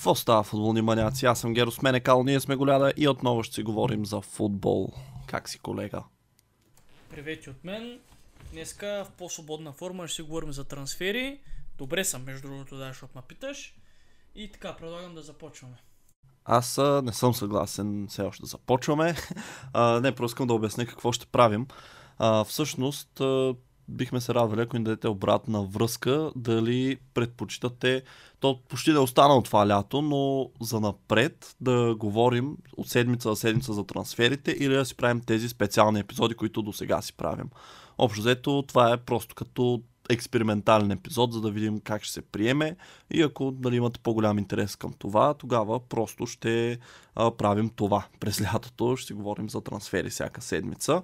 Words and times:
Какво 0.00 0.14
става, 0.14 0.42
футболни 0.42 0.82
маняци? 0.82 1.26
Аз 1.26 1.40
съм 1.40 1.54
Геро, 1.54 1.70
с 1.70 1.82
мен 1.82 1.94
е 1.94 2.00
Кал, 2.00 2.22
ние 2.22 2.40
сме 2.40 2.56
Голяда 2.56 2.92
и 2.96 3.08
отново 3.08 3.42
ще 3.42 3.54
си 3.54 3.62
говорим 3.62 4.06
за 4.06 4.20
футбол. 4.20 4.88
Как 5.26 5.48
си, 5.48 5.58
колега? 5.58 6.02
Привети 7.10 7.50
от 7.50 7.64
мен. 7.64 8.00
Днеска 8.52 9.06
в 9.08 9.12
по-свободна 9.18 9.72
форма 9.72 10.08
ще 10.08 10.14
си 10.14 10.22
говорим 10.22 10.52
за 10.52 10.64
трансфери. 10.64 11.40
Добре 11.78 12.04
съм, 12.04 12.24
между 12.24 12.48
другото, 12.48 12.76
да, 12.76 12.88
защото 12.88 13.12
ме 13.16 13.22
питаш. 13.28 13.74
И 14.34 14.52
така, 14.52 14.76
предлагам 14.76 15.14
да 15.14 15.22
започваме. 15.22 15.76
Аз 16.44 16.78
не 17.02 17.12
съм 17.12 17.34
съгласен 17.34 18.06
все 18.08 18.22
още 18.22 18.42
да 18.42 18.46
започваме. 18.46 19.14
А, 19.72 20.00
не, 20.00 20.14
просто 20.14 20.34
искам 20.34 20.46
да 20.46 20.54
обясня 20.54 20.86
какво 20.86 21.12
ще 21.12 21.26
правим. 21.26 21.66
А, 22.18 22.44
всъщност, 22.44 23.20
бихме 23.90 24.20
се 24.20 24.34
радвали, 24.34 24.60
ако 24.60 24.78
ни 24.78 24.84
дадете 24.84 25.08
обратна 25.08 25.62
връзка, 25.62 26.30
дали 26.36 26.98
предпочитате, 27.14 28.02
то 28.40 28.60
почти 28.68 28.92
да 28.92 28.96
е 28.96 29.02
останало 29.02 29.42
това 29.42 29.68
лято, 29.68 30.02
но 30.02 30.50
за 30.60 30.80
напред 30.80 31.56
да 31.60 31.94
говорим 31.94 32.56
от 32.76 32.88
седмица 32.88 33.28
за 33.28 33.36
седмица 33.36 33.72
за 33.72 33.84
трансферите 33.84 34.56
или 34.58 34.74
да 34.74 34.84
си 34.84 34.96
правим 34.96 35.20
тези 35.20 35.48
специални 35.48 36.00
епизоди, 36.00 36.34
които 36.34 36.62
до 36.62 36.72
сега 36.72 37.02
си 37.02 37.12
правим. 37.12 37.50
Общо 37.98 38.20
взето, 38.20 38.64
това 38.66 38.92
е 38.92 38.96
просто 38.96 39.34
като 39.34 39.82
експериментален 40.10 40.90
епизод, 40.90 41.32
за 41.32 41.40
да 41.40 41.50
видим 41.50 41.80
как 41.80 42.02
ще 42.02 42.12
се 42.12 42.22
приеме 42.22 42.76
и 43.10 43.22
ако 43.22 43.54
нали, 43.60 43.76
имате 43.76 44.00
по-голям 44.00 44.38
интерес 44.38 44.76
към 44.76 44.92
това, 44.92 45.34
тогава 45.34 45.80
просто 45.88 46.26
ще 46.26 46.78
а, 47.14 47.30
правим 47.30 47.70
това. 47.76 48.06
През 48.20 48.42
лятото 48.42 48.96
ще 48.96 49.14
говорим 49.14 49.50
за 49.50 49.60
трансфери 49.60 50.10
всяка 50.10 50.42
седмица, 50.42 51.02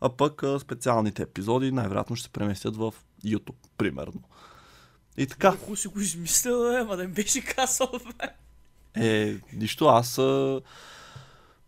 а 0.00 0.08
пък 0.08 0.42
а, 0.42 0.58
специалните 0.60 1.22
епизоди 1.22 1.72
най-вероятно 1.72 2.16
ще 2.16 2.24
се 2.24 2.32
преместят 2.32 2.76
в 2.76 2.94
YouTube, 3.24 3.54
примерно. 3.78 4.22
И 5.16 5.26
така, 5.26 5.48
Ако 5.48 5.76
си 5.76 5.88
го 5.88 6.00
измислил, 6.00 6.72
е, 6.72 6.84
ма 6.84 6.96
да 6.96 7.04
им 7.04 7.12
беше 7.12 7.40
казал, 7.44 7.90
бе. 8.18 8.28
е, 9.06 9.36
нищо, 9.52 9.86
аз 9.86 10.18
а, 10.18 10.60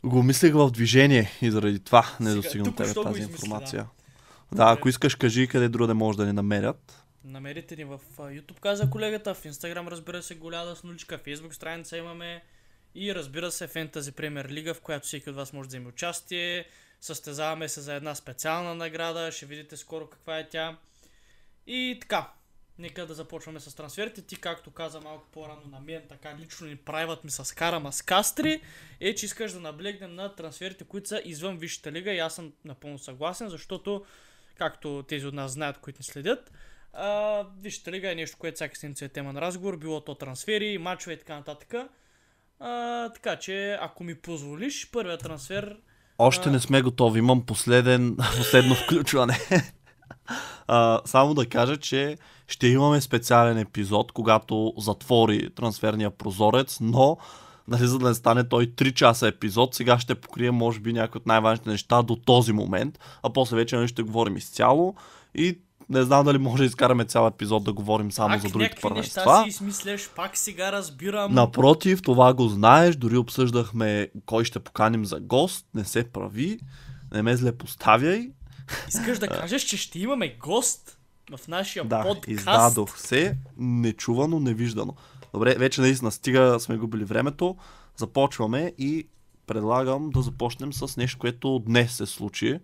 го 0.05 0.23
мислех 0.23 0.55
в 0.55 0.71
движение 0.71 1.31
и 1.43 1.51
заради 1.51 1.81
това 1.81 2.07
не 2.21 2.31
Сега, 2.31 2.43
достигна 2.43 2.65
до 2.65 2.73
тебе 2.73 2.95
тази 2.95 3.21
измисли, 3.21 3.33
информация. 3.33 3.83
да. 4.53 4.57
Да, 4.57 4.73
ако 4.73 4.89
искаш, 4.89 5.15
кажи 5.15 5.47
къде 5.49 5.69
друго 5.69 5.87
да 5.87 5.95
може 5.95 6.19
да 6.19 6.27
ни 6.27 6.33
намерят. 6.33 7.05
Намерите 7.25 7.77
ни 7.77 7.85
в 7.85 7.99
YouTube, 8.19 8.61
каза 8.61 8.91
колегата, 8.91 9.35
в 9.35 9.43
Instagram 9.45 9.89
разбира 9.89 10.23
се 10.23 10.35
Голяда 10.35 10.77
с 10.77 10.85
нуличка, 10.85 11.19
Facebook 11.19 11.53
страница 11.53 11.97
имаме 11.97 12.43
и 12.95 13.15
разбира 13.15 13.51
се 13.51 13.69
Fantasy 13.69 14.13
Premier 14.13 14.49
Лига, 14.49 14.75
в 14.75 14.81
която 14.81 15.07
всеки 15.07 15.31
от 15.31 15.37
вас 15.37 15.53
може 15.53 15.69
да 15.69 15.71
вземе 15.71 15.89
участие. 15.89 16.65
Състезаваме 17.01 17.69
се 17.69 17.81
за 17.81 17.95
една 17.95 18.15
специална 18.15 18.75
награда, 18.75 19.33
ще 19.33 19.47
видите 19.47 19.77
скоро 19.77 20.07
каква 20.07 20.39
е 20.39 20.49
тя. 20.49 20.79
И 21.67 21.99
така, 22.01 22.33
нека 22.79 23.07
да 23.07 23.15
започваме 23.15 23.61
с 23.61 23.77
трансферите. 23.77 24.23
Ти, 24.23 24.37
както 24.37 24.71
каза 24.71 25.01
малко 25.01 25.29
по-рано 25.33 25.63
на 25.67 25.81
мен, 25.81 26.03
така 26.09 26.37
лично 26.39 26.67
ни 26.67 26.77
правят 26.77 27.25
ми 27.25 27.31
с 27.31 27.55
карама 27.55 27.93
с 27.93 28.03
кастри, 28.03 28.61
е, 29.01 29.15
че 29.15 29.27
искаш 29.27 29.53
да 29.53 29.61
наблегнем 29.61 30.15
на 30.15 30.35
трансферите, 30.35 30.85
които 30.85 31.09
са 31.09 31.23
извън 31.25 31.59
Висшата 31.59 31.93
лига 31.93 32.13
и 32.13 32.19
аз 32.19 32.35
съм 32.35 32.53
напълно 32.65 32.99
съгласен, 32.99 33.49
защото, 33.49 34.05
както 34.55 35.05
тези 35.09 35.27
от 35.27 35.35
нас 35.35 35.53
знаят, 35.53 35.79
които 35.79 35.99
ни 35.99 36.05
следят, 36.05 36.53
а, 36.93 37.45
Висшата 37.61 37.93
лига 37.93 38.13
е 38.13 38.15
нещо, 38.15 38.37
което 38.39 38.55
всяка 38.55 38.77
седмица 38.77 39.05
е 39.05 39.09
тема 39.09 39.33
на 39.33 39.41
разговор, 39.41 39.77
било 39.77 40.01
то 40.01 40.15
трансфери, 40.15 40.79
мачове 40.79 41.13
и 41.13 41.19
така 41.19 41.35
нататък. 41.35 41.75
А, 42.59 43.09
така 43.13 43.37
че, 43.37 43.79
ако 43.81 44.05
ми 44.05 44.15
позволиш, 44.15 44.91
първият 44.91 45.21
трансфер 45.21 45.77
Още 46.23 46.51
не 46.51 46.61
сме 46.61 46.83
готови, 46.83 47.19
имам 47.19 47.43
последен, 47.43 48.17
последно 48.37 48.75
включване. 48.75 49.39
А, 50.67 51.01
само 51.05 51.35
да 51.35 51.47
кажа, 51.47 51.77
че 51.77 52.17
ще 52.49 52.69
имаме 52.69 53.01
специален 53.01 53.59
епизод, 53.59 54.13
когато 54.13 54.73
затвори 54.79 55.51
трансферния 55.55 56.11
прозорец, 56.11 56.79
но 56.81 57.17
нали, 57.69 57.87
за 57.87 57.99
да 57.99 58.09
не 58.09 58.15
стане 58.15 58.49
той 58.49 58.67
3 58.67 58.95
часа 58.95 59.29
епизод, 59.29 59.75
сега 59.75 59.99
ще 59.99 60.15
покрием 60.15 60.55
може 60.55 60.81
би 60.81 60.93
някои 60.93 61.19
от 61.19 61.27
най-важните 61.27 61.71
неща 61.71 62.03
до 62.03 62.17
този 62.17 62.53
момент, 62.53 62.99
а 63.23 63.33
после 63.33 63.57
вече 63.57 63.87
ще 63.87 64.03
говорим 64.03 64.37
изцяло 64.37 64.95
и 65.35 65.59
не 65.91 66.03
знам 66.03 66.25
дали 66.25 66.39
може 66.39 66.63
да 66.63 66.67
изкараме 66.67 67.05
цял 67.05 67.27
епизод 67.27 67.65
да 67.65 67.73
говорим 67.73 68.13
само 68.13 68.35
пак 68.35 68.43
за 68.43 68.49
другите 68.49 68.81
първенства. 68.83 69.43
си 69.43 69.49
измисляш, 69.49 70.11
пак 70.17 70.37
сега 70.37 70.73
разбирам. 70.73 71.35
Напротив, 71.35 72.03
това 72.03 72.35
го 72.35 72.49
знаеш, 72.49 72.97
дори 72.97 73.17
обсъждахме 73.17 74.09
кой 74.27 74.45
ще 74.45 74.61
поканим 74.61 75.05
за 75.05 75.21
гост, 75.21 75.67
не 75.75 75.85
се 75.85 76.05
прави, 76.05 76.61
не 77.15 77.23
ме 77.23 77.37
зле 77.37 77.53
поставяй. 77.53 78.31
Искаш 78.89 79.19
да 79.19 79.29
кажеш, 79.41 79.63
че 79.63 79.77
ще 79.77 79.99
имаме 79.99 80.37
гост 80.41 80.99
в 81.37 81.49
нашия 81.49 81.85
Да, 81.85 82.03
подкаст. 82.03 82.29
издадох 82.29 82.99
се, 82.99 83.37
нечувано, 83.59 84.41
невиждано. 84.41 84.95
Добре, 85.35 85.55
вече 85.55 85.81
наистина 85.81 86.11
стига 86.11 86.61
сме 86.61 86.77
губили 86.77 87.05
времето, 87.05 87.57
започваме 87.97 88.73
и 88.79 89.09
предлагам 89.47 90.11
да 90.11 90.23
започнем 90.23 90.73
с 90.73 90.97
нещо, 90.97 91.19
което 91.19 91.59
днес 91.59 91.93
се 91.93 92.07
случи. 92.07 92.59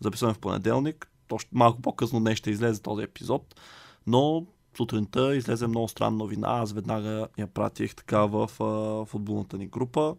Записваме 0.00 0.34
в 0.34 0.38
понеделник, 0.38 1.09
точно 1.30 1.50
малко 1.52 1.82
по-късно 1.82 2.20
днес 2.20 2.38
ще 2.38 2.50
излезе 2.50 2.82
този 2.82 3.02
епизод, 3.02 3.60
но 4.06 4.46
сутринта 4.76 5.36
излезе 5.36 5.66
много 5.66 5.88
странна 5.88 6.16
новина, 6.16 6.48
аз 6.48 6.72
веднага 6.72 7.28
я 7.38 7.46
пратих 7.46 7.94
така 7.94 8.18
в 8.26 8.50
а, 8.60 9.04
футболната 9.06 9.58
ни 9.58 9.66
група, 9.66 10.16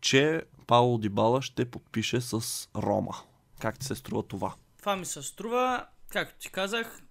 че 0.00 0.42
Пауло 0.66 0.98
Дибала 0.98 1.42
ще 1.42 1.70
подпише 1.70 2.20
с 2.20 2.68
Рома. 2.76 3.16
Как 3.60 3.78
ти 3.78 3.86
се 3.86 3.94
струва 3.94 4.22
това? 4.22 4.54
Това 4.78 4.96
ми 4.96 5.04
се 5.04 5.22
струва, 5.22 5.86
както 6.08 6.38
ти 6.38 6.50
казах, 6.50 7.02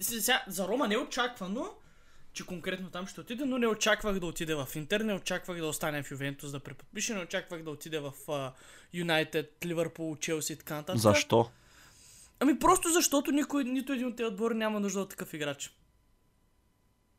сега, 0.00 0.44
за 0.48 0.68
Рома 0.68 0.88
не 0.88 0.94
е 0.94 0.98
очаквано, 0.98 1.66
че 2.32 2.46
конкретно 2.46 2.90
там 2.90 3.06
ще 3.06 3.20
отиде, 3.20 3.44
но 3.44 3.58
не 3.58 3.66
очаквах 3.66 4.20
да 4.20 4.26
отиде 4.26 4.54
в 4.54 4.68
Интер, 4.74 5.00
не 5.00 5.14
очаквах 5.14 5.58
да 5.58 5.66
остане 5.66 6.02
в 6.02 6.10
Ювентус 6.10 6.50
да 6.50 6.60
преподпише, 6.60 7.14
не 7.14 7.20
очаквах 7.20 7.62
да 7.62 7.70
отиде 7.70 8.00
в 8.00 8.12
Юнайтед, 8.92 9.56
Ливърпул, 9.64 10.16
Челси 10.16 10.52
и 10.52 10.56
така 10.56 10.74
нататък. 10.74 11.00
Защо? 11.00 11.50
Ами 12.40 12.58
просто 12.58 12.88
защото 12.88 13.30
никой, 13.30 13.64
нито 13.64 13.92
един 13.92 14.06
от 14.06 14.16
тези 14.16 14.26
отбори 14.26 14.54
няма 14.54 14.80
нужда 14.80 15.00
от 15.00 15.10
такъв 15.10 15.34
играч. 15.34 15.76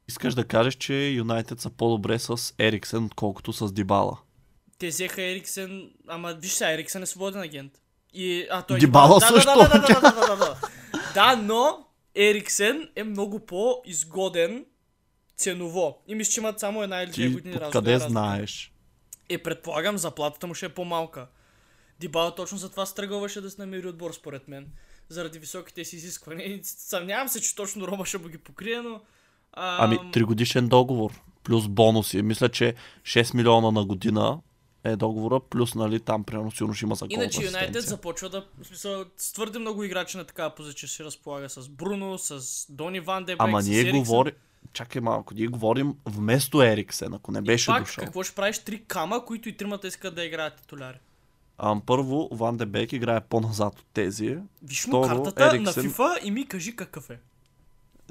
Искаш 0.08 0.34
да 0.34 0.48
кажеш, 0.48 0.76
че 0.76 0.94
Юнайтед 0.94 1.60
са 1.60 1.70
по-добре 1.70 2.20
с 2.20 2.54
Ериксен, 2.60 3.06
отколкото 3.06 3.54
с 3.54 3.74
Дибала. 3.74 4.18
Те 4.78 4.88
взеха 4.88 5.22
Ериксен, 5.22 5.92
ама 6.08 6.34
виж 6.34 6.52
сега, 6.52 6.74
Ериксен 6.74 7.04
е 7.04 7.06
свободен 7.06 7.42
агент. 7.42 7.72
И, 8.14 8.48
а, 8.52 8.62
той 8.62 8.80
Дибала 8.80 9.20
да, 9.20 9.28
също. 9.28 9.50
Да, 9.56 9.68
да, 9.68 9.80
да, 9.80 9.88
да, 9.88 10.02
да, 10.02 10.12
да, 10.12 10.28
да, 10.28 10.38
да. 10.38 10.58
да, 11.14 11.36
но 11.36 11.88
Ериксен 12.16 12.90
е 12.96 13.04
много 13.04 13.46
по-изгоден 13.46 14.66
ценово. 15.38 16.04
И 16.08 16.16
мисля, 16.16 16.32
че 16.32 16.40
имат 16.40 16.60
само 16.60 16.84
една 16.84 17.04
или 17.04 17.12
две 17.12 17.30
години 17.30 17.56
разлика. 17.56 17.72
къде 17.72 17.94
разлика. 17.94 18.12
знаеш? 18.12 18.74
Е, 19.30 19.38
предполагам, 19.38 19.98
заплатата 19.98 20.48
му 20.48 20.54
ще 20.54 20.66
е 20.66 20.70
по-малка. 20.70 21.28
Дибала 22.00 22.36
точно 22.36 22.58
за 22.58 22.70
това 22.70 22.86
стръгваше 22.86 23.42
да 23.42 23.50
се 23.50 23.62
намери 23.62 23.88
отбор, 23.88 24.12
според 24.14 24.48
мен. 24.48 24.68
Заради 25.10 25.40
високите 25.40 25.86
си 25.86 25.96
изисквания. 25.96 26.48
И 26.48 26.62
Съмнявам 26.64 27.30
се, 27.30 27.42
че 27.42 27.56
точно 27.56 27.88
Рома 27.88 28.06
ще 28.06 28.18
му 28.18 28.28
ги 28.28 28.38
покрие, 28.38 28.82
но... 28.82 29.02
А, 29.54 29.86
Ами, 29.86 30.12
тригодишен 30.12 30.68
договор, 30.68 31.12
плюс 31.44 31.68
бонуси. 31.68 32.22
Мисля, 32.22 32.50
че 32.50 32.76
6 33.04 33.36
милиона 33.36 33.72
на 33.72 33.86
година 33.86 34.40
е 34.84 34.96
договора, 34.96 35.40
плюс, 35.40 35.76
нали, 35.76 36.00
там, 36.00 36.24
примерно, 36.24 36.52
сигурно 36.52 36.74
ще 36.74 36.86
има 36.86 36.96
за 36.96 37.06
Иначе 37.10 37.46
Юнайтед 37.46 37.84
започва 37.84 38.30
да... 38.30 38.46
Смисъл, 38.64 39.06
с 39.18 39.34
твърде 39.34 39.60
много 39.60 39.84
играчи 39.84 40.18
на 40.18 40.24
такава 40.24 40.56
позиция 40.56 40.90
ще 40.90 41.04
разполага 41.04 41.50
с 41.50 41.70
Бруно, 41.70 42.18
с 42.18 42.66
Дони 42.70 43.00
Ван 43.00 43.26
Дебек, 43.26 43.42
Ама 43.42 43.62
с 43.62 43.68
ние 43.68 43.80
Ериксен. 43.80 44.00
говорим... 44.00 44.34
Чакай 44.74 45.02
малко, 45.02 45.34
ние 45.34 45.48
говорим 45.48 45.96
вместо 46.06 46.64
Ериксен, 46.64 47.14
ако 47.14 47.32
не 47.32 47.42
беше 47.42 47.66
Пак, 47.66 47.84
дошъл. 47.84 48.04
какво 48.06 48.24
ще 48.24 48.36
правиш 48.36 48.60
три 48.60 48.84
кама, 48.84 49.26
които 49.26 49.50
и 49.50 49.58
тримата 49.58 49.88
искат 49.88 50.16
да 50.16 50.26
играят 50.26 50.56
титуляри? 50.56 50.98
Ам, 51.60 51.82
първо, 51.86 52.30
Ван 52.32 52.58
Дебек 52.58 52.94
играе 52.94 53.22
по-назад 53.22 53.80
от 53.80 53.86
тези. 53.94 54.38
Виж 54.64 54.88
му 54.88 55.04
Второ, 55.04 55.24
картата 55.24 55.46
на 55.46 55.52
Ериксен- 55.52 55.90
FIFA 55.90 56.24
и 56.24 56.32
ми 56.32 56.48
кажи 56.48 56.76
какъв 56.76 57.10
е. 57.10 57.20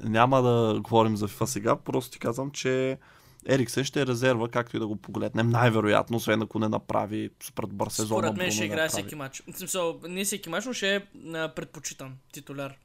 Няма 0.03 0.41
да 0.41 0.79
говорим 0.81 1.17
за 1.17 1.27
FIFA 1.27 1.45
сега, 1.45 1.75
просто 1.75 2.11
ти 2.11 2.19
казвам, 2.19 2.51
че 2.51 2.97
Ериксен 3.45 3.83
ще 3.83 4.01
е 4.01 4.05
резерва, 4.05 4.47
както 4.47 4.77
и 4.77 4.79
да 4.79 4.87
го 4.87 4.95
погледнем. 4.95 5.49
Най-вероятно, 5.49 6.17
освен 6.17 6.41
ако 6.41 6.59
не 6.59 6.69
направи 6.69 7.29
супер 7.43 7.63
добър 7.63 7.87
сезон. 7.89 8.17
Според 8.17 8.31
а 8.33 8.37
мен 8.37 8.51
ще 8.51 8.65
играе 8.65 8.87
всеки 8.89 9.15
матч. 9.15 9.43
В 9.53 9.57
смисъл, 9.57 9.99
не 10.09 10.23
всеки 10.23 10.49
матч, 10.49 10.65
но 10.65 10.73
ще 10.73 10.95
е 10.95 11.01
а, 11.33 11.53
предпочитан 11.55 12.15
титуляр. 12.31 12.77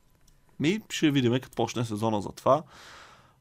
Ми 0.61 0.81
ще 0.91 1.11
видим 1.11 1.33
като 1.33 1.51
почне 1.57 1.85
сезона 1.85 2.21
за 2.23 2.29
това. 2.29 2.63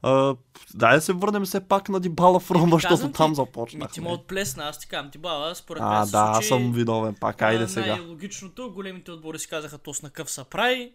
А, 0.03 0.35
дай 0.73 0.95
да 0.95 1.01
се 1.01 1.13
върнем 1.13 1.43
все 1.43 1.67
пак 1.67 1.89
на 1.89 1.99
Дибала 1.99 2.39
в 2.39 2.51
Рома, 2.51 2.63
Еми, 2.63 2.71
защото 2.71 3.07
ти, 3.07 3.13
там 3.13 3.35
започнахме. 3.35 3.93
ти 3.93 4.01
ма 4.01 4.09
отплесна, 4.09 4.63
аз 4.63 4.79
ти 4.79 4.87
казвам, 4.87 5.11
ти 5.11 5.17
бала, 5.17 5.55
според 5.55 5.83
А, 5.85 5.97
мен 5.97 6.05
се 6.05 6.11
да, 6.11 6.17
аз 6.17 6.35
случи, 6.35 6.47
съм 6.47 6.73
виновен 6.73 7.15
пак. 7.15 7.41
Айде 7.41 7.63
а, 7.63 7.67
сега. 7.67 7.95
Най-логичното, 7.95 8.71
големите 8.71 9.11
отбори 9.11 9.39
си 9.39 9.47
казаха, 9.47 9.77
то 9.77 9.93
с 9.93 10.01
накъв 10.01 10.31
са 10.31 10.43
прави. 10.43 10.93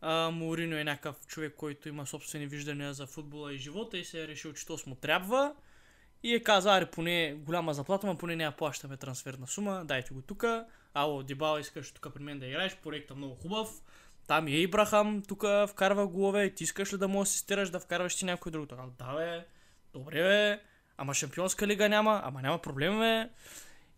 А, 0.00 0.30
Морино 0.30 0.76
е 0.76 0.84
някакъв 0.84 1.26
човек, 1.26 1.54
който 1.56 1.88
има 1.88 2.06
собствени 2.06 2.46
виждания 2.46 2.94
за 2.94 3.06
футбола 3.06 3.52
и 3.52 3.58
живота 3.58 3.98
и 3.98 4.04
се 4.04 4.22
е 4.22 4.28
решил, 4.28 4.52
че 4.52 4.66
то 4.66 4.78
му 4.86 4.94
трябва. 4.94 5.52
И 6.22 6.34
е 6.34 6.42
казал, 6.42 6.72
аре, 6.74 6.86
поне 6.86 7.34
голяма 7.34 7.74
заплата, 7.74 8.06
но 8.06 8.18
поне 8.18 8.36
не 8.36 8.44
я 8.44 8.50
плащаме 8.50 8.96
трансферна 8.96 9.46
сума, 9.46 9.82
дайте 9.84 10.14
го 10.14 10.22
тука. 10.22 10.64
Ало, 10.94 11.22
Дибала 11.22 11.60
искаш 11.60 11.92
тук 11.92 12.14
при 12.14 12.22
мен 12.22 12.38
да 12.38 12.46
играеш, 12.46 12.76
проекта 12.76 13.14
много 13.14 13.34
хубав. 13.34 13.68
Там 14.26 14.48
и 14.48 14.62
Ибрахам 14.62 15.22
тук 15.28 15.44
вкарва 15.68 16.06
голове, 16.06 16.54
ти 16.54 16.64
искаш 16.64 16.92
ли 16.92 16.98
да 16.98 17.08
му 17.08 17.22
асистираш 17.22 17.70
да 17.70 17.80
вкарваш 17.80 18.16
ти 18.16 18.24
някой 18.24 18.52
друг? 18.52 18.68
Така, 18.68 18.82
да 18.98 19.14
бе, 19.16 19.46
добре 19.92 20.22
бе, 20.22 20.62
ама 20.96 21.14
шампионска 21.14 21.66
лига 21.66 21.88
няма, 21.88 22.20
ама 22.24 22.42
няма 22.42 22.58
проблем 22.58 22.98
бе. 22.98 23.28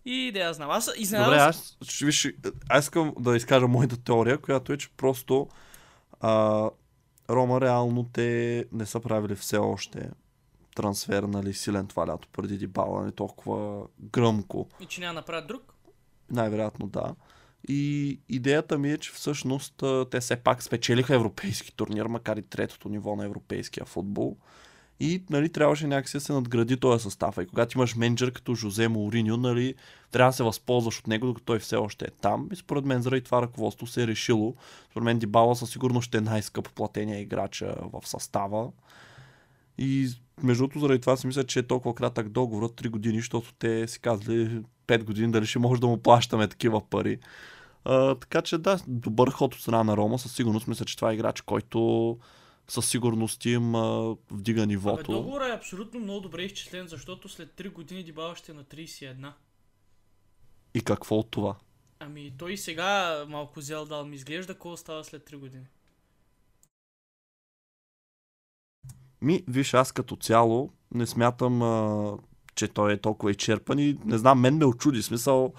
И 0.04 0.32
да 0.32 0.38
я 0.38 0.52
знам. 0.52 0.70
Аз 0.70 0.90
изненадам 0.96 1.30
Добре, 1.30 1.42
аз, 1.42 1.78
виж, 2.02 2.32
аз 2.68 2.84
искам 2.84 3.14
да 3.18 3.36
изкажа 3.36 3.68
моята 3.68 3.96
теория, 3.96 4.38
която 4.38 4.72
е, 4.72 4.76
че 4.76 4.88
просто 4.96 5.48
а, 6.20 6.70
Рома 7.30 7.60
реално 7.60 8.04
те 8.12 8.64
не 8.72 8.86
са 8.86 9.00
правили 9.00 9.34
все 9.34 9.56
още 9.56 10.10
трансфер, 10.74 11.22
нали, 11.22 11.54
силен 11.54 11.86
това 11.86 12.06
лято, 12.06 12.28
преди 12.32 12.58
Дибала, 12.58 13.04
не 13.04 13.12
толкова 13.12 13.86
гръмко. 14.00 14.68
И 14.80 14.86
че 14.86 15.00
няма 15.00 15.12
направят 15.12 15.46
друг? 15.46 15.74
Най-вероятно 16.30 16.86
да. 16.86 17.14
И 17.68 18.18
идеята 18.28 18.78
ми 18.78 18.92
е, 18.92 18.98
че 18.98 19.12
всъщност 19.12 19.82
те 20.10 20.20
все 20.20 20.36
пак 20.36 20.62
спечелиха 20.62 21.14
европейски 21.14 21.76
турнир, 21.76 22.06
макар 22.06 22.36
и 22.36 22.42
третото 22.42 22.88
ниво 22.88 23.16
на 23.16 23.24
европейския 23.24 23.86
футбол. 23.86 24.36
И 25.00 25.22
нали, 25.30 25.48
трябваше 25.48 25.86
някакси 25.86 26.16
да 26.16 26.20
се 26.20 26.32
надгради 26.32 26.76
този 26.76 27.02
състав. 27.02 27.38
И 27.42 27.46
когато 27.46 27.78
имаш 27.78 27.96
менеджер 27.96 28.32
като 28.32 28.54
Жозе 28.54 28.88
Мауриньо, 28.88 29.36
нали, 29.36 29.74
трябва 30.10 30.30
да 30.30 30.36
се 30.36 30.42
възползваш 30.42 30.98
от 30.98 31.06
него, 31.06 31.26
докато 31.26 31.44
той 31.44 31.58
все 31.58 31.76
още 31.76 32.04
е 32.04 32.10
там. 32.20 32.48
И 32.52 32.56
според 32.56 32.84
мен 32.84 33.02
заради 33.02 33.22
това 33.22 33.42
ръководство 33.42 33.86
се 33.86 34.02
е 34.02 34.06
решило. 34.06 34.54
Според 34.90 35.04
мен 35.04 35.18
Дибала 35.18 35.56
със 35.56 35.70
сигурност 35.70 36.06
ще 36.06 36.18
е 36.18 36.20
най-скъпо 36.20 36.70
платения 36.72 37.20
играча 37.20 37.74
в 37.92 38.08
състава. 38.08 38.68
И 39.78 40.08
между 40.42 40.62
другото, 40.62 40.80
заради 40.80 41.00
това 41.00 41.16
си 41.16 41.26
мисля, 41.26 41.44
че 41.44 41.58
е 41.58 41.66
толкова 41.66 41.94
кратък 41.94 42.28
договор, 42.28 42.68
3 42.68 42.88
години, 42.88 43.18
защото 43.18 43.54
те 43.58 43.88
си 43.88 44.00
казали 44.00 44.62
5 44.86 45.04
години 45.04 45.32
дали 45.32 45.46
ще 45.46 45.58
може 45.58 45.80
да 45.80 45.86
му 45.86 46.02
плащаме 46.02 46.48
такива 46.48 46.88
пари. 46.90 47.18
А, 47.88 48.14
така 48.14 48.42
че 48.42 48.58
да, 48.58 48.80
добър 48.86 49.30
ход 49.30 49.54
от 49.54 49.60
страна 49.60 49.84
на 49.84 49.96
Рома, 49.96 50.18
със 50.18 50.34
сигурност 50.34 50.68
мисля, 50.68 50.84
че 50.84 50.96
това 50.96 51.10
е 51.10 51.14
играч, 51.14 51.40
който 51.40 52.18
със 52.68 52.88
сигурност 52.88 53.44
им 53.44 53.74
а, 53.74 54.16
вдига 54.30 54.60
Абе, 54.60 54.66
нивото. 54.66 55.12
договорът 55.12 55.48
е 55.48 55.52
абсолютно 55.56 56.00
много 56.00 56.20
добре 56.20 56.42
изчислен, 56.42 56.86
защото 56.86 57.28
след 57.28 57.52
3 57.56 57.72
години 57.72 58.02
Дибала 58.04 58.36
ще 58.36 58.52
е 58.52 58.54
на 58.54 58.64
31. 58.64 59.32
И 60.74 60.80
какво 60.80 61.16
от 61.16 61.30
това? 61.30 61.56
Ами 62.00 62.32
той 62.38 62.56
сега 62.56 63.24
малко 63.28 63.60
взел 63.60 63.84
дал 63.84 64.04
ми 64.04 64.16
изглежда, 64.16 64.52
какво 64.54 64.76
става 64.76 65.04
след 65.04 65.30
3 65.30 65.36
години. 65.36 65.66
Ми, 69.22 69.44
виж, 69.48 69.74
аз 69.74 69.92
като 69.92 70.16
цяло 70.16 70.72
не 70.94 71.06
смятам, 71.06 71.62
а, 71.62 72.12
че 72.54 72.68
той 72.68 72.92
е 72.92 73.00
толкова 73.00 73.30
изчерпан 73.30 73.78
и 73.78 73.98
не 74.04 74.18
знам, 74.18 74.40
мен 74.40 74.56
ме 74.56 74.64
очуди. 74.64 75.02
Смисъл, 75.02 75.52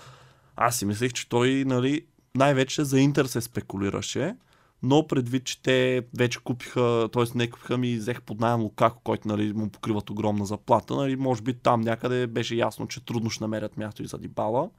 аз 0.55 0.77
си 0.77 0.85
мислех, 0.85 1.13
че 1.13 1.29
той, 1.29 1.63
нали, 1.67 2.05
най-вече 2.35 2.83
за 2.83 2.99
Интер 2.99 3.25
се 3.25 3.41
спекулираше, 3.41 4.35
но 4.83 5.07
предвид, 5.07 5.43
че 5.45 5.61
те 5.61 6.05
вече 6.17 6.39
купиха, 6.43 7.09
т.е. 7.13 7.23
не 7.35 7.49
купиха 7.49 7.77
ми, 7.77 7.95
взех 7.95 8.21
под 8.21 8.39
найем 8.39 8.61
Лукако, 8.61 9.01
който 9.03 9.27
нали, 9.27 9.53
му 9.53 9.69
покриват 9.69 10.09
огромна 10.09 10.45
заплата, 10.45 10.95
нали, 10.95 11.15
може 11.15 11.41
би 11.41 11.53
там 11.53 11.81
някъде 11.81 12.27
беше 12.27 12.55
ясно, 12.55 12.87
че 12.87 13.05
трудно 13.05 13.29
ще 13.29 13.43
намерят 13.43 13.77
място 13.77 14.03
и 14.03 14.07
за 14.07 14.17
Дибала. 14.17 14.69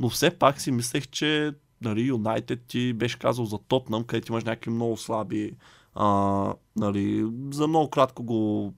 Но 0.00 0.08
все 0.08 0.30
пак 0.30 0.60
си 0.60 0.70
мислех, 0.70 1.08
че 1.08 1.52
нали, 1.80 2.02
Юнайтед 2.02 2.62
ти 2.62 2.92
беше 2.92 3.18
казал 3.18 3.44
за 3.44 3.58
Тотнам, 3.58 4.04
където 4.04 4.32
имаш 4.32 4.44
някакви 4.44 4.70
много 4.70 4.96
слаби 4.96 5.52
а, 5.94 6.54
нали, 6.76 7.30
за 7.50 7.66
много 7.66 7.90
кратко 7.90 8.22
го 8.22 8.74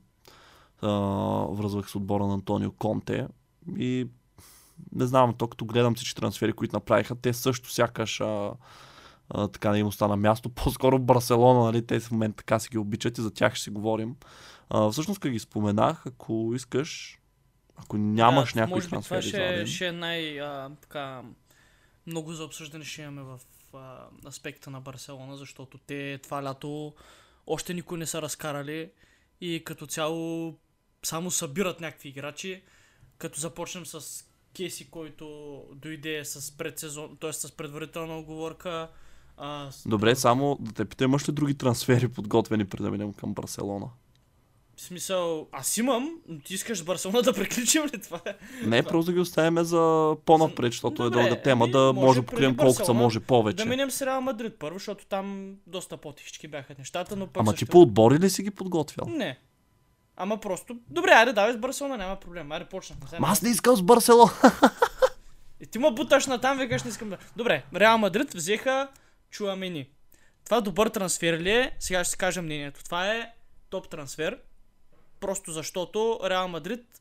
а, 0.82 0.88
връзвах 1.50 1.90
с 1.90 1.96
отбора 1.96 2.26
на 2.26 2.34
Антонио 2.34 2.72
Конте 2.72 3.28
и 3.78 4.06
не 4.92 5.06
знам, 5.06 5.34
то 5.38 5.48
като 5.48 5.64
гледам 5.64 5.94
всички 5.94 6.20
трансфери, 6.20 6.52
които 6.52 6.76
направиха, 6.76 7.14
те 7.14 7.32
също 7.32 7.70
сякаш 7.70 8.20
а, 8.20 8.52
а, 9.30 9.48
така 9.48 9.70
не 9.70 9.78
им 9.78 9.86
остана 9.86 10.16
място. 10.16 10.48
По-скоро 10.54 10.98
Барселона, 10.98 11.64
нали, 11.64 11.86
те 11.86 12.00
в 12.00 12.10
момента 12.10 12.36
така 12.36 12.58
си 12.58 12.68
ги 12.68 12.78
обичат 12.78 13.18
и 13.18 13.22
за 13.22 13.30
тях 13.30 13.54
ще 13.54 13.64
си 13.64 13.70
говорим. 13.70 14.16
А, 14.70 14.90
всъщност, 14.90 15.20
като 15.20 15.32
ги 15.32 15.38
споменах, 15.38 16.06
ако 16.06 16.52
искаш, 16.54 17.18
ако 17.76 17.98
нямаш 17.98 18.52
да, 18.52 18.66
може 18.66 18.88
би 18.88 18.96
това 19.02 19.22
ще, 19.22 19.60
е- 19.60 19.66
ще 19.66 19.86
е 19.86 19.92
най- 19.92 20.40
а, 20.40 20.70
така, 20.80 21.22
много 22.06 22.32
за 22.32 22.44
обсъждане 22.44 22.84
ще 22.84 23.02
имаме 23.02 23.22
в 23.22 23.40
а, 23.74 24.06
аспекта 24.26 24.70
на 24.70 24.80
Барселона, 24.80 25.36
защото 25.36 25.78
те 25.78 26.18
това 26.22 26.42
лято 26.42 26.94
още 27.46 27.74
никой 27.74 27.98
не 27.98 28.06
са 28.06 28.22
разкарали 28.22 28.90
и 29.40 29.64
като 29.64 29.86
цяло 29.86 30.54
само 31.02 31.30
събират 31.30 31.80
някакви 31.80 32.08
играчи. 32.08 32.62
Като 33.18 33.40
започнем 33.40 33.86
с 33.86 34.24
Кейси, 34.56 34.90
който 34.90 35.26
дойде 35.74 36.24
с 36.24 36.56
предсезон, 36.56 37.16
т.е. 37.20 37.32
с 37.32 37.52
предварителна 37.52 38.18
оговорка. 38.18 38.88
А, 39.36 39.70
с- 39.70 39.88
Добре, 39.88 40.14
само 40.14 40.58
да 40.60 40.72
те 40.72 40.84
питам, 40.84 41.10
имаш 41.10 41.28
ли 41.28 41.32
други 41.32 41.54
трансфери 41.54 42.08
подготвени 42.08 42.64
преди 42.64 42.82
да 42.82 42.90
минем 42.90 43.12
към 43.12 43.34
Барселона? 43.34 43.86
В 44.76 44.82
смисъл, 44.82 45.48
аз 45.52 45.76
имам, 45.76 46.10
но 46.28 46.40
ти 46.40 46.54
искаш 46.54 46.78
с 46.78 46.84
Барселона 46.84 47.22
да 47.22 47.32
приключим 47.32 47.84
ли 47.84 48.00
това? 48.02 48.20
Не, 48.64 48.82
просто 48.88 49.06
да 49.06 49.12
ги 49.12 49.20
оставяме 49.20 49.64
за 49.64 50.16
по-напред, 50.24 50.72
защото 50.72 51.02
е 51.02 51.10
Добре, 51.10 51.20
дълга 51.20 51.42
тема, 51.42 51.64
ами, 51.64 51.72
да 51.72 51.92
може 51.92 52.06
може 52.06 52.20
да 52.20 52.26
покрием 52.26 52.56
колкото 52.56 52.78
Барселона 52.78 53.00
може 53.00 53.20
повече. 53.20 53.56
Да 53.56 53.66
минем 53.66 53.90
с 53.90 54.02
Реал 54.02 54.20
Мадрид 54.20 54.56
първо, 54.58 54.78
защото 54.78 55.06
там 55.06 55.54
доста 55.66 55.96
по-тихички 55.96 56.48
бяха 56.48 56.74
нещата, 56.78 57.16
но 57.16 57.26
пък 57.26 57.40
Ама 57.40 57.50
също... 57.50 57.66
ти 57.66 57.70
по 57.70 57.80
отбори 57.80 58.18
ли 58.18 58.30
си 58.30 58.42
ги 58.42 58.50
подготвял? 58.50 59.08
Не. 59.08 59.38
Ама 60.22 60.40
просто... 60.40 60.76
Добре, 60.88 61.10
айде, 61.10 61.32
давай 61.32 61.52
с 61.52 61.56
Барселона, 61.56 61.96
няма 61.96 62.20
проблем. 62.20 62.52
Айде, 62.52 62.64
почнахме. 62.64 63.06
Сега 63.08 63.20
Ма 63.20 63.28
аз 63.28 63.42
не 63.42 63.50
искам 63.50 63.76
с 63.76 63.82
Барселона. 63.82 64.32
И 65.60 65.66
ти 65.66 65.78
ме 65.78 65.90
буташ 65.90 66.26
на 66.26 66.40
там, 66.40 66.58
викаш, 66.58 66.82
не 66.82 66.90
искам 66.90 67.10
да... 67.10 67.18
Добре, 67.36 67.64
Реал 67.74 67.98
Мадрид 67.98 68.34
взеха 68.34 68.88
Чуамени. 69.30 69.88
Това 70.44 70.60
добър 70.60 70.88
трансфер 70.88 71.38
ли 71.40 71.50
е? 71.50 71.76
Сега 71.78 72.04
ще 72.04 72.10
си 72.10 72.18
кажа 72.18 72.42
мнението. 72.42 72.84
Това 72.84 73.12
е 73.14 73.32
топ 73.70 73.88
трансфер. 73.88 74.38
Просто 75.20 75.52
защото 75.52 76.20
Реал 76.24 76.48
Мадрид 76.48 77.00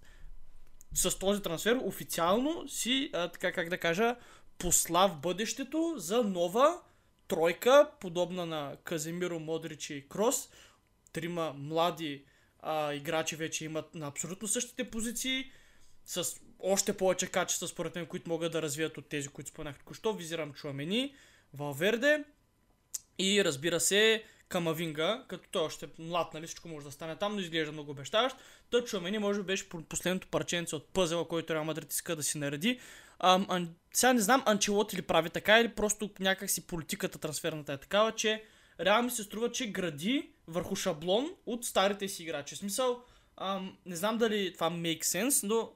с 0.94 1.19
този 1.19 1.42
трансфер 1.42 1.80
официално 1.83 2.68
си, 2.68 3.10
а, 3.13 3.27
така 3.27 3.51
как 3.51 3.69
да 3.69 3.78
кажа, 3.78 4.16
посла 4.57 5.07
в 5.07 5.16
бъдещето 5.16 5.94
за 5.97 6.23
нова 6.23 6.80
тройка, 7.28 7.90
подобна 7.99 8.45
на 8.45 8.76
Каземиро, 8.83 9.40
Модрич 9.40 9.90
и 9.90 10.09
Крос. 10.09 10.49
Трима 11.14 11.54
млади 11.57 12.23
а, 12.59 12.94
играчи 12.94 13.35
вече 13.35 13.66
имат 13.66 13.95
на 13.95 14.07
абсолютно 14.07 14.47
същите 14.47 14.89
позиции, 14.89 15.51
с 16.06 16.35
още 16.59 16.97
повече 16.97 17.28
качества, 17.28 17.68
според 17.68 17.95
мен, 17.95 18.06
които 18.06 18.30
могат 18.30 18.51
да 18.51 18.61
развият 18.61 18.97
от 18.97 19.09
тези, 19.09 19.28
които 19.28 19.49
споменах 19.49 19.80
току-що. 19.80 20.13
Визирам 20.13 20.54
Чуамени, 20.54 21.16
Валверде 21.54 22.23
и 23.19 23.44
разбира 23.44 23.80
се 23.80 24.23
Камавинга, 24.49 25.25
като 25.28 25.49
той 25.51 25.61
още 25.61 25.85
е 25.85 26.01
млад, 26.01 26.33
нали, 26.33 26.47
всичко 26.47 26.68
може 26.68 26.85
да 26.85 26.92
стане 26.92 27.16
там, 27.16 27.33
но 27.33 27.39
изглежда 27.39 27.71
много 27.71 27.92
обещаващ. 27.92 28.35
Той 28.69 28.83
Чуамени 28.83 29.18
може 29.18 29.39
би 29.39 29.45
беше 29.45 29.69
по- 29.69 29.81
последното 29.81 30.28
парченце 30.28 30.75
от 30.75 30.87
пъзела, 30.87 31.28
който 31.28 31.54
Реал 31.54 31.63
Мадрид 31.63 31.94
иска 31.94 32.16
да 32.16 32.23
си 32.23 32.37
нареди. 32.37 32.80
Ам, 33.19 33.45
ан... 33.49 33.75
Сега 33.94 34.13
не 34.13 34.21
знам 34.21 34.44
Анчелот 34.45 34.94
ли 34.94 35.01
прави 35.01 35.30
така 35.30 35.59
или 35.59 35.75
просто 35.75 36.09
някак 36.19 36.49
си 36.49 36.68
политиката 36.68 37.19
трансферната 37.19 37.73
е 37.73 37.78
такава, 37.78 38.11
че 38.11 38.44
реално 38.80 39.04
ми 39.04 39.11
се 39.11 39.23
струва, 39.23 39.51
че 39.51 39.71
гради 39.71 40.30
върху 40.49 40.75
шаблон 40.75 41.29
от 41.45 41.65
старите 41.65 42.07
си 42.07 42.23
играчи. 42.23 42.56
В 42.56 42.57
смисъл, 42.57 43.03
ам, 43.37 43.77
не 43.85 43.95
знам 43.95 44.18
дали 44.18 44.53
това 44.53 44.71
make 44.71 45.03
sense, 45.03 45.47
но 45.47 45.71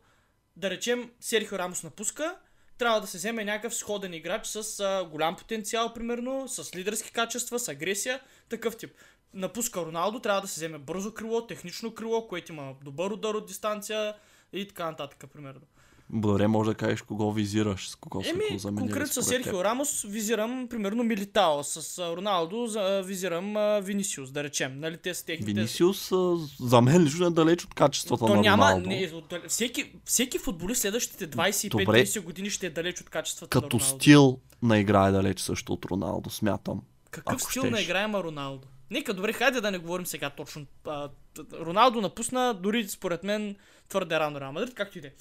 да 0.55 0.69
речем 0.69 1.11
Серхио 1.19 1.59
Рамос 1.59 1.83
напуска, 1.83 2.35
трябва 2.77 3.01
да 3.01 3.07
се 3.07 3.17
вземе 3.17 3.45
някакъв 3.45 3.75
сходен 3.75 4.13
играч 4.13 4.47
с 4.47 4.79
а, 4.79 5.03
голям 5.03 5.35
потенциал, 5.35 5.93
примерно, 5.93 6.47
с 6.47 6.75
лидерски 6.75 7.11
качества, 7.11 7.59
с 7.59 7.67
агресия, 7.67 8.19
такъв 8.49 8.77
тип. 8.77 8.91
Напуска 9.33 9.85
Роналдо, 9.85 10.19
трябва 10.19 10.41
да 10.41 10.47
се 10.47 10.59
вземе 10.59 10.77
бързо 10.77 11.13
крило, 11.13 11.47
технично 11.47 11.93
крило, 11.95 12.27
което 12.27 12.51
има 12.51 12.75
добър 12.83 13.11
удар 13.11 13.33
от 13.33 13.47
дистанция 13.47 14.15
и 14.53 14.67
така 14.67 14.85
нататък, 14.85 15.25
примерно. 15.33 15.61
Добре, 16.09 16.47
може 16.47 16.69
да 16.69 16.75
кажеш 16.75 17.01
кого 17.01 17.31
визираш, 17.31 17.89
с 17.89 17.95
кого 17.95 18.23
Еми, 18.25 18.43
го 18.51 18.57
заменили 18.57 18.91
конкретно 18.91 19.23
с. 19.23 19.23
Серхио 19.23 19.63
Рамос 19.63 20.05
визирам, 20.07 20.67
примерно, 20.69 21.03
Милитао, 21.03 21.63
с 21.63 21.99
Роналдо 22.15 22.67
визирам 23.05 23.53
Винисиус, 23.83 24.31
да 24.31 24.43
речем. 24.43 24.79
Нали, 24.79 24.97
те 24.97 25.13
са 25.13 25.25
техните... 25.25 25.53
Винисиус 25.53 26.11
за 26.59 26.81
мен 26.81 27.03
лично 27.03 27.25
е 27.25 27.29
далеч 27.29 27.65
от 27.65 27.73
качествата 27.73 28.25
То 28.25 28.35
на 28.35 28.41
няма, 28.41 28.63
Роналдо. 28.63 28.89
не, 28.89 29.11
всеки, 29.47 29.91
всеки 30.05 30.39
футболист 30.39 30.81
следващите 30.81 31.29
25-30 31.29 31.69
Добре. 31.69 32.05
години 32.25 32.49
ще 32.49 32.65
е 32.65 32.69
далеч 32.69 33.01
от 33.01 33.09
качествата 33.09 33.49
Като 33.49 33.75
на 33.75 33.81
Роналдо. 33.81 34.01
стил 34.01 34.39
на 34.61 34.79
игра 34.79 35.07
е 35.07 35.11
далеч 35.11 35.39
също 35.39 35.73
от 35.73 35.85
Роналдо, 35.85 36.29
смятам. 36.29 36.81
Какъв 37.11 37.41
стил 37.41 37.61
щеш. 37.61 37.71
на 37.71 37.81
игра 37.81 38.03
има 38.03 38.23
Роналдо? 38.23 38.67
Нека, 38.91 39.13
добре, 39.13 39.33
хайде 39.33 39.61
да 39.61 39.71
не 39.71 39.77
говорим 39.77 40.05
сега 40.05 40.29
точно. 40.29 40.65
А, 40.87 41.09
Роналдо 41.53 42.01
напусна, 42.01 42.53
дори 42.53 42.87
според 42.87 43.23
мен 43.23 43.55
твърде 43.89 44.19
рано 44.19 44.39
Реал 44.39 44.51
Мадрид, 44.51 44.73
както 44.73 44.97
и 44.97 45.01
да 45.01 45.07
е. 45.07 45.11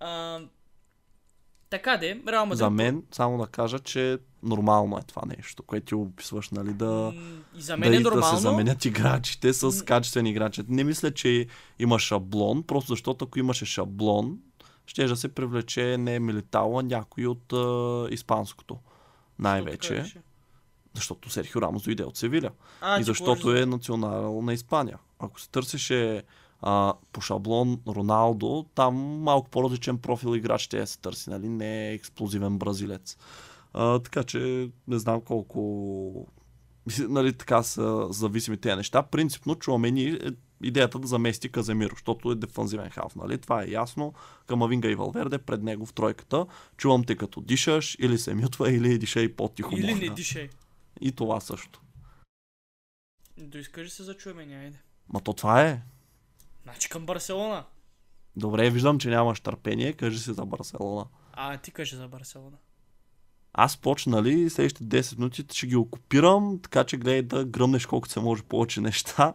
А, 0.00 0.40
Така 1.70 1.96
де, 1.96 2.20
Реал 2.28 2.46
Мадрид... 2.46 2.58
За 2.58 2.70
мен, 2.70 3.02
само 3.12 3.38
да 3.38 3.46
кажа, 3.46 3.78
че 3.78 4.18
нормално 4.42 4.98
е 4.98 5.02
това 5.02 5.22
нещо, 5.36 5.62
което 5.62 5.86
ти 5.86 5.94
описваш, 5.94 6.50
нали, 6.50 6.72
да, 6.72 7.12
И 7.56 7.62
за 7.62 7.76
мен 7.76 7.90
да, 7.90 7.96
е 7.96 8.00
и- 8.00 8.02
да 8.02 8.10
нормално. 8.10 8.36
се 8.36 8.42
заменят 8.42 8.84
играчите 8.84 9.52
с 9.52 9.84
качествени 9.84 10.30
играчи. 10.30 10.62
Не 10.68 10.84
мисля, 10.84 11.14
че 11.14 11.46
има 11.78 11.98
шаблон, 11.98 12.62
просто 12.62 12.92
защото 12.92 13.24
ако 13.24 13.38
имаше 13.38 13.64
шаблон, 13.64 14.38
ще 14.86 15.06
да 15.06 15.16
се 15.16 15.28
привлече 15.28 15.98
не 15.98 16.20
Милитала, 16.20 16.82
някой 16.82 17.26
от 17.26 17.52
а, 17.52 18.06
испанското. 18.10 18.78
Най-вече, 19.38 20.04
защото 20.94 21.30
Серхио 21.30 21.62
Рамос 21.62 21.82
дойде 21.82 22.04
от 22.04 22.16
Севиля. 22.16 22.50
А, 22.80 23.00
и 23.00 23.02
защото 23.02 23.56
е 23.56 23.66
национал 23.66 24.42
на 24.42 24.52
Испания. 24.52 24.98
Ако 25.18 25.40
се 25.40 25.50
търсеше 25.50 26.22
а, 26.60 26.94
по 27.12 27.20
шаблон 27.20 27.80
Роналдо, 27.88 28.66
там 28.74 28.94
малко 28.96 29.50
по-различен 29.50 29.98
профил 29.98 30.36
играч 30.36 30.60
ще 30.60 30.86
се 30.86 30.98
търси, 30.98 31.30
нали? 31.30 31.48
Не 31.48 31.88
е 31.88 31.94
експлозивен 31.94 32.58
бразилец. 32.58 33.16
А, 33.72 33.98
така 33.98 34.24
че 34.24 34.70
не 34.88 34.98
знам 34.98 35.20
колко 35.20 36.28
нали, 37.08 37.32
така 37.32 37.62
са 37.62 38.06
зависими 38.10 38.56
тези 38.56 38.76
неща. 38.76 39.02
Принципно 39.02 39.54
Чуамени 39.54 40.04
е 40.04 40.30
идеята 40.62 40.98
да 40.98 41.06
замести 41.06 41.48
Каземиро, 41.48 41.94
защото 41.94 42.30
е 42.30 42.34
дефанзивен 42.34 42.90
халф, 42.90 43.16
нали? 43.16 43.38
Това 43.38 43.62
е 43.62 43.70
ясно. 43.70 44.14
Камавинга 44.46 44.88
и 44.88 44.94
Валверде 44.94 45.38
пред 45.38 45.62
него 45.62 45.86
в 45.86 45.92
тройката. 45.92 46.46
Чувам 46.76 47.04
те 47.04 47.16
като 47.16 47.40
дишаш, 47.40 47.96
или 48.00 48.18
се 48.18 48.34
мютва, 48.34 48.72
или 48.72 48.98
диша 48.98 49.20
и 49.20 49.36
по-тихо. 49.36 49.74
Или 49.76 49.94
не 49.94 50.08
дишай. 50.08 50.48
И 51.00 51.12
това 51.12 51.40
също. 51.40 51.82
Доискажи 53.38 53.90
се 53.90 54.02
за 54.02 54.16
чуеме, 54.16 54.42
айде. 54.42 54.78
Ма 55.12 55.20
то 55.20 55.32
това 55.32 55.62
е. 55.62 55.82
Значи 56.68 56.88
към 56.88 57.06
Барселона. 57.06 57.64
Добре, 58.36 58.70
виждам, 58.70 58.98
че 58.98 59.08
нямаш 59.08 59.40
търпение. 59.40 59.92
Кажи 59.92 60.18
си 60.18 60.32
за 60.32 60.44
Барселона. 60.44 61.06
А, 61.32 61.56
ти 61.56 61.70
кажи 61.70 61.96
за 61.96 62.08
Барселона. 62.08 62.56
Аз 63.52 63.76
почнали 63.76 64.50
следващите 64.50 65.02
10 65.02 65.18
минути 65.18 65.44
ще 65.52 65.66
ги 65.66 65.76
окупирам, 65.76 66.60
така 66.62 66.84
че 66.84 66.96
гледай 66.96 67.22
да 67.22 67.44
гръмнеш 67.44 67.86
колкото 67.86 68.12
се 68.12 68.20
може 68.20 68.42
повече 68.42 68.80
неща. 68.80 69.34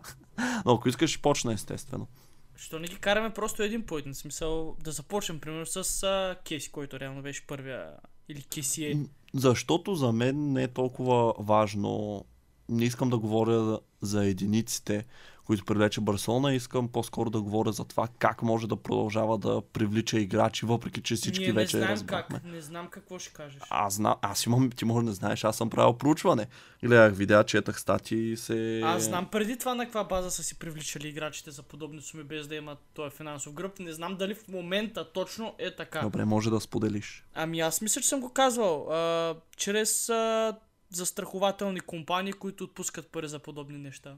Но 0.65 0.73
ако 0.73 0.89
искаш, 0.89 1.09
ще 1.09 1.21
почна 1.21 1.53
естествено. 1.53 2.07
Що 2.55 2.79
не 2.79 2.87
ги 2.87 2.95
караме 2.95 3.33
просто 3.33 3.63
един 3.63 3.85
по 3.85 3.97
един? 3.97 4.13
Смисъл 4.13 4.75
да 4.83 4.91
започнем, 4.91 5.39
примерно, 5.39 5.65
с 5.65 6.03
а, 6.03 6.35
Кейси, 6.43 6.71
който 6.71 6.99
реално 6.99 7.21
беше 7.21 7.47
първия. 7.47 7.91
Или 8.29 8.43
Кейси 8.43 8.85
е. 8.85 8.97
Защото 9.33 9.95
за 9.95 10.11
мен 10.11 10.51
не 10.51 10.63
е 10.63 10.67
толкова 10.67 11.33
важно. 11.39 12.25
Не 12.69 12.85
искам 12.85 13.09
да 13.09 13.17
говоря 13.17 13.79
за 14.01 14.25
единиците, 14.25 15.05
които 15.45 15.65
привлече 15.65 16.01
Барселона. 16.01 16.53
Искам 16.53 16.87
по-скоро 16.87 17.29
да 17.29 17.41
говоря 17.41 17.71
за 17.71 17.85
това 17.85 18.07
как 18.19 18.41
може 18.41 18.67
да 18.67 18.75
продължава 18.75 19.37
да 19.37 19.61
привлича 19.61 20.19
играчи, 20.19 20.65
въпреки 20.65 21.01
че 21.01 21.15
всички 21.15 21.39
Ние 21.39 21.47
не 21.47 21.53
вече 21.53 21.77
знаем 21.77 21.91
разбрахме. 21.91 22.39
как. 22.39 22.51
Не 22.51 22.61
знам 22.61 22.87
какво 22.87 23.19
ще 23.19 23.33
кажеш. 23.33 23.61
Аз 23.69 23.93
знам, 23.93 24.15
аз 24.21 24.45
имам, 24.45 24.71
ти 24.71 24.85
може 24.85 25.03
да 25.03 25.09
не 25.09 25.15
знаеш, 25.15 25.43
аз 25.43 25.57
съм 25.57 25.69
правил 25.69 25.93
проучване. 25.93 26.47
Гледах 26.83 27.15
видеа, 27.15 27.43
четах 27.43 27.79
статии 27.79 28.31
и 28.31 28.37
се... 28.37 28.81
Аз 28.83 29.03
знам 29.03 29.27
преди 29.31 29.57
това 29.57 29.75
на 29.75 29.83
каква 29.85 30.03
база 30.03 30.31
са 30.31 30.43
си 30.43 30.59
привличали 30.59 31.07
играчите 31.07 31.51
за 31.51 31.63
подобни 31.63 32.01
суми, 32.01 32.23
без 32.23 32.47
да 32.47 32.55
имат 32.55 32.79
този 32.93 33.15
финансов 33.15 33.53
гръб. 33.53 33.79
Не 33.79 33.93
знам 33.93 34.15
дали 34.15 34.35
в 34.35 34.47
момента 34.47 35.11
точно 35.11 35.55
е 35.57 35.75
така. 35.75 36.01
Добре, 36.01 36.25
може 36.25 36.49
да 36.49 36.59
споделиш. 36.59 37.25
Ами 37.33 37.59
аз 37.59 37.81
мисля, 37.81 38.01
че 38.01 38.07
съм 38.07 38.21
го 38.21 38.29
казвал. 38.29 38.91
А, 38.91 39.35
чрез 39.57 40.09
а, 40.09 40.57
застрахователни 40.89 41.79
компании, 41.79 42.33
които 42.33 42.63
отпускат 42.63 43.07
пари 43.07 43.27
за 43.27 43.39
подобни 43.39 43.77
неща. 43.77 44.15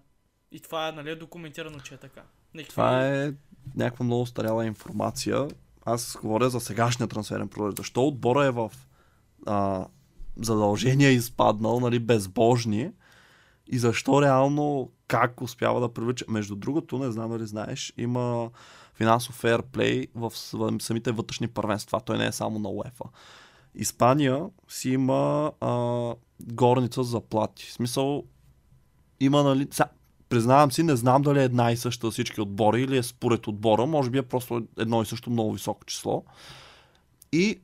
И 0.55 0.59
това 0.59 0.87
е, 0.87 0.91
нали, 0.91 1.09
е 1.09 1.15
документирано, 1.15 1.79
че 1.79 1.93
е 1.93 1.97
така. 1.97 2.21
Някакви... 2.53 2.69
Това 2.69 3.07
е 3.07 3.33
някаква 3.75 4.05
много 4.05 4.25
старяла 4.25 4.65
информация. 4.65 5.47
Аз 5.85 6.17
говоря 6.21 6.49
за 6.49 6.59
сегашния 6.59 7.07
трансферен 7.07 7.47
процес. 7.47 7.77
Защо 7.77 8.07
отбора 8.07 8.45
е 8.45 8.51
в 8.51 8.71
а, 9.45 9.87
задължения 10.37 11.11
изпаднал, 11.11 11.79
нали, 11.79 11.99
безбожни 11.99 12.91
и 13.67 13.79
защо 13.79 14.21
реално 14.21 14.91
как 15.07 15.41
успява 15.41 15.79
да 15.81 15.93
привлича. 15.93 16.25
Между 16.27 16.55
другото, 16.55 16.97
не 16.97 17.11
знам 17.11 17.31
дали 17.31 17.45
знаеш, 17.45 17.93
има 17.97 18.49
финансов 18.93 19.35
фейрплей 19.35 20.07
в 20.15 20.33
самите 20.79 21.11
вътрешни 21.11 21.47
първенства. 21.47 22.01
Той 22.01 22.17
не 22.17 22.25
е 22.25 22.31
само 22.31 22.59
на 22.59 22.69
УЕФА. 22.69 23.05
Испания 23.75 24.45
си 24.67 24.89
има 24.89 25.51
а, 25.61 26.13
горница 26.39 27.03
за 27.03 27.09
заплати. 27.09 27.65
В 27.65 27.73
смисъл, 27.73 28.23
има, 29.19 29.43
нали, 29.43 29.67
признавам 30.35 30.71
си, 30.71 30.83
не 30.83 30.95
знам 30.95 31.21
дали 31.21 31.39
е 31.39 31.43
една 31.43 31.71
и 31.71 31.77
съща 31.77 32.11
всички 32.11 32.41
отбори 32.41 32.81
или 32.81 32.97
е 32.97 33.03
според 33.03 33.47
отбора, 33.47 33.85
може 33.85 34.09
би 34.09 34.17
е 34.17 34.23
просто 34.23 34.67
едно 34.79 35.01
и 35.01 35.05
също 35.05 35.29
много 35.29 35.53
високо 35.53 35.85
число. 35.85 36.23
И, 37.31 37.59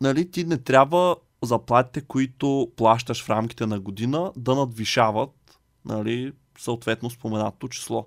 нали, 0.00 0.30
ти 0.30 0.44
не 0.44 0.58
трябва 0.58 1.16
заплатите, 1.42 2.00
които 2.00 2.72
плащаш 2.76 3.24
в 3.24 3.30
рамките 3.30 3.66
на 3.66 3.80
година, 3.80 4.32
да 4.36 4.54
надвишават, 4.54 5.60
нали, 5.84 6.32
съответно 6.58 7.10
споменатото 7.10 7.68
число. 7.68 8.06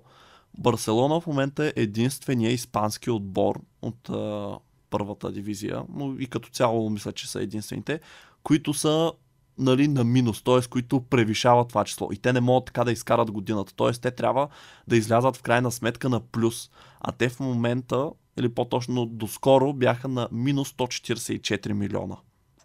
Барселона 0.58 1.20
в 1.20 1.26
момента 1.26 1.66
е 1.66 1.72
единствения 1.76 2.52
испански 2.52 3.10
отбор 3.10 3.60
от 3.82 4.08
а, 4.08 4.58
първата 4.90 5.32
дивизия, 5.32 5.82
но 5.88 6.14
и 6.18 6.26
като 6.26 6.48
цяло 6.48 6.90
мисля, 6.90 7.12
че 7.12 7.30
са 7.30 7.42
единствените, 7.42 8.00
които 8.42 8.74
са 8.74 9.12
нали, 9.58 9.88
на 9.88 10.04
минус, 10.04 10.42
т.е. 10.42 10.68
които 10.68 11.00
превишават 11.00 11.68
това 11.68 11.84
число. 11.84 12.08
И 12.12 12.16
те 12.16 12.32
не 12.32 12.40
могат 12.40 12.64
така 12.64 12.84
да 12.84 12.92
изкарат 12.92 13.30
годината. 13.30 13.74
Т.е. 13.74 13.92
те 13.92 14.10
трябва 14.10 14.48
да 14.88 14.96
излязат 14.96 15.36
в 15.36 15.42
крайна 15.42 15.70
сметка 15.70 16.08
на 16.08 16.20
плюс. 16.20 16.70
А 17.00 17.12
те 17.12 17.28
в 17.28 17.40
момента, 17.40 18.10
или 18.38 18.48
по-точно 18.48 19.06
доскоро, 19.06 19.72
бяха 19.72 20.08
на 20.08 20.28
минус 20.32 20.72
144 20.72 21.72
милиона. 21.72 22.16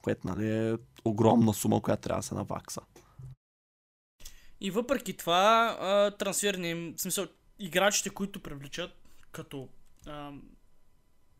Което 0.01 0.27
нали, 0.27 0.49
е 0.49 0.77
огромна 1.05 1.53
сума, 1.53 1.81
която 1.81 2.01
трябва 2.01 2.19
да 2.19 2.27
се 2.27 2.35
навакса. 2.35 2.81
И 4.61 4.71
въпреки 4.71 5.17
това, 5.17 5.77
а, 5.79 6.11
трансферни, 6.11 6.93
в 6.97 7.01
смисъл, 7.01 7.27
играчите, 7.59 8.09
които 8.09 8.39
привличат, 8.39 8.91
като, 9.31 9.67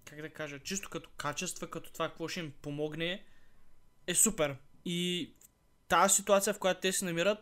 как 0.05 0.21
да 0.21 0.29
кажа, 0.29 0.59
чисто 0.59 0.89
като 0.89 1.09
качества, 1.17 1.67
като 1.69 1.93
това 1.93 2.09
какво 2.09 2.27
ще 2.27 2.39
им 2.39 2.53
помогне, 2.61 3.23
е 4.07 4.15
супер. 4.15 4.55
И 4.85 5.29
тази 5.89 6.15
ситуация, 6.15 6.53
в 6.53 6.59
която 6.59 6.81
те 6.81 6.91
се 6.91 7.05
намират, 7.05 7.37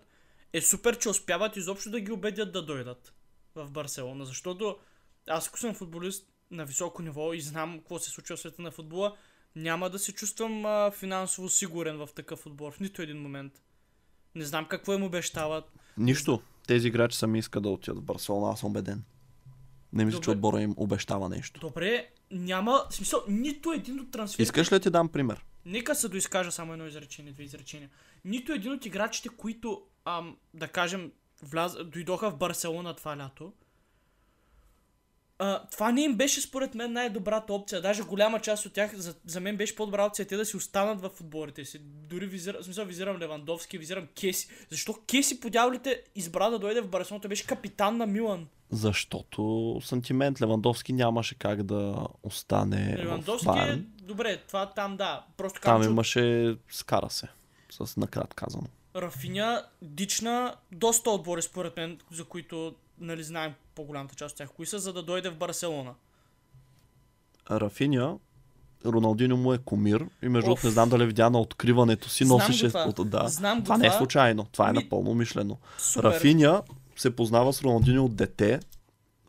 е 0.54 0.62
супер, 0.62 0.98
че 0.98 1.10
успяват 1.10 1.58
изобщо 1.58 1.90
да 1.90 2.00
ги 2.00 2.12
убедят 2.12 2.52
да 2.52 2.66
дойдат 2.66 3.14
в 3.56 3.72
Барселона. 3.72 4.26
Защото 4.26 4.78
аз 5.30 5.48
ако 5.48 5.60
съм 5.60 5.74
футболист 5.74 6.28
на 6.52 6.66
високо 6.66 7.02
ниво 7.02 7.34
и 7.34 7.42
знам 7.42 7.80
какво 7.80 8.00
се 8.00 8.10
случва 8.10 8.36
в 8.36 8.40
света 8.40 8.62
на 8.62 8.72
футбола, 8.72 9.16
няма 9.56 9.90
да 9.90 10.00
се 10.00 10.14
чувствам 10.14 10.66
а, 10.66 10.92
финансово 10.92 11.50
сигурен 11.50 11.98
в 11.98 12.10
такъв 12.16 12.46
отбор 12.46 12.74
в 12.74 12.80
нито 12.80 13.02
един 13.02 13.22
момент. 13.22 13.54
Не 14.36 14.46
знам 14.46 14.66
какво 14.66 14.94
им 14.94 15.04
обещават. 15.04 15.72
Нищо. 15.98 16.42
Тези 16.68 16.88
играчи 16.88 17.18
сами 17.18 17.40
искат 17.40 17.64
да 17.64 17.70
отидат 17.70 17.98
в 17.98 18.04
Барселона, 18.04 18.52
аз 18.54 18.60
съм 18.60 18.70
убеден. 18.70 19.04
Не 19.94 20.06
мисля, 20.06 20.22
че 20.22 20.30
отбора 20.30 20.62
им 20.62 20.74
обещава 20.78 21.30
нещо. 21.30 21.60
Добре, 21.60 22.08
няма, 22.32 22.82
смисъл, 22.90 23.24
нито 23.28 23.72
един 23.72 24.00
от 24.00 24.12
трансферите... 24.12 24.44
Искаш 24.44 24.72
ли 24.72 24.76
да 24.76 24.80
ти 24.80 24.90
дам 24.90 25.10
пример? 25.10 25.46
Нека 25.68 25.96
се 25.96 26.10
доизкажа 26.10 26.52
само 26.52 26.74
едно 26.74 26.88
изречение, 26.88 27.32
две 27.32 27.44
изречения. 27.44 27.90
Нито 28.26 28.54
един 28.54 28.72
от 28.72 28.86
играчите, 28.86 29.30
които, 29.30 29.82
ам, 30.06 30.38
да 30.54 30.68
кажем, 30.68 31.12
вляз... 31.44 31.76
дойдоха 31.86 32.32
в 32.32 32.38
Барселона 32.38 32.94
това 32.94 33.18
лято, 33.18 33.54
а, 35.40 35.68
това 35.72 35.92
не 35.92 36.02
им 36.02 36.16
беше 36.16 36.42
според 36.42 36.76
мен 36.76 36.94
най-добрата 36.94 37.54
опция. 37.54 37.82
Даже 37.82 38.04
голяма 38.04 38.40
част 38.40 38.66
от 38.66 38.74
тях, 38.74 38.96
за, 38.96 39.16
за 39.26 39.40
мен 39.40 39.58
беше 39.58 39.76
по-добра 39.76 40.06
опция 40.06 40.28
те 40.28 40.38
да 40.38 40.46
си 40.46 40.58
останат 40.58 41.02
в 41.02 41.22
отборите 41.22 41.66
си. 41.66 41.80
Дори 41.82 42.26
визирам, 42.26 42.64
смисъл 42.64 42.86
визирам 42.86 43.18
Левандовски, 43.18 43.78
визирам 43.78 44.08
Кеси. 44.08 44.48
Защо 44.70 44.94
Кеси 45.08 45.40
по 45.40 45.50
дяволите 45.50 46.04
избра 46.16 46.50
да 46.50 46.60
дойде 46.60 46.82
в 46.82 46.90
Барселона? 46.90 47.22
Той 47.22 47.30
беше 47.30 47.48
капитан 47.48 47.98
на 47.98 48.06
Милан. 48.06 48.48
Защото 48.72 49.80
сантимент 49.84 50.42
Левандовски 50.42 50.94
нямаше 50.94 51.36
как 51.36 51.64
да 51.64 52.08
остане 52.24 52.96
в 52.98 53.00
Левандовски 53.04 53.48
е... 53.48 53.52
Байерн. 53.52 53.86
Добре, 54.02 54.38
това 54.38 54.66
там 54.66 54.98
да. 54.98 55.26
Просто 55.38 55.62
Там 55.62 55.84
че 55.84 55.90
имаше, 55.90 56.56
скара 56.70 57.10
се, 57.10 57.28
с 57.70 57.98
накрат 57.98 58.34
казано. 58.34 58.68
Рафиня 58.96 59.64
дична 59.82 60.56
доста 60.72 61.10
отбори, 61.10 61.42
според 61.42 61.78
мен, 61.78 61.98
за 62.12 62.24
които 62.26 62.76
нали, 63.00 63.24
знаем 63.24 63.54
по-голямата 63.76 64.16
част 64.16 64.34
от 64.34 64.38
тях, 64.38 64.50
кои 64.56 64.66
са, 64.66 64.80
за 64.80 64.94
да 64.94 65.04
дойде 65.04 65.30
в 65.30 65.36
Барселона. 65.38 65.94
Рафиня, 67.52 68.18
Роналдиньо 68.86 69.38
му 69.38 69.54
е 69.54 69.58
комир 69.58 70.06
и 70.22 70.30
между 70.30 70.46
другото 70.46 70.68
не 70.68 70.72
знам 70.72 70.90
дали 70.90 71.06
видя 71.06 71.30
на 71.30 71.40
откриването 71.40 72.10
си, 72.10 72.26
Знам 72.26 72.38
го 72.38 72.44
носеше 72.44 72.68
това. 72.68 72.94
от 72.98 73.10
да. 73.10 73.28
Знам 73.28 73.58
го 73.58 73.64
това 73.64 73.78
не 73.78 73.86
е 73.88 73.90
това. 73.90 73.98
случайно, 73.98 74.46
това 74.52 74.70
е 74.70 74.72
Ми- 74.72 74.80
напълно 74.84 75.12
умишлено. 75.12 75.58
Супер. 75.78 76.04
Рафиня 76.04 76.62
се 76.98 77.16
познава 77.16 77.54
с 77.54 77.62
Роналдиньо 77.62 78.06
от 78.06 78.16
дете. 78.16 78.60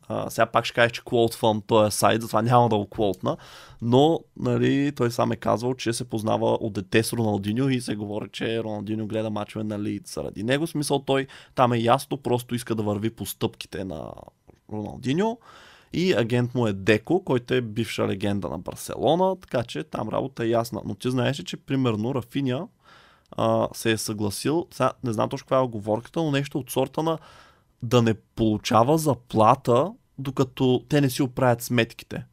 А, 0.09 0.31
сега 0.31 0.47
пак 0.47 0.65
ще 0.65 0.75
кажеш, 0.75 0.93
че 0.93 1.05
квотвам 1.05 1.63
този 1.67 1.97
сайт, 1.97 2.23
затова 2.23 2.43
няма 2.43 2.69
да 2.69 2.77
го 2.77 2.87
квотна, 2.87 3.37
но 3.83 4.21
нали, 4.37 4.93
той 4.97 5.11
сам 5.11 5.33
е 5.33 5.37
казвал, 5.37 5.75
че 5.75 5.93
се 5.93 6.05
познава 6.05 6.47
от 6.47 6.73
дете 6.73 7.03
с 7.03 7.13
Роналдиньо 7.13 7.69
и 7.69 7.81
се 7.81 7.97
говори, 7.97 8.29
че 8.33 8.63
Роналдиньо 8.63 9.07
гледа 9.07 9.31
мачове 9.31 9.65
нали, 9.65 10.01
заради 10.07 10.43
него. 10.43 10.67
Смисъл 10.67 10.99
той 10.99 11.27
там 11.55 11.73
е 11.73 11.79
ясно, 11.79 12.17
просто 12.17 12.55
иска 12.55 12.75
да 12.75 12.83
върви 12.83 13.11
по 13.11 13.27
стъпките 13.27 13.85
на 13.85 14.13
Роналдиньо 14.73 15.39
и 15.93 16.13
агент 16.13 16.55
му 16.55 16.67
е 16.67 16.73
Деко, 16.73 17.25
който 17.25 17.55
е 17.55 17.61
бивша 17.61 18.09
легенда 18.09 18.49
на 18.49 18.59
Барселона, 18.59 19.37
така 19.41 19.63
че 19.63 19.85
там 19.85 20.09
работа 20.09 20.45
е 20.45 20.49
ясна. 20.49 20.81
Но 20.85 20.95
ти 20.95 21.11
знаеш, 21.11 21.37
че 21.37 21.57
примерно 21.57 22.15
Рафиня 22.15 22.69
а, 23.31 23.69
се 23.73 23.91
е 23.91 23.99
съгласил, 23.99 24.67
сега 24.71 24.93
не 25.05 25.13
знам 25.13 25.29
точно 25.29 25.45
каква 25.45 25.57
е 25.57 25.61
оговорката, 25.61 26.23
но 26.23 26.31
нещо 26.31 26.59
от 26.59 26.71
сорта 26.71 27.03
на 27.03 27.19
да 27.83 28.03
не 28.03 28.15
получава 28.15 28.99
заплата, 28.99 29.93
докато 30.19 30.85
те 30.89 31.01
не 31.01 31.11
си 31.11 31.23
оправят 31.23 31.63
сметките. 31.63 32.25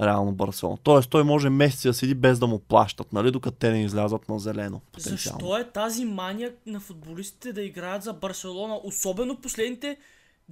Реално 0.00 0.32
Барселона. 0.32 0.78
Тоест 0.82 1.10
той 1.10 1.24
може 1.24 1.50
месеци 1.50 1.88
да 1.88 1.94
седи 1.94 2.14
без 2.14 2.38
да 2.38 2.46
му 2.46 2.58
плащат, 2.58 3.12
нали, 3.12 3.30
докато 3.30 3.56
те 3.56 3.70
не 3.70 3.84
излязат 3.84 4.28
на 4.28 4.38
зелено. 4.38 4.80
Защо 4.96 5.58
е 5.58 5.70
тази 5.70 6.04
мания 6.04 6.52
на 6.66 6.80
футболистите 6.80 7.52
да 7.52 7.62
играят 7.62 8.02
за 8.02 8.12
Барселона, 8.12 8.80
особено 8.84 9.40
последните 9.40 9.96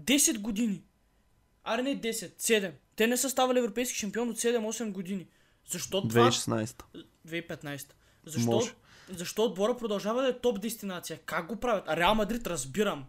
10 0.00 0.38
години? 0.38 0.82
Аре 1.64 1.82
не 1.82 2.00
10, 2.00 2.12
7. 2.12 2.72
Те 2.96 3.06
не 3.06 3.16
са 3.16 3.30
ставали 3.30 3.58
европейски 3.58 3.98
шампион 3.98 4.28
от 4.30 4.36
7-8 4.36 4.92
години. 4.92 5.26
Защо 5.70 6.08
това... 6.08 6.30
2016. 6.30 6.82
2015. 7.28 7.86
Защо, 8.26 8.50
Може. 8.50 8.74
защо 9.10 9.44
отбора 9.44 9.76
продължава 9.76 10.22
да 10.22 10.28
е 10.28 10.38
топ 10.38 10.60
дестинация? 10.60 11.18
Как 11.26 11.46
го 11.46 11.56
правят? 11.56 11.84
А 11.86 11.96
Реал 11.96 12.14
Мадрид 12.14 12.46
разбирам. 12.46 13.04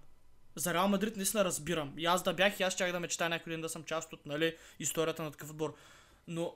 За 0.56 0.74
Реал 0.74 0.88
Мадрид 0.88 1.18
наистина 1.18 1.46
разбирам. 1.46 1.94
И 1.98 2.06
аз 2.06 2.24
да 2.24 2.34
бях 2.34 2.60
и 2.60 2.64
аз 2.64 2.76
чак 2.76 2.92
да 2.92 3.00
мечтая 3.00 3.30
някой 3.30 3.54
ден 3.54 3.62
да 3.62 3.70
съм 3.70 3.84
част 3.84 4.14
от 4.14 4.26
нали, 4.26 4.56
историята 4.80 5.24
на 5.24 5.32
такъв 5.32 5.50
отбор. 5.50 5.76
Но 6.28 6.54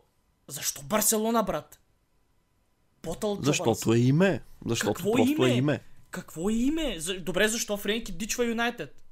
защо 0.47 0.81
Барселона, 0.81 1.43
брат? 1.43 1.79
Потъл 3.01 3.39
Защото 3.41 3.93
е 3.93 3.97
име. 3.97 4.43
Защото 4.65 4.93
Какво 4.93 5.11
просто 5.11 5.31
име? 5.31 5.53
е 5.53 5.57
име. 5.57 5.81
Какво 6.11 6.49
е 6.49 6.53
име? 6.53 6.99
За... 6.99 7.19
Добре, 7.19 7.47
защо 7.47 7.77
Френки 7.77 8.11
дичва 8.11 8.45
Юнайтед? 8.45 9.03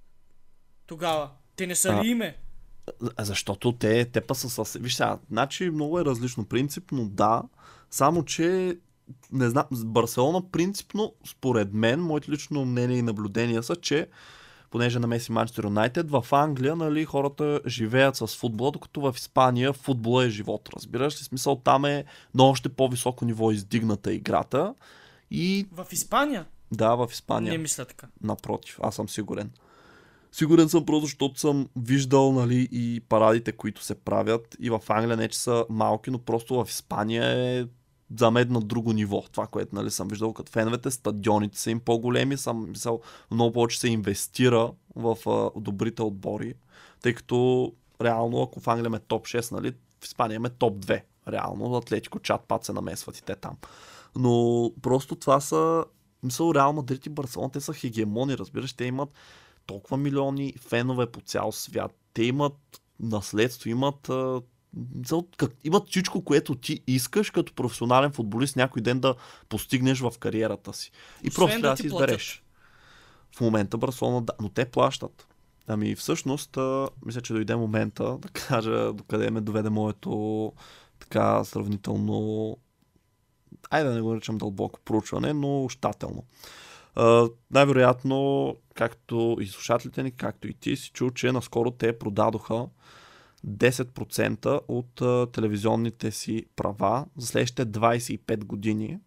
Тогава. 0.86 1.30
Те 1.56 1.68
не 1.68 1.76
са 1.76 1.90
А, 1.90 2.04
ли 2.04 2.08
име? 2.08 2.38
Защото 3.20 3.72
те, 3.72 4.06
те 4.06 4.22
па 4.22 4.36
са 4.36 4.66
с... 4.66 4.80
Виж 4.80 4.96
сега, 4.96 5.20
значи 5.32 5.70
много 5.70 6.00
е 6.00 6.06
различно 6.06 6.46
принципно, 6.46 7.10
да, 7.10 7.44
само 7.90 8.26
че 8.26 8.78
не 9.32 9.50
знам, 9.50 9.66
Барселона 9.72 10.52
принципно, 10.52 11.14
според 11.28 11.74
мен, 11.74 12.00
моите 12.00 12.32
лично 12.32 12.66
мнение 12.66 12.98
и 12.98 13.02
наблюдения 13.02 13.64
са, 13.64 13.76
че 13.76 14.08
понеже 14.72 15.00
на 15.00 15.08
Меси 15.08 15.32
Манчестър 15.32 15.64
Юнайтед, 15.64 16.12
в 16.12 16.26
Англия, 16.32 16.76
нали, 16.76 17.06
хората 17.06 17.62
живеят 17.68 18.16
с 18.16 18.28
футбола, 18.28 18.72
докато 18.72 19.02
в 19.02 19.14
Испания 19.18 19.74
футбола 19.74 20.26
е 20.26 20.30
живот, 20.30 20.70
разбираш 20.76 21.14
ли? 21.22 21.24
Смисъл 21.24 21.56
там 21.56 21.86
е 21.86 22.06
на 22.36 22.44
още 22.44 22.70
по-високо 22.70 23.26
ниво 23.26 23.52
издигната 23.52 24.14
играта 24.14 24.74
и 25.32 25.68
В 25.72 25.86
Испания? 25.92 26.46
да, 26.72 26.96
в 26.96 27.08
Испания. 27.12 27.52
Не 27.52 27.58
мисля 27.58 27.86
така. 27.86 28.08
Напротив, 28.22 28.80
аз 28.84 28.96
съм 28.96 29.10
сигурен. 29.10 29.52
Сигурен 30.32 30.70
съм 30.70 30.86
просто, 30.86 31.06
защото 31.06 31.40
съм 31.40 31.70
виждал 31.76 32.32
нали, 32.32 32.70
и 32.72 33.02
парадите, 33.10 33.52
които 33.52 33.84
се 33.84 33.96
правят. 33.96 34.56
И 34.60 34.70
в 34.70 34.82
Англия 34.90 35.18
не, 35.18 35.28
че 35.28 35.40
са 35.40 35.66
малки, 35.70 36.12
но 36.12 36.20
просто 36.20 36.64
в 36.64 36.70
Испания 36.70 37.24
е 37.24 37.66
за 38.20 38.32
мен 38.32 38.52
на 38.52 38.62
друго 38.62 38.94
ниво. 38.94 39.22
Това, 39.32 39.48
което 39.48 39.76
нали, 39.76 39.92
съм 39.92 40.08
виждал 40.08 40.34
като 40.34 40.52
феновете, 40.52 40.92
стадионите 40.92 41.60
са 41.60 41.72
им 41.72 41.80
по-големи, 41.80 42.38
съм 42.38 42.70
мисъл, 42.70 43.02
много 43.32 43.54
повече 43.54 43.80
се 43.80 43.88
инвестира 43.88 44.72
в 44.96 45.18
а, 45.28 45.60
добрите 45.60 46.02
отбори, 46.02 46.54
тъй 47.02 47.14
като 47.14 47.72
реално, 48.02 48.42
ако 48.42 48.60
в 48.60 48.68
Англия 48.68 48.90
ме 48.90 49.00
топ 49.00 49.26
6, 49.26 49.52
нали, 49.52 49.74
в 50.02 50.06
Испания 50.06 50.40
ме 50.40 50.50
топ 50.50 50.86
2. 50.86 51.02
Реално, 51.28 51.76
Атлетико, 51.76 52.20
чат, 52.20 52.42
пат 52.48 52.64
се 52.64 52.74
намесват 52.74 53.18
и 53.18 53.24
те 53.24 53.36
там. 53.36 53.58
Но 54.16 54.72
просто 54.82 55.16
това 55.16 55.40
са, 55.40 55.86
мисъл, 56.24 56.54
Реал 56.54 56.74
Мадрид 56.74 57.06
и 57.06 57.10
Барселона, 57.10 57.52
те 57.52 57.62
са 57.62 57.74
хегемони, 57.74 58.38
разбираш, 58.38 58.74
те 58.74 58.86
имат 58.86 59.10
толкова 59.66 59.98
милиони 59.98 60.54
фенове 60.60 61.06
по 61.06 61.22
цял 61.22 61.52
свят. 61.52 61.96
Те 62.14 62.24
имат 62.24 62.82
наследство, 63.00 63.70
имат, 63.70 64.10
имат 65.64 65.90
всичко, 65.90 66.24
което 66.24 66.56
ти 66.56 66.82
искаш 66.88 67.30
като 67.30 67.54
професионален 67.54 68.12
футболист 68.12 68.56
някой 68.56 68.82
ден 68.82 69.00
да 69.00 69.16
постигнеш 69.50 70.00
в 70.00 70.14
кариерата 70.20 70.74
си. 70.74 70.92
И 71.24 71.28
Освен 71.28 71.36
просто 71.36 71.56
да 71.56 71.62
трябва 71.62 71.76
да 71.76 71.82
си 71.82 71.90
платят. 71.90 72.10
избереш. 72.10 72.44
В 73.36 73.42
момента 73.42 73.78
Барселона, 73.78 74.22
да, 74.22 74.34
но 74.42 74.50
те 74.50 74.66
плащат. 74.66 75.28
Ами 75.68 75.96
всъщност, 75.96 76.58
а, 76.58 76.90
мисля, 77.06 77.22
че 77.22 77.34
дойде 77.34 77.56
момента 77.56 78.18
да 78.18 78.30
кажа 78.30 78.94
докъде 78.94 79.32
ме 79.32 79.42
доведе 79.42 79.70
моето 79.70 80.54
така 81.00 81.44
сравнително 81.44 82.58
айде 83.70 83.90
да 83.90 83.96
не 83.96 84.02
го 84.02 84.10
наричам 84.10 84.38
дълбоко 84.38 84.80
проучване, 84.86 85.34
но 85.34 85.70
щателно. 85.70 86.24
Uh, 86.96 87.34
най-вероятно, 87.52 88.56
както 88.74 89.38
и 89.40 89.48
слушателите 89.48 90.04
ни, 90.04 90.12
както 90.12 90.48
и 90.48 90.54
ти 90.54 90.76
си 90.76 90.92
чул, 90.92 91.12
че 91.12 91.32
наскоро 91.32 91.72
те 91.72 92.00
продадоха 92.00 92.66
10% 93.48 94.62
от 94.68 95.00
uh, 95.00 95.34
телевизионните 95.34 96.12
си 96.12 96.46
права 96.56 97.06
за 97.18 97.28
следващите 97.28 97.66
25 97.66 98.44
години. 98.44 99.00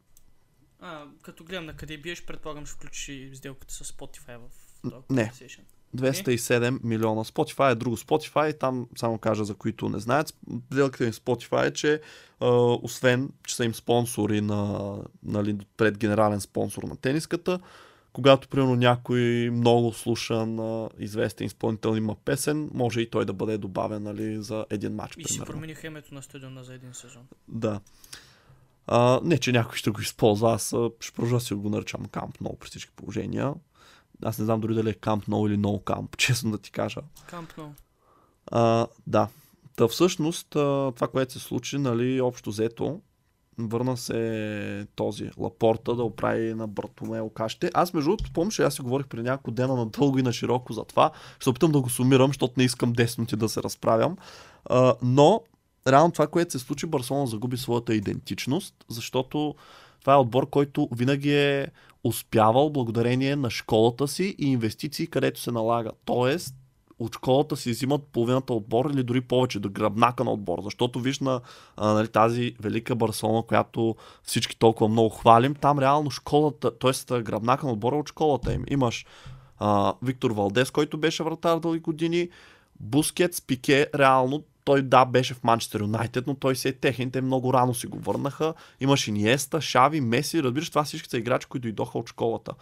А, 0.81 1.05
като 1.23 1.45
гледам 1.45 1.67
на 1.67 1.77
къде 1.77 1.99
биеш, 1.99 2.25
предполагам 2.25 2.67
ще 2.67 2.75
включиш 2.75 3.09
и 3.09 3.31
сделката 3.35 3.75
с 3.75 3.93
Spotify 3.93 4.37
в 4.37 4.91
този 4.91 5.05
Не. 5.11 5.31
conversation. 5.31 5.61
207 5.97 6.81
милиона. 6.85 7.25
Spotify 7.25 7.73
е 7.73 7.75
друго. 7.75 7.97
Spotify, 7.97 8.59
там 8.61 8.89
само 8.97 9.19
кажа 9.19 9.45
за 9.45 9.55
които 9.55 9.89
не 9.89 9.99
знаят, 9.99 10.35
сделката 10.73 11.05
им 11.05 11.13
Spotify 11.13 11.67
е, 11.67 11.73
че 11.73 12.01
а, 12.41 12.47
освен, 12.83 13.31
че 13.47 13.57
са 13.57 13.65
им 13.65 13.75
спонсори 13.75 14.41
на, 14.41 14.95
нали, 15.23 15.59
пред 15.77 15.99
генерален 15.99 16.41
спонсор 16.41 16.83
на 16.83 16.97
тениската, 16.97 17.61
когато 18.13 18.49
примерно 18.49 18.75
някой 18.77 19.51
много 19.53 19.93
слушан 19.93 20.61
а, 20.61 20.89
известен 20.99 21.47
изпълнител 21.47 21.97
има 21.97 22.15
песен, 22.15 22.71
може 22.75 23.01
и 23.01 23.11
той 23.11 23.25
да 23.25 23.33
бъде 23.33 23.59
добавен 23.59 24.03
нали, 24.03 24.43
за 24.43 24.67
един 24.71 24.95
матч. 24.95 25.17
И 25.19 25.25
си 25.25 25.29
примерно. 25.29 25.53
промениха 25.53 25.87
името 25.87 26.15
на 26.15 26.23
стадиона 26.23 26.65
за 26.65 26.75
един 26.75 26.95
сезон. 26.95 27.23
Да. 27.49 27.81
А, 28.87 29.21
не, 29.25 29.39
че 29.39 29.53
някой 29.53 29.77
ще 29.77 29.91
го 29.91 30.01
използва. 30.01 30.53
Аз 30.53 30.75
ще 31.01 31.13
продължа 31.13 31.41
си 31.41 31.55
го 31.55 31.69
наричам 31.69 32.07
Camp 32.07 32.41
No 32.41 32.59
при 32.59 32.69
всички 32.69 32.93
положения. 32.97 33.55
Аз 34.23 34.39
не 34.39 34.45
знам 34.45 34.61
дори 34.61 34.75
дали 34.75 34.91
е 34.91 34.95
Camp 34.95 35.29
No 35.29 35.49
или 35.49 35.59
No 35.59 35.83
Camp, 35.83 36.17
честно 36.17 36.51
да 36.51 36.59
ти 36.59 36.71
кажа. 36.71 37.01
Камп 37.27 37.53
Но. 37.59 37.73
А, 38.47 38.87
да. 39.07 39.29
Та 39.77 39.89
всъщност 39.89 40.49
това, 40.51 41.09
което 41.13 41.33
се 41.33 41.39
случи, 41.39 41.79
нали, 41.79 42.21
общо 42.21 42.51
взето, 42.51 43.01
върна 43.59 43.97
се 43.97 44.87
този 44.97 45.31
Лапорта 45.39 45.95
да 45.95 46.03
оправи 46.03 46.55
на 46.55 46.67
Бартомео 46.67 47.31
кашите. 47.31 47.71
Аз 47.75 47.95
между 47.95 48.11
другото 48.11 48.31
помня, 48.33 48.51
аз 48.59 48.75
си 48.75 48.83
говорих 48.83 49.07
при 49.07 49.23
няколко 49.23 49.51
дена 49.51 49.77
надълго 49.77 50.19
и 50.19 50.23
на 50.23 50.33
широко 50.33 50.73
за 50.73 50.85
това. 50.85 51.11
Ще 51.41 51.51
опитам 51.51 51.73
да 51.73 51.81
го 51.81 51.91
сумирам, 51.91 52.29
защото 52.29 52.55
не 52.57 52.65
искам 52.65 52.95
10 52.95 53.19
минути 53.19 53.37
да 53.37 53.49
се 53.49 53.63
разправям. 53.63 54.17
А, 54.65 54.95
но 55.03 55.43
реално 55.89 56.13
това, 56.13 56.27
което 56.27 56.53
се 56.53 56.59
случи, 56.59 56.87
Барселона 56.87 57.27
загуби 57.27 57.57
своята 57.57 57.95
идентичност, 57.95 58.75
защото 58.89 59.55
това 60.01 60.13
е 60.13 60.17
отбор, 60.17 60.51
който 60.51 60.89
винаги 60.93 61.35
е 61.35 61.69
успявал 62.05 62.71
благодарение 62.71 63.37
на 63.37 63.51
школата 63.51 64.09
си 64.09 64.35
и 64.39 64.53
инвестиции, 64.53 65.07
където 65.07 65.41
се 65.41 65.53
налага. 65.53 65.91
Тоест, 66.05 66.55
от 66.99 67.15
школата 67.15 67.57
си 67.57 67.71
взимат 67.71 68.03
половината 68.13 68.55
отбор 68.55 68.91
или 68.91 69.03
дори 69.03 69.21
повече 69.21 69.61
до 69.61 69.71
гръбнака 69.71 70.25
на 70.25 70.31
отбор. 70.31 70.59
Защото 70.63 71.01
виж 71.01 71.21
на 71.21 71.41
а, 71.77 71.93
нали, 71.93 72.09
тази 72.09 72.55
велика 72.61 72.95
Барселона, 72.97 73.43
която 73.43 73.97
всички 74.23 74.59
толкова 74.59 74.89
много 74.89 75.09
хвалим, 75.09 75.55
там 75.55 75.79
реално 75.79 76.11
школата, 76.11 76.79
т.е. 76.79 77.23
гръбнака 77.23 77.67
на 77.67 77.73
отбора 77.73 77.97
е 77.97 77.99
от 77.99 78.09
школата 78.09 78.53
им. 78.53 78.65
Имаш 78.69 79.07
а, 79.59 79.95
Виктор 80.03 80.31
Валдес, 80.31 80.71
който 80.71 80.99
беше 80.99 81.23
вратар 81.23 81.59
дълги 81.59 81.81
години, 81.81 82.29
Бускетс, 82.81 83.41
Пике, 83.41 83.87
реално 83.95 84.43
той 84.65 84.83
да 84.83 85.05
беше 85.05 85.35
в 85.35 85.45
Манчестър 85.45 85.81
Юнайтед, 85.81 86.27
но 86.27 86.35
той 86.35 86.57
си 86.57 86.69
е 86.69 86.73
техен, 86.73 87.11
те 87.11 87.21
много 87.21 87.53
рано 87.53 87.75
си 87.75 87.87
го 87.87 87.99
върнаха. 87.99 88.55
Имаш 88.81 89.09
Иниеста, 89.09 89.61
Шави, 89.61 90.01
Меси, 90.01 90.43
разбираш, 90.43 90.71
това 90.71 90.85
всички 90.85 91.09
са 91.09 91.19
играчи, 91.19 91.47
които 91.47 91.63
дойдоха 91.63 91.99
от 91.99 92.09
школата. 92.09 92.53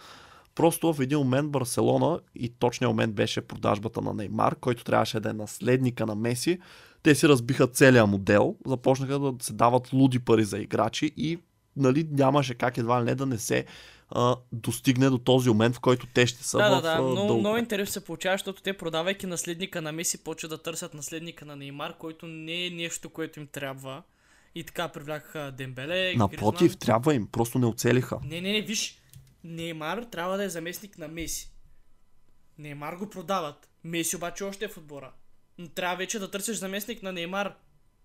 Просто 0.57 0.93
в 0.93 0.99
един 1.01 1.17
момент 1.17 1.51
Барселона 1.51 2.19
и 2.35 2.49
точният 2.49 2.89
момент 2.89 3.15
беше 3.15 3.41
продажбата 3.41 4.01
на 4.01 4.13
Неймар, 4.13 4.55
който 4.55 4.83
трябваше 4.83 5.19
да 5.19 5.29
е 5.29 5.33
наследника 5.33 6.05
на 6.05 6.15
Меси. 6.15 6.59
Те 7.03 7.15
си 7.15 7.27
разбиха 7.27 7.67
целият 7.67 8.09
модел, 8.09 8.55
започнаха 8.65 9.19
да 9.19 9.33
се 9.41 9.53
дават 9.53 9.93
луди 9.93 10.19
пари 10.19 10.43
за 10.43 10.59
играчи 10.59 11.11
и 11.17 11.39
нали, 11.75 12.07
нямаше 12.11 12.53
как 12.53 12.77
едва 12.77 13.01
ли 13.01 13.05
не 13.05 13.15
да 13.15 13.25
не 13.25 13.37
се 13.37 13.65
а, 14.09 14.35
достигне 14.51 15.09
до 15.09 15.17
този 15.17 15.49
момент, 15.49 15.75
в 15.75 15.79
който 15.79 16.07
те 16.13 16.27
ще 16.27 16.43
са 16.43 16.57
Да, 16.57 16.69
в 16.69 16.75
да, 16.75 16.81
да. 16.81 16.93
а, 16.97 17.01
Много, 17.01 17.15
дълго. 17.15 17.39
много 17.39 17.57
интересно 17.57 17.93
се 17.93 18.03
получава, 18.03 18.33
защото 18.33 18.61
те 18.61 18.77
продавайки 18.77 19.27
наследника 19.27 19.81
на 19.81 19.91
Меси, 19.91 20.23
почват 20.23 20.49
да 20.49 20.57
търсят 20.57 20.93
наследника 20.93 21.45
на 21.45 21.55
Неймар, 21.55 21.97
който 21.97 22.27
не 22.27 22.65
е 22.65 22.69
нещо, 22.69 23.09
което 23.09 23.39
им 23.39 23.47
трябва. 23.47 24.03
И 24.55 24.63
така 24.63 24.87
привлякаха 24.87 25.53
Дембеле. 25.57 26.13
Напротив, 26.15 26.61
Гризман. 26.61 26.79
трябва 26.79 27.15
им, 27.15 27.27
просто 27.31 27.59
не 27.59 27.65
оцелиха. 27.65 28.19
Не, 28.23 28.41
не, 28.41 28.51
не, 28.51 28.61
виж. 28.61 29.01
Неймар 29.43 30.03
трябва 30.03 30.37
да 30.37 30.43
е 30.43 30.49
заместник 30.49 30.97
на 30.97 31.07
Меси. 31.07 31.51
Неймар 32.57 32.93
го 32.93 33.09
продават. 33.09 33.69
Меси 33.83 34.15
обаче 34.15 34.43
още 34.43 34.65
е 34.65 34.67
в 34.67 34.77
отбора. 34.77 35.11
Но 35.57 35.67
трябва 35.67 35.95
вече 35.95 36.19
да 36.19 36.31
търсиш 36.31 36.57
заместник 36.57 37.03
на 37.03 37.11
Неймар. 37.11 37.55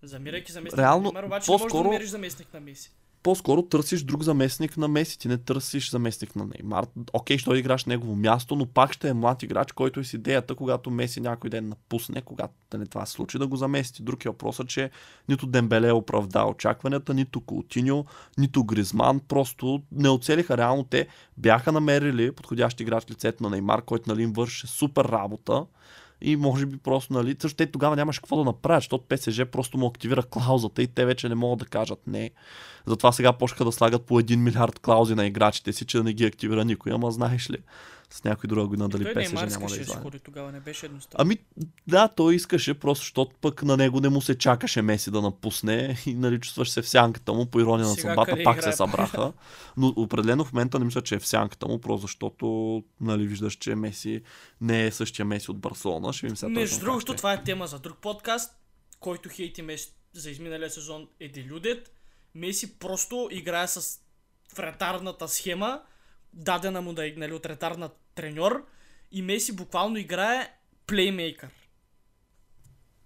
Замирайки 0.01 0.51
заместник 0.51 0.79
Реално, 0.79 1.03
на 1.03 1.11
Неймар, 1.11 1.23
обаче 1.23 1.51
не 1.51 1.53
можеш 1.53 1.63
да 1.63 1.69
по-скоро- 1.69 1.83
намериш 1.83 2.09
заместник 2.09 2.53
на 2.53 2.59
Меси. 2.59 2.91
По-скоро 3.23 3.61
търсиш 3.61 4.03
друг 4.03 4.23
заместник 4.23 4.77
на 4.77 4.87
Меси, 4.87 5.19
ти 5.19 5.27
не 5.27 5.37
търсиш 5.37 5.91
заместник 5.91 6.35
на 6.35 6.45
Неймар. 6.45 6.85
Окей, 7.13 7.37
ще 7.37 7.53
играш 7.53 7.85
негово 7.85 8.15
място, 8.15 8.55
но 8.55 8.65
пак 8.65 8.93
ще 8.93 9.09
е 9.09 9.13
млад 9.13 9.43
играч, 9.43 9.71
който 9.71 9.99
е 9.99 10.03
с 10.03 10.13
идеята, 10.13 10.55
когато 10.55 10.91
Меси 10.91 11.21
някой 11.21 11.49
ден 11.49 11.69
напусне, 11.69 12.21
когато 12.21 12.53
не 12.77 12.85
това 12.85 13.05
се 13.05 13.13
случи, 13.13 13.37
да 13.37 13.47
го 13.47 13.55
замести. 13.55 14.03
Друг 14.03 14.25
е 14.25 14.29
въпросът, 14.29 14.67
че 14.67 14.89
нито 15.29 15.45
Дембеле 15.45 15.91
оправда 15.91 16.45
очакванията, 16.45 17.13
нито 17.13 17.41
Култиньо, 17.41 18.05
нито 18.37 18.63
Гризман, 18.63 19.19
просто 19.19 19.81
не 19.91 20.09
оцелиха 20.09 20.57
реално 20.57 20.83
те. 20.83 21.07
Бяха 21.37 21.71
намерили 21.71 22.31
подходящ 22.31 22.79
играч 22.79 23.11
лицето 23.11 23.43
на 23.43 23.49
Неймар, 23.49 23.81
който 23.81 24.09
нали, 24.09 24.23
им 24.23 24.33
върши 24.33 24.67
супер 24.67 25.05
работа. 25.05 25.65
И 26.25 26.35
може 26.35 26.65
би 26.65 26.77
просто, 26.77 27.13
нали, 27.13 27.35
също 27.39 27.57
те 27.57 27.65
тогава 27.65 27.95
нямаше 27.95 28.21
какво 28.21 28.35
да 28.35 28.43
направят, 28.43 28.81
защото 28.81 29.05
ПСЖ 29.09 29.41
просто 29.51 29.77
му 29.77 29.87
активира 29.87 30.23
клаузата 30.23 30.83
и 30.83 30.87
те 30.87 31.05
вече 31.05 31.29
не 31.29 31.35
могат 31.35 31.59
да 31.59 31.65
кажат 31.65 31.99
не. 32.07 32.31
Затова 32.85 33.11
сега 33.11 33.33
почнаха 33.33 33.65
да 33.65 33.71
слагат 33.71 34.05
по 34.05 34.21
1 34.21 34.35
милиард 34.35 34.79
клаузи 34.79 35.15
на 35.15 35.25
играчите 35.25 35.73
си, 35.73 35.85
че 35.85 35.97
да 35.97 36.03
не 36.03 36.13
ги 36.13 36.25
активира 36.25 36.65
никой. 36.65 36.91
Ама 36.91 37.11
знаеш 37.11 37.49
ли, 37.49 37.57
с 38.13 38.23
някой 38.23 38.47
друга 38.47 38.67
година 38.67 38.89
дали 38.89 39.03
ПСЖ 39.03 39.15
Неймар 39.15 39.47
няма 39.47 39.67
да 39.67 39.75
излага. 39.75 40.01
ходи 40.01 40.19
тогава, 40.19 40.51
не 40.51 40.59
беше 40.59 40.85
едностранно. 40.85 41.21
Ами, 41.21 41.37
да, 41.87 42.07
той 42.07 42.35
искаше, 42.35 42.73
просто 42.73 43.01
защото 43.01 43.35
пък 43.41 43.63
на 43.63 43.77
него 43.77 43.99
не 43.99 44.09
му 44.09 44.21
се 44.21 44.37
чакаше 44.37 44.81
Меси 44.81 45.11
да 45.11 45.21
напусне 45.21 45.97
и 46.05 46.13
нали 46.13 46.39
чувстваш 46.39 46.69
се 46.69 46.81
в 46.81 46.89
сянката 46.89 47.33
му, 47.33 47.45
по 47.45 47.59
ирония 47.59 47.87
на 47.87 47.95
съдбата, 47.95 48.43
пак 48.43 48.57
играе? 48.57 48.71
се 48.71 48.77
събраха. 48.77 49.33
Но 49.77 49.87
определено 49.87 50.45
в 50.45 50.53
момента 50.53 50.79
не 50.79 50.85
мисля, 50.85 51.01
че 51.01 51.15
е 51.15 51.19
в 51.19 51.27
сянката 51.27 51.67
му, 51.67 51.79
просто 51.79 52.01
защото 52.01 52.83
нали, 53.01 53.27
виждаш, 53.27 53.55
че 53.55 53.75
Меси 53.75 54.21
не 54.61 54.85
е 54.85 54.91
същия 54.91 55.25
Меси 55.25 55.51
от 55.51 55.59
Барселона. 55.59 56.13
Ще 56.13 56.25
видим 56.25 56.37
сега 56.37 56.49
Между 56.49 56.79
другото, 56.79 57.01
ще 57.01 57.11
е. 57.11 57.15
това 57.15 57.33
е 57.33 57.43
тема 57.43 57.67
за 57.67 57.79
друг 57.79 57.97
подкаст, 57.97 58.55
който 58.99 59.29
хейти 59.29 59.61
Меси 59.61 59.93
за 60.13 60.29
изминалия 60.29 60.69
сезон 60.69 61.07
е 61.19 61.29
делюдет. 61.29 61.91
Меси 62.35 62.79
просто 62.79 63.27
играе 63.31 63.67
с 63.67 63.99
вратарната 64.55 65.27
схема, 65.27 65.81
дадена 66.33 66.81
му 66.81 66.93
да 66.93 67.07
е 67.07 67.13
нали, 67.17 67.33
от 67.33 67.45
ретарна 67.45 67.89
треньор 68.15 68.65
и 69.11 69.21
Меси 69.21 69.55
буквално 69.55 69.97
играе 69.97 70.57
плеймейкър. 70.87 71.49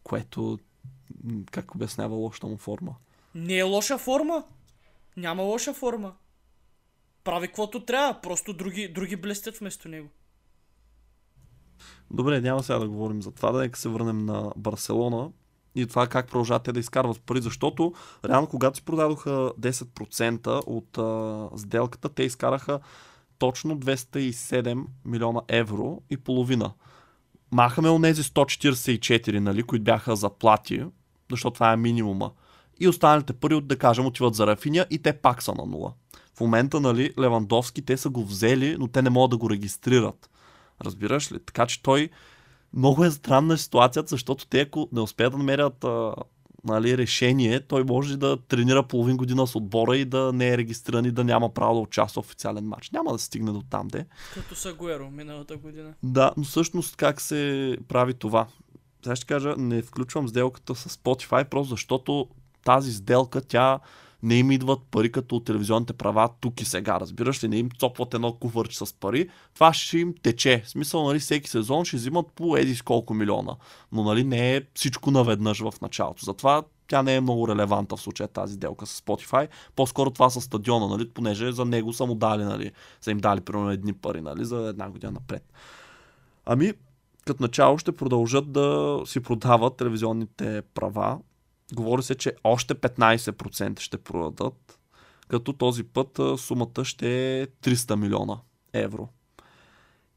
Което, 0.03 0.59
как 1.51 1.75
обяснява 1.75 2.15
лошата 2.15 2.47
му 2.47 2.57
форма. 2.57 2.95
Не 3.35 3.57
е 3.57 3.63
лоша 3.63 3.97
форма. 3.97 4.43
Няма 5.17 5.43
лоша 5.43 5.73
форма. 5.73 6.15
Прави 7.23 7.47
каквото 7.47 7.85
трябва, 7.85 8.21
просто 8.21 8.53
други, 8.53 8.87
други 8.87 9.15
блестят 9.15 9.57
вместо 9.57 9.89
него. 9.89 10.09
Добре, 12.11 12.41
няма 12.41 12.63
сега 12.63 12.79
да 12.79 12.87
говорим 12.87 13.21
за 13.21 13.31
това, 13.31 13.51
да 13.51 13.59
нека 13.59 13.79
се 13.79 13.89
върнем 13.89 14.25
на 14.25 14.51
Барселона 14.57 15.31
и 15.75 15.87
това 15.87 16.07
как 16.07 16.27
продължават 16.27 16.63
те 16.63 16.71
да 16.71 16.79
изкарват 16.79 17.21
пари, 17.21 17.41
защото 17.41 17.93
реално 18.25 18.47
когато 18.47 18.77
си 18.77 18.85
продадоха 18.85 19.29
10% 19.29 20.63
от 20.65 20.97
а, 20.97 21.57
сделката, 21.57 22.09
те 22.09 22.23
изкараха 22.23 22.79
точно 23.39 23.77
207 23.77 24.85
милиона 25.05 25.41
евро 25.47 26.01
и 26.09 26.17
половина. 26.17 26.71
Махаме 27.51 27.89
онези 27.89 28.23
144, 28.23 29.39
нали, 29.39 29.63
които 29.63 29.83
бяха 29.83 30.15
заплати, 30.15 30.83
защото 31.31 31.53
това 31.53 31.73
е 31.73 31.77
минимума. 31.77 32.31
И 32.79 32.87
останалите 32.87 33.33
пари, 33.33 33.53
от, 33.53 33.67
да 33.67 33.77
кажем, 33.77 34.05
отиват 34.05 34.35
за 34.35 34.47
Рафиня 34.47 34.85
и 34.89 34.99
те 34.99 35.13
пак 35.13 35.43
са 35.43 35.53
на 35.53 35.65
нула. 35.65 35.93
В 36.35 36.39
момента, 36.39 36.79
нали, 36.79 37.13
Левандовски, 37.19 37.81
те 37.81 37.97
са 37.97 38.09
го 38.09 38.25
взели, 38.25 38.75
но 38.79 38.87
те 38.87 39.01
не 39.01 39.09
могат 39.09 39.29
да 39.29 39.37
го 39.37 39.49
регистрират. 39.49 40.29
Разбираш 40.81 41.31
ли? 41.31 41.39
Така 41.45 41.65
че 41.65 41.83
той 41.83 42.09
много 42.73 43.03
е 43.03 43.11
странна 43.11 43.57
ситуацията, 43.57 44.09
защото 44.09 44.47
те 44.47 44.61
ако 44.61 44.89
не 44.91 45.01
успеят 45.01 45.31
да 45.31 45.37
намерят 45.37 45.83
а, 45.83 46.13
нали, 46.67 46.97
решение, 46.97 47.59
той 47.59 47.83
може 47.83 48.17
да 48.17 48.37
тренира 48.37 48.83
половин 48.83 49.17
година 49.17 49.47
с 49.47 49.55
отбора 49.55 49.97
и 49.97 50.05
да 50.05 50.33
не 50.33 50.49
е 50.49 50.57
регистриран 50.57 51.05
и 51.05 51.11
да 51.11 51.23
няма 51.23 51.53
право 51.53 51.73
да 51.73 51.79
участва 51.79 52.21
в 52.21 52.25
официален 52.25 52.65
матч. 52.65 52.91
Няма 52.91 53.11
да 53.11 53.19
стигне 53.19 53.51
до 53.51 53.61
там, 53.69 53.87
де. 53.87 54.05
Като 54.33 54.55
Сагуеро 54.55 55.09
миналата 55.11 55.57
година. 55.57 55.93
Да, 56.03 56.31
но 56.37 56.43
всъщност 56.43 56.95
как 56.95 57.21
се 57.21 57.77
прави 57.87 58.13
това? 58.13 58.47
Сега 59.03 59.15
ще 59.15 59.25
кажа, 59.25 59.55
не 59.57 59.81
включвам 59.81 60.27
сделката 60.27 60.75
с 60.75 60.97
Spotify, 60.97 61.43
просто 61.43 61.69
защото 61.69 62.27
тази 62.63 62.93
сделка, 62.93 63.41
тя 63.41 63.79
не 64.23 64.35
им 64.35 64.51
идват 64.51 64.79
пари 64.91 65.11
като 65.11 65.35
от 65.35 65.45
телевизионните 65.45 65.93
права 65.93 66.29
тук 66.39 66.61
и 66.61 66.65
сега, 66.65 66.99
разбираш 66.99 67.43
ли? 67.43 67.47
Не 67.47 67.57
им 67.57 67.69
цопват 67.79 68.13
едно 68.13 68.33
кувърче 68.33 68.77
с 68.77 68.93
пари. 68.93 69.29
Това 69.53 69.73
ще 69.73 69.97
им 69.97 70.13
тече. 70.21 70.61
В 70.65 70.69
смисъл, 70.69 71.07
нали, 71.07 71.19
всеки 71.19 71.49
сезон 71.49 71.85
ще 71.85 71.97
взимат 71.97 72.25
по 72.35 72.57
еди 72.57 72.79
колко 72.79 73.13
милиона. 73.13 73.55
Но 73.91 74.03
нали, 74.03 74.23
не 74.23 74.55
е 74.55 74.61
всичко 74.73 75.11
наведнъж 75.11 75.59
в 75.59 75.73
началото. 75.81 76.25
Затова 76.25 76.63
тя 76.87 77.03
не 77.03 77.15
е 77.15 77.21
много 77.21 77.47
релевантна 77.47 77.97
в 77.97 78.01
случая 78.01 78.27
тази 78.27 78.53
сделка 78.53 78.85
с 78.85 79.01
Spotify. 79.01 79.47
По-скоро 79.75 80.11
това 80.11 80.29
с 80.29 80.41
стадиона, 80.41 80.87
нали, 80.87 81.09
понеже 81.09 81.51
за 81.51 81.65
него 81.65 81.93
са 81.93 82.05
му 82.05 82.15
дали, 82.15 82.43
нали, 82.43 82.71
са 83.01 83.11
им 83.11 83.17
дали 83.17 83.41
примерно 83.41 83.71
едни 83.71 83.93
пари, 83.93 84.21
нали, 84.21 84.45
за 84.45 84.57
една 84.57 84.89
година 84.89 85.11
напред. 85.11 85.53
Ами, 86.45 86.73
като 87.25 87.43
начало 87.43 87.77
ще 87.77 87.91
продължат 87.91 88.51
да 88.51 88.99
си 89.05 89.19
продават 89.19 89.77
телевизионните 89.77 90.61
права. 90.73 91.19
Говори 91.73 92.03
се, 92.03 92.15
че 92.15 92.33
още 92.43 92.75
15% 92.75 93.79
ще 93.79 93.97
продадат, 93.97 94.79
като 95.27 95.53
този 95.53 95.83
път 95.83 96.19
сумата 96.37 96.83
ще 96.85 97.39
е 97.41 97.47
300 97.47 97.95
милиона 97.95 98.37
евро. 98.73 99.09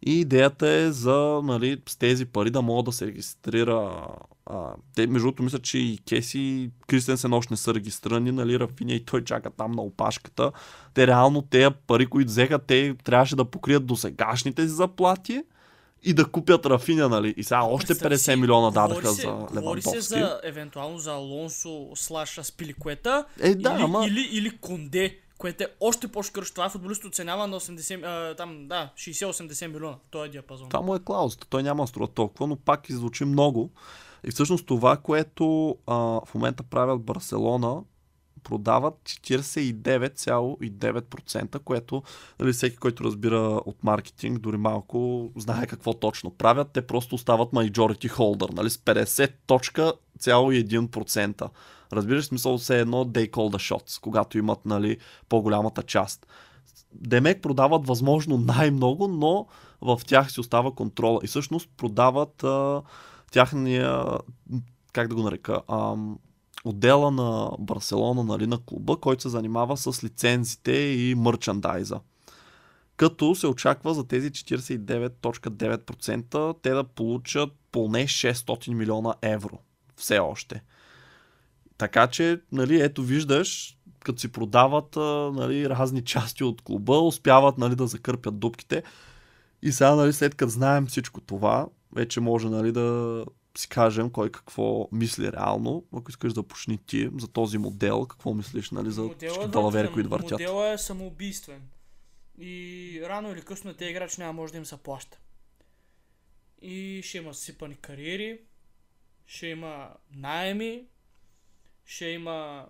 И 0.07 0.21
идеята 0.21 0.69
е 0.69 0.93
за 0.93 1.41
нали, 1.45 1.83
с 1.89 1.97
тези 1.97 2.27
пари 2.27 2.51
да 2.51 2.63
могат 2.63 2.85
да 2.85 2.93
се 2.93 3.07
регистрира. 3.07 4.07
А, 4.47 4.75
те, 4.95 5.07
между 5.07 5.27
другото, 5.27 5.43
мисля, 5.43 5.59
че 5.59 5.79
и 5.79 5.99
Кеси 6.09 6.39
и 6.39 6.71
Кристенсен 6.87 7.33
още 7.33 7.53
не 7.53 7.57
са 7.57 7.75
регистрирани, 7.75 8.33
нали, 8.33 8.61
Рафиня 8.61 8.95
и 8.95 9.05
той 9.05 9.25
чака 9.25 9.51
там 9.51 9.73
на 9.73 9.83
опашката. 9.83 10.53
Те 10.95 11.07
реално 11.07 11.43
тези 11.43 11.75
пари, 11.87 12.07
които 12.07 12.29
взеха, 12.29 12.59
те 12.59 12.95
трябваше 13.05 13.37
да 13.37 13.45
покрият 13.45 13.87
досегашните 13.87 14.63
си 14.63 14.69
заплати 14.69 15.43
и 16.03 16.15
да 16.15 16.25
купят 16.25 16.67
Рафиня, 16.67 17.09
нали? 17.09 17.35
И 17.37 17.45
сега 17.45 17.63
още 17.63 17.87
Представи 17.87 18.15
50 18.15 18.19
си, 18.19 18.37
милиона 18.37 18.71
говори 18.71 18.89
дадаха 18.89 19.09
се, 19.15 19.23
за 19.23 19.29
Говори 19.29 19.57
Левандовски. 19.57 19.91
се 19.91 20.01
за, 20.01 20.41
евентуално 20.45 20.99
за 20.99 21.13
Алонсо 21.13 21.89
слаша 21.95 22.45
Спиликуета 22.45 23.25
Е, 23.41 23.55
да, 23.55 23.73
или, 23.73 23.83
ама... 23.83 24.07
или, 24.07 24.29
или 24.33 24.59
Конде, 24.59 25.19
което 25.39 25.65
е 25.65 25.67
още 25.81 26.09
по-шкърш. 26.09 26.51
Това 26.51 26.69
футболист 26.69 27.05
оценява 27.05 27.47
на 27.47 27.61
80, 27.61 28.05
а, 28.05 28.37
там, 28.37 28.69
да, 28.69 28.91
60-80 28.97 29.67
милиона. 29.67 29.97
Той 30.11 30.27
е 30.27 30.31
диапазон. 30.31 30.69
Това 30.69 30.81
му 30.83 30.95
е 30.95 31.01
клаузата. 31.05 31.47
Той 31.51 31.63
няма 31.63 31.87
струва 31.87 32.09
толкова, 32.09 32.47
но 32.47 32.57
пак 32.57 32.89
иззвучи 32.89 33.25
много. 33.25 33.71
И 34.25 34.31
всъщност 34.31 34.67
това, 34.67 34.97
което 34.97 35.77
а, 35.87 35.95
в 35.97 36.29
момента 36.35 36.63
правят 36.63 37.01
Барселона, 37.01 37.83
продават 38.43 38.95
49,9%, 39.05 41.59
което 41.59 42.03
нали, 42.41 42.53
всеки, 42.53 42.77
който 42.77 43.05
разбира 43.05 43.41
от 43.41 43.85
маркетинг, 43.85 44.39
дори 44.39 44.57
малко, 44.57 45.31
знае 45.37 45.67
какво 45.67 45.95
точно 45.95 46.31
правят. 46.31 46.71
Те 46.73 46.87
просто 46.87 47.15
остават 47.15 47.51
majority 47.51 48.11
holder, 48.11 48.55
нали, 48.55 48.71
с 48.71 48.77
50.1%. 48.77 51.49
Разбираш 51.93 52.25
смисъл 52.25 52.59
се 52.59 52.81
едно 52.81 53.05
they 53.05 53.31
call 53.31 53.57
the 53.57 53.75
shots, 53.75 54.01
когато 54.01 54.39
имат 54.39 54.67
нали, 54.67 54.99
по-голямата 55.29 55.83
част. 55.83 56.27
Демек 56.93 57.43
продават 57.43 57.87
възможно 57.87 58.39
най-много, 58.39 59.09
но 59.09 59.47
в 59.81 60.01
тях 60.07 60.33
си 60.33 60.41
остава 60.41 60.71
контрола. 60.71 61.21
И 61.25 61.27
всъщност 61.27 61.69
продават 61.77 62.45
а, 62.45 62.83
тяхния, 63.33 64.05
как 64.93 65.09
да 65.09 65.15
го 65.15 65.23
нарека, 65.23 65.61
ам, 65.69 66.19
отдела 66.65 67.11
на 67.11 67.51
Барселона, 67.59 68.25
нали, 68.25 68.47
на 68.47 68.59
клуба, 68.59 68.97
който 68.97 69.23
се 69.23 69.29
занимава 69.29 69.77
с 69.77 70.05
лицензите 70.05 70.73
и 70.73 71.15
мърчандайза. 71.15 72.01
Като 72.97 73.35
се 73.35 73.47
очаква 73.47 73.95
за 73.95 74.09
тези 74.09 74.31
49.9% 74.31 76.57
те 76.63 76.71
да 76.71 76.85
получат 76.85 77.51
поне 77.73 78.07
600 78.07 78.75
милиона 78.75 79.15
евро. 79.23 79.59
Все 79.97 80.19
още. 80.19 80.63
Така 81.79 82.07
че, 82.07 82.41
нали, 82.53 82.81
ето 82.81 83.03
виждаш, 83.03 83.79
като 84.01 84.21
си 84.21 84.33
продават 84.33 84.97
нали, 85.37 85.69
разни 85.69 86.05
части 86.05 86.45
от 86.45 86.63
клуба, 86.63 86.99
успяват 86.99 87.59
нали, 87.59 87.77
да 87.77 87.87
закърпят 87.87 88.39
дупките. 88.39 88.83
И 89.63 89.73
сега, 89.73 89.95
нали, 89.95 90.13
след 90.13 90.35
като 90.35 90.51
знаем 90.51 90.87
всичко 90.87 91.21
това, 91.21 91.67
вече 91.93 92.21
може 92.21 92.49
нали, 92.49 92.73
да 92.73 93.25
си 93.59 93.69
кажем 93.69 94.11
кой 94.11 94.33
какво 94.33 94.89
мисли 94.93 95.33
реално. 95.33 95.85
Ако 95.97 96.11
искаш 96.11 96.33
да 96.33 96.43
почни 96.43 96.79
ти 96.79 97.11
за 97.19 97.29
този 97.29 97.59
модел, 97.59 98.07
какво 98.07 98.35
мислиш 98.35 98.71
нали, 98.71 98.91
за 98.91 99.09
всички 99.19 99.49
далавери, 99.49 99.93
които 99.93 100.09
въртят. 100.09 100.31
Моделът 100.31 100.81
е 100.81 100.83
самоубийствен. 100.83 101.63
И 102.39 103.01
рано 103.05 103.33
или 103.33 103.43
късно 103.43 103.75
тези 103.75 103.91
играчи 103.91 104.21
няма 104.21 104.33
може 104.33 104.53
да 104.53 104.59
им 104.59 104.67
се 104.67 104.77
плаща. 104.77 105.19
И 106.63 107.01
ще 107.05 107.19
има 107.19 107.35
сипани 107.35 107.77
кариери, 107.77 108.41
ще 109.27 109.47
има 109.47 109.91
найеми, 110.11 110.85
ще 111.85 112.07
има 112.07 112.67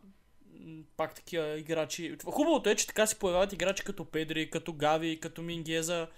пак 0.97 1.15
такива 1.15 1.59
играчи. 1.59 2.17
Хубавото 2.25 2.71
е, 2.71 2.77
че 2.77 2.87
така 2.87 3.07
се 3.07 3.19
появяват 3.19 3.53
играчи 3.53 3.85
като 3.85 4.05
Педри, 4.05 4.51
като 4.51 4.73
Гави, 4.73 5.21
като 5.21 5.43
Мингеза. 5.43 6.09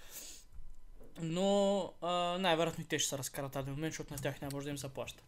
Но 1.21 1.93
най-вероятно 2.39 2.83
и 2.83 2.87
те 2.87 2.99
ще 2.99 3.09
се 3.09 3.17
разкарат 3.17 3.51
тази 3.51 3.69
момент, 3.69 3.93
защото 3.93 4.13
на 4.13 4.19
тях 4.19 4.41
няма 4.41 4.51
може 4.53 4.63
да 4.63 4.69
им 4.69 4.77
се 4.77 4.89
плаща. 4.89 5.23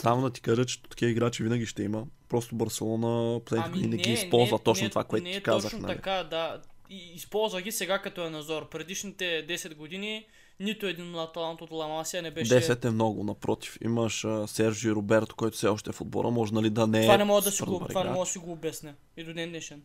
Само 0.00 0.22
да 0.22 0.30
ти 0.30 0.40
кажа, 0.40 0.64
че 0.64 0.82
такива 0.82 1.10
играчи 1.10 1.42
винаги 1.42 1.66
ще 1.66 1.82
има. 1.82 2.06
Просто 2.28 2.54
Барселона 2.54 3.40
последните 3.40 3.70
Ами 3.72 3.82
години 3.82 3.96
не, 3.96 4.02
ги 4.02 4.12
използва 4.12 4.56
не, 4.56 4.62
точно 4.62 4.84
не, 4.84 4.90
това, 4.90 5.04
което 5.04 5.24
не 5.24 5.30
ти 5.30 5.36
е 5.36 5.40
казах. 5.40 5.70
точно 5.70 5.86
нали? 5.86 5.96
така, 5.96 6.24
да. 6.24 6.62
И, 6.90 7.12
използва 7.14 7.62
ги 7.62 7.72
сега 7.72 7.98
като 7.98 8.26
е 8.26 8.30
назор. 8.30 8.68
Предишните 8.68 9.24
10 9.48 9.74
години 9.74 10.26
нито 10.60 10.86
един 10.86 11.16
талант 11.34 11.60
от 11.60 11.70
Ламасия 11.70 12.22
не 12.22 12.30
беше... 12.30 12.60
10 12.60 12.84
е 12.84 12.90
много, 12.90 13.24
напротив. 13.24 13.78
Имаш 13.84 14.24
а, 14.24 14.46
Сержи 14.46 14.90
Роберто, 14.92 15.36
който 15.36 15.56
все 15.56 15.68
още 15.68 15.90
е 15.90 15.92
в 15.92 16.00
отбора. 16.00 16.30
Може 16.30 16.54
нали 16.54 16.70
да 16.70 16.86
не 16.86 16.98
е 16.98 17.02
Това 17.02 17.16
не 17.16 17.24
мога 17.24 17.42
да 17.42 17.50
си 17.50 17.62
го, 17.62 17.86
това 17.88 18.04
не 18.04 18.10
мога 18.10 18.24
да 18.24 18.30
си 18.30 18.38
го 18.38 18.52
обясня. 18.52 18.94
И 19.16 19.24
до 19.24 19.34
ден 19.34 19.48
днешен. 19.48 19.82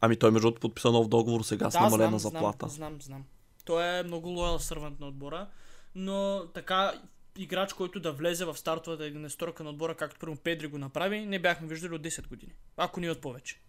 Ами 0.00 0.16
той 0.16 0.30
между 0.30 0.46
другото 0.46 0.60
подписа 0.60 0.90
нов 0.90 1.08
договор 1.08 1.42
сега 1.42 1.70
с 1.70 1.72
Да, 1.72 1.80
намалена 1.80 2.18
знам, 2.18 2.18
заплата. 2.18 2.68
знам, 2.68 2.88
знам, 2.88 3.02
знам. 3.02 3.24
Той 3.64 3.98
е 3.98 4.02
много 4.02 4.28
лоял 4.28 4.58
сървант 4.58 5.00
на 5.00 5.06
отбора, 5.06 5.46
но 5.94 6.46
така 6.54 6.92
играч, 7.38 7.72
който 7.72 8.00
да 8.00 8.12
влезе 8.12 8.44
в 8.44 8.56
стартовата 8.56 9.04
единесторка 9.04 9.64
на 9.64 9.70
отбора, 9.70 9.94
както 9.94 10.20
първо 10.20 10.36
Педри 10.36 10.66
го 10.66 10.78
направи, 10.78 11.26
не 11.26 11.38
бяхме 11.38 11.68
виждали 11.68 11.94
от 11.94 12.02
10 12.02 12.28
години. 12.28 12.52
Ако 12.76 13.00
ни 13.00 13.10
от 13.10 13.20
повече. 13.20 13.60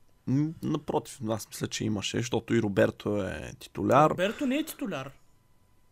Напротив, 0.63 1.19
аз 1.29 1.47
мисля, 1.47 1.67
че 1.67 1.85
имаше, 1.85 2.17
защото 2.17 2.53
и 2.53 2.61
Роберто 2.61 3.23
е 3.23 3.51
титуляр. 3.59 4.09
Роберто 4.09 4.45
не 4.45 4.57
е 4.57 4.65
титуляр. 4.65 5.11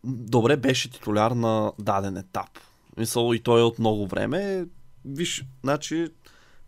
Добре, 0.04 0.56
беше 0.56 0.90
титуляр 0.90 1.30
на 1.30 1.72
даден 1.78 2.16
етап. 2.16 2.58
Мисъл 2.96 3.34
и 3.34 3.42
той 3.42 3.60
е 3.60 3.64
от 3.64 3.78
много 3.78 4.06
време. 4.06 4.66
Виж, 5.04 5.44
значи, 5.62 6.08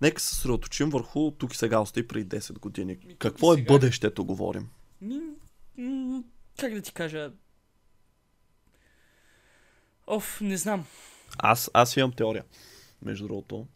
нека 0.02 0.20
се 0.20 0.28
съсредоточим 0.28 0.90
върху 0.90 1.30
тук 1.30 1.54
и 1.54 1.56
сега 1.56 1.80
остави 1.80 2.08
преди 2.08 2.36
10 2.36 2.58
години. 2.58 2.98
и 3.08 3.14
Какво 3.14 3.52
е 3.52 3.56
сега. 3.56 3.72
бъдещето, 3.72 4.24
говорим? 4.24 4.68
Как 6.58 6.74
да 6.74 6.82
ти 6.82 6.92
кажа? 6.92 7.32
Оф, 10.06 10.40
не 10.40 10.56
знам. 10.56 10.86
Аз, 11.38 11.70
аз 11.74 11.96
имам 11.96 12.12
теория, 12.12 12.44
между 13.02 13.26
другото. 13.26 13.66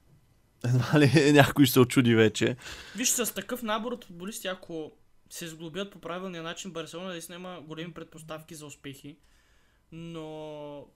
Едва 0.64 1.00
ли 1.00 1.32
някой 1.32 1.64
ще 1.64 1.72
се 1.72 1.80
очуди 1.80 2.14
вече. 2.14 2.56
Виж, 2.96 3.08
с 3.08 3.34
такъв 3.34 3.62
набор 3.62 3.92
от 3.92 4.04
футболисти, 4.04 4.46
ако 4.46 4.92
се 5.30 5.48
сглобят 5.48 5.92
по 5.92 6.00
правилния 6.00 6.42
начин, 6.42 6.72
Барселона 6.72 7.08
наистина 7.08 7.36
има 7.36 7.60
големи 7.60 7.94
предпоставки 7.94 8.54
за 8.54 8.66
успехи. 8.66 9.18
Но 9.92 10.86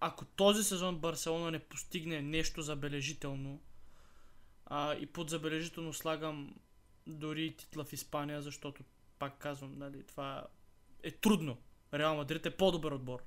ако 0.00 0.24
този 0.24 0.64
сезон 0.64 0.98
Барселона 0.98 1.50
не 1.50 1.58
постигне 1.58 2.22
нещо 2.22 2.62
забележително, 2.62 3.60
а, 4.66 4.94
и 4.94 5.06
под 5.06 5.30
забележително 5.30 5.92
слагам 5.92 6.54
дори 7.06 7.56
титла 7.56 7.84
в 7.84 7.92
Испания, 7.92 8.42
защото 8.42 8.82
пак 9.18 9.38
казвам, 9.38 9.78
нали, 9.78 10.02
това 10.06 10.46
е 11.02 11.10
трудно. 11.10 11.56
Реал 11.94 12.16
Мадрид 12.16 12.46
е 12.46 12.56
по-добър 12.56 12.92
отбор. 12.92 13.22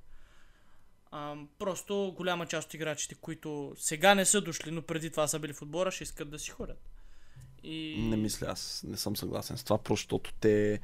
А, 1.10 1.36
просто 1.58 2.14
голяма 2.16 2.46
част 2.46 2.68
от 2.68 2.74
играчите, 2.74 3.14
които 3.14 3.72
сега 3.76 4.14
не 4.14 4.24
са 4.24 4.40
дошли, 4.40 4.70
но 4.70 4.82
преди 4.82 5.10
това 5.10 5.28
са 5.28 5.38
били 5.38 5.52
в 5.52 5.62
отбора, 5.62 5.90
ще 5.90 6.04
искат 6.04 6.30
да 6.30 6.38
си 6.38 6.50
ходят. 6.50 6.78
И... 7.62 7.96
Не 8.08 8.16
мисля, 8.16 8.46
аз 8.50 8.84
не 8.88 8.96
съм 8.96 9.16
съгласен 9.16 9.56
с 9.56 9.64
това, 9.64 9.78
защото 9.88 10.32
те... 10.40 10.80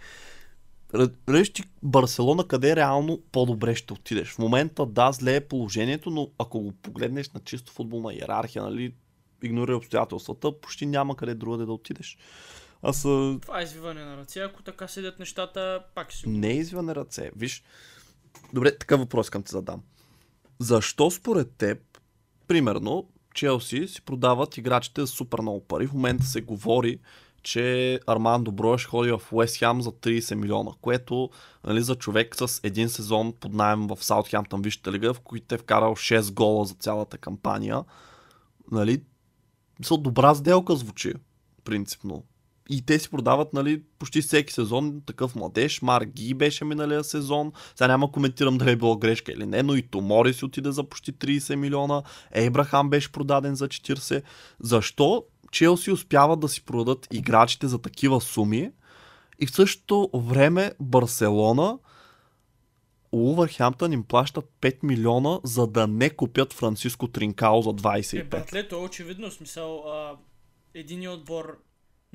Реш 1.28 1.52
Барселона 1.82 2.48
къде 2.48 2.76
реално 2.76 3.22
по-добре 3.32 3.74
ще 3.74 3.92
отидеш. 3.92 4.28
В 4.28 4.38
момента 4.38 4.86
да, 4.86 5.12
зле 5.12 5.36
е 5.36 5.48
положението, 5.48 6.10
но 6.10 6.30
ако 6.38 6.60
го 6.60 6.72
погледнеш 6.72 7.30
на 7.30 7.40
чисто 7.40 7.72
футболна 7.72 8.14
иерархия, 8.14 8.62
нали, 8.62 8.94
игнорирай 9.42 9.76
обстоятелствата, 9.76 10.60
почти 10.60 10.86
няма 10.86 11.16
къде 11.16 11.34
другаде 11.34 11.64
да 11.64 11.72
отидеш. 11.72 12.18
Аз 12.86 13.04
а, 13.04 13.38
Това 13.42 13.60
е 13.60 13.64
извиване 13.64 14.04
на 14.04 14.16
ръце. 14.16 14.40
Ако 14.40 14.62
така 14.62 14.88
седят 14.88 15.18
нещата, 15.18 15.82
пак 15.94 16.10
ще 16.10 16.20
си 16.20 16.28
не 16.28 16.48
е 16.48 16.56
извън 16.56 16.90
ръце. 16.90 17.30
Виж, 17.36 17.62
добре, 18.52 18.78
такъв 18.78 19.00
въпрос 19.00 19.30
към 19.30 19.42
ти 19.42 19.50
задам. 19.50 19.82
Защо 20.58 21.10
според 21.10 21.52
теб, 21.52 21.78
примерно, 22.48 23.08
Челси 23.34 23.88
си 23.88 24.02
продават 24.02 24.56
играчите 24.56 25.00
за 25.00 25.06
супер 25.06 25.40
много 25.40 25.60
пари? 25.60 25.86
В 25.86 25.92
момента 25.92 26.24
се 26.24 26.40
говори, 26.40 27.00
че 27.42 28.00
Арман 28.06 28.44
Добро 28.44 28.78
ще 28.78 28.88
ходи 28.88 29.10
в 29.10 29.22
Уест 29.32 29.56
Хем 29.56 29.82
за 29.82 29.92
30 29.92 30.34
милиона, 30.34 30.70
което 30.80 31.30
нали, 31.64 31.82
за 31.82 31.94
човек 31.94 32.36
с 32.36 32.60
един 32.62 32.88
сезон 32.88 33.32
под 33.40 33.54
найем 33.54 33.86
в 33.86 33.98
Саутхемптън 34.04 34.62
Висшата 34.62 34.92
лига, 34.92 35.14
в 35.14 35.20
които 35.20 35.54
е 35.54 35.58
вкарал 35.58 35.96
6 35.96 36.34
гола 36.34 36.64
за 36.64 36.74
цялата 36.74 37.18
кампания, 37.18 37.84
нали, 38.72 39.02
са 39.82 39.96
добра 39.96 40.34
сделка 40.34 40.76
звучи, 40.76 41.14
принципно. 41.64 42.24
И 42.70 42.86
те 42.86 42.98
си 42.98 43.10
продават, 43.10 43.52
нали, 43.52 43.82
почти 43.98 44.22
всеки 44.22 44.52
сезон 44.52 45.02
такъв 45.06 45.34
младеж. 45.34 45.82
Марк 45.82 46.08
Ги 46.08 46.34
беше 46.34 46.64
миналия 46.64 47.04
сезон. 47.04 47.52
Сега 47.74 47.88
няма 47.88 48.12
коментирам 48.12 48.58
дали 48.58 48.70
е 48.70 48.76
било 48.76 48.96
грешка 48.96 49.32
или 49.32 49.46
не, 49.46 49.62
но 49.62 49.74
и 49.74 49.82
Томори 49.82 50.34
си 50.34 50.44
отиде 50.44 50.72
за 50.72 50.84
почти 50.84 51.12
30 51.12 51.54
милиона. 51.54 52.02
Ейбрахам 52.32 52.90
беше 52.90 53.12
продаден 53.12 53.54
за 53.54 53.68
40. 53.68 54.22
Защо 54.60 55.24
Челси 55.52 55.90
успяват 55.90 56.40
да 56.40 56.48
си 56.48 56.64
продадат 56.64 57.08
играчите 57.12 57.66
за 57.66 57.78
такива 57.78 58.20
суми 58.20 58.70
и 59.40 59.46
в 59.46 59.50
същото 59.50 60.10
време 60.14 60.72
Барселона 60.80 61.78
Улвърхемптън 63.12 63.92
им 63.92 64.02
плащат 64.02 64.44
5 64.60 64.78
милиона, 64.82 65.40
за 65.44 65.66
да 65.66 65.86
не 65.86 66.10
купят 66.10 66.52
Франциско 66.52 67.08
Тринкао 67.08 67.62
за 67.62 67.70
Е, 67.70 67.72
25. 67.72 68.28
братле, 68.28 68.68
то 68.68 68.76
е 68.76 68.84
очевидно 68.84 69.30
смисъл. 69.30 69.84
А, 69.86 70.16
един 70.74 71.08
отбор 71.10 71.62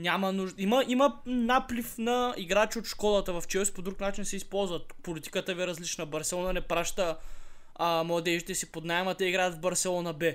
няма 0.02 0.32
нужда. 0.32 0.62
Има, 0.62 0.84
има 0.88 1.20
наплив 1.26 1.98
на 1.98 2.34
играчи 2.38 2.80
от 2.80 2.86
школата 2.86 3.42
в 3.42 3.48
Челси, 3.48 3.74
по 3.74 3.82
друг 3.82 4.00
начин 4.00 4.26
се 4.26 4.36
използват. 4.36 4.94
Политиката 5.04 5.56
ви 5.56 5.64
е 5.64 5.68
различна. 5.68 6.06
Барселона 6.06 6.54
не 6.54 6.62
праща 6.62 7.18
а, 7.76 8.04
младежите 8.04 8.56
си 8.56 8.72
под 8.72 8.86
найема, 8.86 9.16
те 9.16 9.26
играят 9.26 9.56
в 9.56 9.60
Барселона 9.60 10.14
Б. 10.14 10.34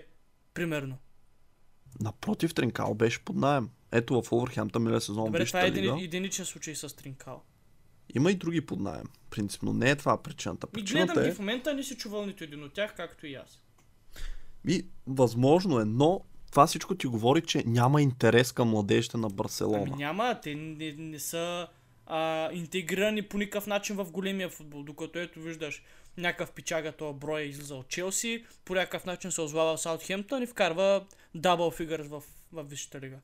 Примерно. 0.55 0.99
Напротив, 2.01 2.55
Тринкао 2.55 2.95
беше 2.95 3.25
под 3.25 3.37
найем. 3.37 3.71
Ето 3.93 4.23
в 4.23 4.33
Улвърхемптън 4.33 4.83
миналия 4.83 5.01
сезон 5.01 5.25
Добре, 5.25 5.47
това 5.47 5.65
е 5.65 5.67
един, 5.67 5.99
единичен 5.99 6.45
случай 6.45 6.75
с 6.75 6.97
Тринкал. 6.97 7.43
Има 8.15 8.31
и 8.31 8.35
други 8.35 8.61
под 8.61 8.81
найем. 8.81 9.07
Принципно 9.31 9.73
не 9.73 9.91
е 9.91 9.97
това 9.97 10.23
причината. 10.23 10.67
И 10.71 10.73
Причината 10.73 11.13
гледам 11.13 11.25
е... 11.25 11.29
ги 11.29 11.35
в 11.35 11.39
момента, 11.39 11.75
не 11.75 11.83
си 11.83 11.97
чувал 11.97 12.27
нито 12.27 12.45
един 12.45 12.65
от 12.65 12.73
тях, 12.73 12.97
както 12.97 13.27
и 13.27 13.35
аз. 13.35 13.61
И 14.69 14.87
възможно 15.07 15.81
е, 15.81 15.85
но 15.85 16.21
това 16.57 16.67
всичко 16.67 16.95
ти 16.95 17.07
говори, 17.07 17.43
че 17.43 17.63
няма 17.67 18.03
интерес 18.03 18.53
към 18.53 18.69
младежите 18.69 19.17
на 19.17 19.29
Барселона. 19.29 19.85
Ами 19.87 19.97
няма, 19.97 20.41
те 20.43 20.55
не, 20.55 20.95
не 20.99 21.19
са 21.19 21.69
а, 22.07 22.53
интегрирани 22.53 23.23
по 23.23 23.39
никакъв 23.39 23.67
начин 23.67 23.97
в 23.97 24.11
големия 24.11 24.49
футбол, 24.49 24.83
докато 24.83 25.19
ето 25.19 25.41
виждаш 25.41 25.83
някакъв 26.17 26.53
пичага 26.53 26.93
този 26.93 27.19
брой 27.19 27.41
е 27.41 27.45
излиза 27.45 27.75
от 27.75 27.89
Челси, 27.89 28.45
по 28.65 28.75
някакъв 28.75 29.07
начин 29.07 29.31
се 29.31 29.41
озвава 29.41 29.77
в 29.77 29.81
Саутхемптън 29.81 30.43
и 30.43 30.47
вкарва 30.47 31.05
дабл 31.35 31.71
фигърс 31.71 32.09
в, 32.09 32.23
в 32.53 32.65
Висшата 32.65 33.01
лига. 33.01 33.17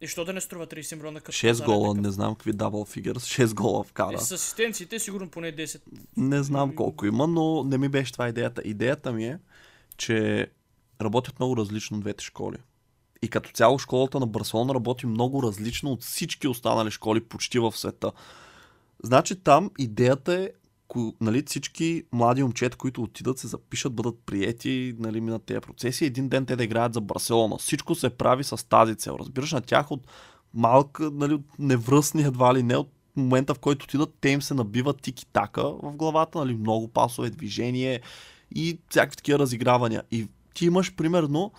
И 0.00 0.06
що 0.06 0.24
да 0.24 0.32
не 0.32 0.40
струва 0.40 0.66
30 0.66 0.96
милиона 0.96 1.20
като 1.20 1.38
6 1.38 1.48
пазарен 1.48 1.66
гола, 1.66 1.94
не 1.94 2.10
знам 2.10 2.34
какви 2.34 2.52
дабл 2.52 2.84
фигърс, 2.84 3.24
6 3.24 3.54
гола 3.54 3.84
вкара. 3.84 4.14
Е, 4.14 4.18
с 4.18 4.32
асистенциите 4.32 4.98
сигурно 4.98 5.30
поне 5.30 5.52
10. 5.56 5.80
Не 6.16 6.42
знам 6.42 6.74
колко 6.74 7.06
има, 7.06 7.26
но 7.26 7.64
не 7.64 7.78
ми 7.78 7.88
беше 7.88 8.12
това 8.12 8.28
идеята. 8.28 8.62
Идеята 8.64 9.12
ми 9.12 9.26
е, 9.26 9.38
че 9.96 10.48
работят 11.04 11.38
много 11.40 11.56
различно 11.56 12.00
двете 12.00 12.24
школи. 12.24 12.56
И 13.22 13.28
като 13.28 13.50
цяло 13.50 13.78
школата 13.78 14.20
на 14.20 14.26
Барселона 14.26 14.74
работи 14.74 15.06
много 15.06 15.42
различно 15.42 15.92
от 15.92 16.02
всички 16.02 16.48
останали 16.48 16.90
школи 16.90 17.20
почти 17.20 17.58
в 17.58 17.72
света. 17.72 18.12
Значи 19.02 19.36
там 19.36 19.70
идеята 19.78 20.34
е 20.34 20.50
нали, 21.20 21.42
всички 21.46 22.04
млади 22.12 22.42
момчета, 22.42 22.76
които 22.76 23.02
отидат, 23.02 23.38
се 23.38 23.46
запишат, 23.46 23.94
бъдат 23.94 24.18
приети, 24.26 24.94
нали, 24.98 25.20
минат 25.20 25.42
тези 25.42 25.60
процеси. 25.60 26.04
Един 26.04 26.28
ден 26.28 26.46
те 26.46 26.56
да 26.56 26.64
играят 26.64 26.94
за 26.94 27.00
Барселона. 27.00 27.56
Всичко 27.58 27.94
се 27.94 28.10
прави 28.10 28.44
с 28.44 28.68
тази 28.68 28.94
цел. 28.94 29.16
Разбираш, 29.20 29.52
на 29.52 29.60
тях 29.60 29.90
от 29.90 30.06
малка, 30.54 31.10
нали, 31.10 31.34
от 31.34 31.58
невръстни 31.58 32.22
едва 32.22 32.54
ли 32.54 32.62
не, 32.62 32.76
от 32.76 32.90
момента 33.16 33.54
в 33.54 33.58
който 33.58 33.84
отидат, 33.84 34.14
те 34.20 34.28
им 34.28 34.42
се 34.42 34.54
набиват 34.54 35.02
тики-така 35.02 35.62
в 35.62 35.92
главата, 35.96 36.38
нали, 36.38 36.54
много 36.54 36.88
пасове, 36.88 37.30
движение 37.30 38.00
и 38.54 38.78
всякакви 38.88 39.16
такива 39.16 39.38
разигравания. 39.38 40.02
И 40.10 40.28
ти 40.54 40.66
имаш 40.66 40.94
примерно 40.94 41.52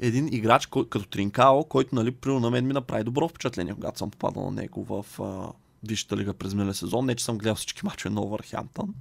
един 0.00 0.28
играч, 0.32 0.66
като 0.66 1.08
Тринкао, 1.08 1.64
който, 1.64 1.94
нали, 1.94 2.10
примерно 2.10 2.40
на 2.40 2.50
мен 2.50 2.66
ми 2.66 2.72
направи 2.72 3.04
добро 3.04 3.28
впечатление, 3.28 3.74
когато 3.74 3.98
съм 3.98 4.10
попадал 4.10 4.50
на 4.50 4.62
него 4.62 4.84
в 4.84 5.20
а, 5.22 5.52
Висшата 5.88 6.16
лига 6.16 6.34
през 6.34 6.54
миналия 6.54 6.74
сезон. 6.74 7.06
Не, 7.06 7.14
че 7.14 7.24
съм 7.24 7.38
гледал 7.38 7.54
всички 7.54 7.80
мачове 7.84 8.14
на 8.14 8.22
Овърхемптън. 8.22 8.94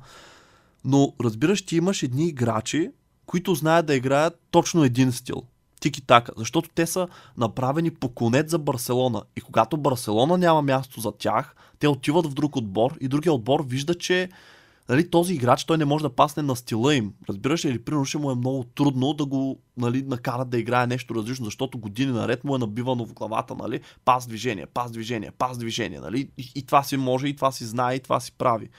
Но, 0.86 1.13
разбираш, 1.24 1.66
ти 1.66 1.76
имаш 1.76 2.04
едни 2.04 2.28
играчи, 2.28 2.92
които 3.26 3.56
знаят 3.56 3.86
да 3.86 3.96
играят 3.96 4.40
точно 4.52 4.84
един 4.84 5.12
стил. 5.12 5.44
Тики-така. 5.80 6.32
Защото 6.38 6.70
те 6.76 6.86
са 6.86 7.08
направени 7.38 7.92
по 7.92 8.10
конец 8.10 8.52
за 8.52 8.60
Барселона. 8.60 9.24
И 9.36 9.42
когато 9.42 9.78
Барселона 9.78 10.38
няма 10.38 10.62
място 10.62 11.02
за 11.02 11.12
тях, 11.12 11.56
те 11.80 11.88
отиват 11.88 12.26
в 12.26 12.34
друг 12.34 12.56
отбор 12.56 12.98
и 13.02 13.08
другия 13.08 13.34
отбор 13.34 13.66
вижда, 13.68 13.96
че 13.96 14.30
нали, 14.89 15.10
този 15.10 15.34
играч 15.34 15.63
той 15.63 15.78
не 15.78 15.86
може 15.86 16.04
да 16.04 16.10
пасне 16.10 16.43
на 16.43 16.56
стила 16.56 16.95
им. 16.95 17.13
Разбираш 17.30 17.65
ли? 17.65 17.69
Или 17.69 17.84
примерно 17.84 18.06
ще 18.06 18.17
му 18.17 18.32
е 18.32 18.36
много 18.36 18.63
трудно 18.63 19.13
да 19.13 19.26
го 19.26 19.60
нали, 19.78 20.02
накарат 20.02 20.50
да 20.50 20.58
играе 20.58 20.88
нещо 20.88 21.15
различно, 21.15 21.45
защото 21.45 21.78
години 21.78 22.12
наред 22.12 22.43
му 22.43 22.56
е 22.56 22.60
набивано 22.60 23.06
в 23.06 23.13
главата, 23.13 23.56
нали? 23.56 23.82
Пас 24.06 24.28
движение, 24.28 24.65
пас 24.65 24.91
движение, 24.91 25.32
пас 25.32 25.58
движение, 25.58 26.00
нали? 26.00 26.30
И, 26.38 26.52
и 26.56 26.65
това 26.65 26.84
си 26.84 26.97
може, 26.97 27.28
и 27.28 27.36
това 27.36 27.52
си 27.52 27.65
знае, 27.65 27.95
и 27.95 28.00
това 28.00 28.19
си 28.19 28.32
прави. 28.32 28.69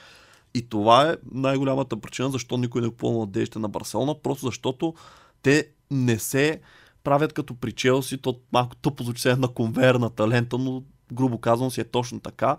И 0.54 0.68
това 0.68 1.10
е 1.10 1.16
най-голямата 1.32 2.00
причина, 2.00 2.30
защо 2.30 2.56
никой 2.56 2.82
не 2.82 2.88
купува 2.88 3.12
младежите 3.12 3.58
на 3.58 3.68
Барселона, 3.68 4.14
просто 4.22 4.46
защото 4.46 4.94
те 5.42 5.68
не 5.90 6.18
се 6.18 6.60
правят 7.04 7.32
като 7.32 7.54
при 7.54 7.72
Челси, 7.72 8.18
то 8.18 8.40
малко 8.52 8.76
тъпо 8.76 9.04
звучи 9.04 9.28
на 9.28 9.48
конверната 9.48 10.28
лента, 10.28 10.58
но 10.58 10.82
грубо 11.12 11.38
казвам 11.38 11.70
си 11.70 11.80
е 11.80 11.84
точно 11.84 12.20
така. 12.20 12.56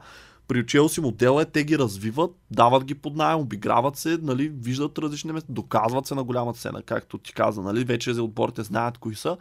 При 0.49 0.65
Челси 0.65 1.01
модела 1.01 1.41
е, 1.41 1.45
те 1.45 1.63
ги 1.63 1.77
развиват, 1.77 2.31
дават 2.51 2.85
ги 2.85 2.95
под 2.95 3.15
найем, 3.15 3.39
обиграват 3.39 3.97
се, 3.97 4.17
нали, 4.21 4.49
виждат 4.49 4.97
различни 4.97 5.31
места, 5.31 5.53
доказват 5.53 6.07
се 6.07 6.15
на 6.15 6.23
голямата 6.23 6.59
сцена, 6.59 6.81
както 6.81 7.17
ти 7.17 7.33
каза, 7.33 7.61
нали, 7.61 7.83
вече 7.83 8.13
за 8.13 8.23
отборите 8.23 8.63
знаят 8.63 8.97
кои 8.97 9.15
са 9.15 9.37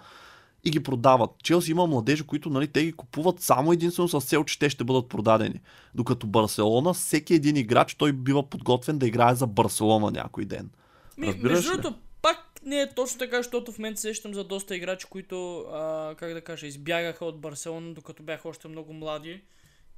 и 0.65 0.71
ги 0.71 0.83
продават. 0.83 1.31
Челси 1.43 1.71
има 1.71 1.87
младежи, 1.87 2.23
които 2.23 2.51
нали, 2.51 2.67
те 2.67 2.85
ги 2.85 2.93
купуват 2.93 3.41
само 3.41 3.73
единствено 3.73 4.09
с 4.09 4.21
цел, 4.21 4.45
че 4.45 4.59
те 4.59 4.71
ще 4.71 4.85
бъдат 4.85 5.09
продадени. 5.09 5.61
Докато 5.95 6.27
Барселона, 6.27 6.95
всеки 6.95 7.35
един 7.35 7.57
играч, 7.57 7.95
той 7.95 8.13
бива 8.13 8.43
подготвен 8.51 8.99
да 8.99 9.07
играе 9.07 9.35
за 9.35 9.47
Барселона 9.47 10.11
някой 10.11 10.45
ден. 10.45 10.71
Ми, 11.19 11.41
между 11.43 11.71
другото, 11.71 11.95
пак 12.23 12.61
не 12.65 12.81
е 12.81 12.95
точно 12.95 13.19
така, 13.19 13.37
защото 13.37 13.73
в 13.73 13.79
момента 13.79 14.01
сещам 14.01 14.35
за 14.35 14.45
доста 14.45 14.77
играчи, 14.77 15.07
които, 15.11 15.59
а, 15.61 16.15
как 16.15 16.33
да 16.35 16.41
кажа, 16.41 16.67
избягаха 16.67 17.25
от 17.25 17.41
Барселона, 17.41 17.95
докато 17.95 18.23
бяха 18.23 18.49
още 18.49 18.69
много 18.69 18.93
млади. 18.93 19.41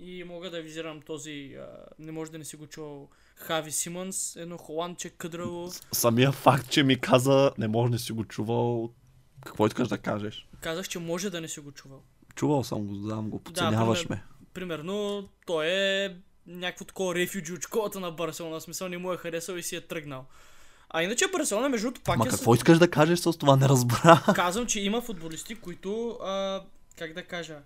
И 0.00 0.24
мога 0.24 0.50
да 0.50 0.62
визирам 0.62 1.00
този, 1.00 1.30
а, 1.54 1.66
не 1.98 2.12
може 2.12 2.30
да 2.30 2.38
не 2.38 2.44
си 2.44 2.56
го 2.56 2.66
чувал, 2.66 3.08
Хави 3.34 3.72
Симънс, 3.72 4.36
едно 4.36 4.58
холандче 4.58 5.10
къдрало. 5.10 5.70
Самия 5.92 6.32
факт, 6.32 6.70
че 6.70 6.82
ми 6.82 7.00
каза, 7.00 7.52
не 7.58 7.68
може 7.68 7.92
да 7.92 7.98
си 7.98 8.12
го 8.12 8.24
чувал, 8.24 8.90
какво 9.46 9.66
искаш 9.66 9.88
да 9.88 9.98
кажеш? 9.98 10.46
Казах, 10.60 10.88
че 10.88 10.98
може 10.98 11.30
да 11.30 11.40
не 11.40 11.48
си 11.48 11.60
го 11.60 11.72
чувал. 11.72 12.02
Чувал 12.34 12.64
съм 12.64 12.86
го, 12.86 12.94
знам 12.96 13.30
го, 13.30 13.38
подценяваш 13.40 13.98
пример- 14.00 14.10
ме. 14.10 14.22
Примерно, 14.54 15.28
той 15.46 15.66
е 15.66 16.16
някакво 16.46 16.84
такова 16.84 17.14
рефюджи 17.14 17.52
от 17.52 17.62
школата 17.62 18.00
на 18.00 18.10
Барселона, 18.10 18.60
смисъл 18.60 18.88
не 18.88 18.98
му 18.98 19.12
е 19.12 19.16
харесал 19.16 19.54
и 19.54 19.62
си 19.62 19.76
е 19.76 19.80
тръгнал. 19.80 20.24
А 20.90 21.02
иначе 21.02 21.24
Барселона, 21.28 21.68
между 21.68 21.84
другото, 21.84 22.00
пак 22.02 22.18
Ма 22.18 22.24
е... 22.26 22.30
с- 22.30 22.30
какво 22.30 22.54
искаш 22.54 22.78
да 22.78 22.90
кажеш 22.90 23.18
с 23.18 23.32
това? 23.32 23.56
Не 23.56 23.68
разбра. 23.68 24.22
Казвам, 24.34 24.66
че 24.66 24.80
има 24.80 25.00
футболисти, 25.02 25.54
които, 25.54 26.08
а, 26.12 26.62
как 26.96 27.12
да 27.12 27.24
кажа, 27.24 27.58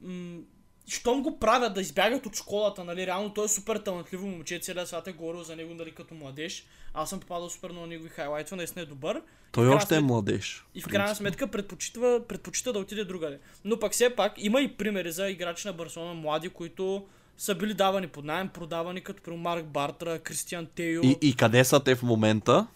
м- 0.00 0.40
щом 0.88 1.22
го 1.22 1.38
правят 1.38 1.74
да 1.74 1.80
избягат 1.80 2.26
от 2.26 2.36
школата, 2.36 2.84
нали, 2.84 3.06
реално 3.06 3.30
той 3.30 3.44
е 3.44 3.48
супер 3.48 3.76
талантливо 3.76 4.26
момче, 4.26 4.58
целият 4.58 4.88
свят 4.88 5.06
е 5.06 5.12
говорил 5.12 5.42
за 5.42 5.56
него, 5.56 5.74
нали, 5.74 5.90
като 5.90 6.14
младеж. 6.14 6.66
Аз 6.94 7.10
съм 7.10 7.20
попадал 7.20 7.50
супер 7.50 7.70
много 7.70 7.86
негови 7.86 8.08
хайлайтове, 8.08 8.56
наистина 8.56 8.82
е 8.82 8.86
добър. 8.86 9.22
Той 9.52 9.68
още 9.68 9.94
е 9.94 9.98
сметка- 9.98 10.02
младеж. 10.02 10.64
И 10.74 10.82
в 10.82 10.88
крайна 10.88 11.14
сметка 11.14 11.46
предпочитва, 11.46 12.20
предпочита 12.28 12.72
да 12.72 12.78
отиде 12.78 13.04
другаде. 13.04 13.38
Но 13.64 13.78
пак 13.78 13.92
все 13.92 14.10
пак 14.10 14.32
има 14.36 14.60
и 14.60 14.68
примери 14.68 15.12
за 15.12 15.28
играчи 15.28 15.66
на 15.66 15.72
Барселона, 15.72 16.14
млади, 16.14 16.48
които 16.48 17.06
са 17.38 17.54
били 17.54 17.74
давани 17.74 18.08
под 18.08 18.24
найем, 18.24 18.48
продавани, 18.48 19.00
като 19.00 19.22
при 19.22 19.32
Марк 19.32 19.64
Бартра, 19.64 20.18
Кристиан 20.18 20.66
Тейо. 20.66 21.02
И, 21.02 21.18
и 21.22 21.34
къде 21.34 21.64
са 21.64 21.80
те 21.80 21.94
в 21.94 22.02
момента? 22.02 22.66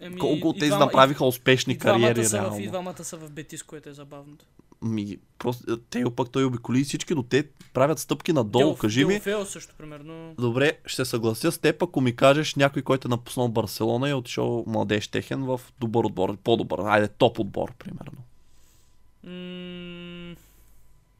Еми, 0.00 0.18
Колко 0.18 0.48
от 0.48 0.58
тези 0.58 0.68
двама- 0.68 0.84
направиха 0.84 1.26
успешни 1.26 1.72
и, 1.72 1.74
и 1.74 1.78
двамата 1.78 2.00
кариери 2.00 2.24
са 2.24 2.30
в, 2.30 2.40
реално? 2.40 2.58
и 2.58 2.66
двамата 2.66 3.04
са 3.04 3.16
в 3.16 3.30
Бетис, 3.30 3.62
което 3.62 3.88
е 3.88 3.92
забавното. 3.92 4.44
Ми, 4.82 5.16
просто, 5.38 5.76
те 5.78 6.04
пък 6.06 6.30
той 6.30 6.44
обиколи 6.44 6.84
всички, 6.84 7.14
но 7.14 7.22
те 7.22 7.44
правят 7.74 7.98
стъпки 7.98 8.32
надолу. 8.32 8.64
Теоф- 8.64 8.78
Кажи 8.78 9.04
ми, 9.04 9.12
Теофео 9.12 9.46
също, 9.46 9.74
примерно. 9.78 10.34
добре, 10.34 10.78
ще 10.86 11.04
съглася 11.04 11.52
с 11.52 11.58
теб, 11.58 11.82
ако 11.82 12.00
ми 12.00 12.16
кажеш 12.16 12.54
някой, 12.54 12.82
който 12.82 13.08
е 13.08 13.10
напуснал 13.10 13.48
Барселона 13.48 14.08
и 14.08 14.10
е 14.10 14.14
отишъл 14.14 14.64
младеж 14.66 15.08
техен 15.08 15.42
в 15.42 15.60
добър 15.80 16.04
отбор, 16.04 16.36
по-добър, 16.36 16.78
айде 16.80 17.08
топ 17.08 17.38
отбор, 17.38 17.72
примерно. 17.74 18.18
М- 19.24 20.34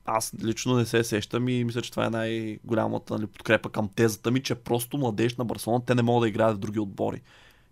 Аз 0.07 0.33
лично 0.45 0.77
не 0.77 0.87
се 0.87 1.05
сещам 1.05 1.49
и 1.49 1.65
мисля, 1.65 1.83
че 1.83 1.91
това 1.91 2.07
е 2.07 2.11
най-голямата 2.11 3.15
нали, 3.15 3.27
подкрепа 3.27 3.71
към 3.71 3.89
тезата 3.89 4.31
ми, 4.31 4.43
че 4.43 4.55
просто 4.55 4.99
младеж 4.99 5.37
на 5.37 5.45
Барселона, 5.45 5.85
те 5.85 5.95
не 5.95 6.03
могат 6.03 6.21
да 6.21 6.29
играят 6.29 6.57
в 6.57 6.61
други 6.61 6.79
отбори. 6.79 7.21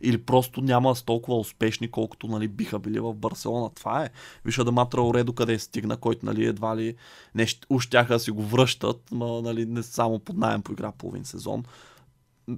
Или 0.01 0.19
просто 0.19 0.61
няма 0.61 0.97
с 0.97 1.03
толкова 1.03 1.39
успешни, 1.39 1.91
колкото 1.91 2.27
нали, 2.27 2.49
биха 2.49 2.79
били 2.79 3.01
в 3.01 3.15
Барселона. 3.15 3.71
Това 3.75 4.05
е. 4.05 4.11
Виж 4.45 4.59
Адама 4.59 4.89
Траоре 4.89 5.25
къде 5.37 5.59
стигна, 5.59 5.97
който 5.97 6.27
нали, 6.27 6.47
едва 6.47 6.77
ли 6.77 6.95
не 7.35 7.47
щ- 7.47 7.67
уж 7.71 7.85
щяха 7.85 8.13
да 8.13 8.21
си 8.21 8.31
го 8.31 8.43
връщат, 8.43 9.03
но 9.13 9.43
нали, 9.43 9.67
не 9.67 9.83
само 9.83 10.19
под 10.19 10.37
найем 10.37 10.63
по 10.63 10.73
игра 10.73 10.93
половин 10.93 11.25
сезон. 11.25 11.65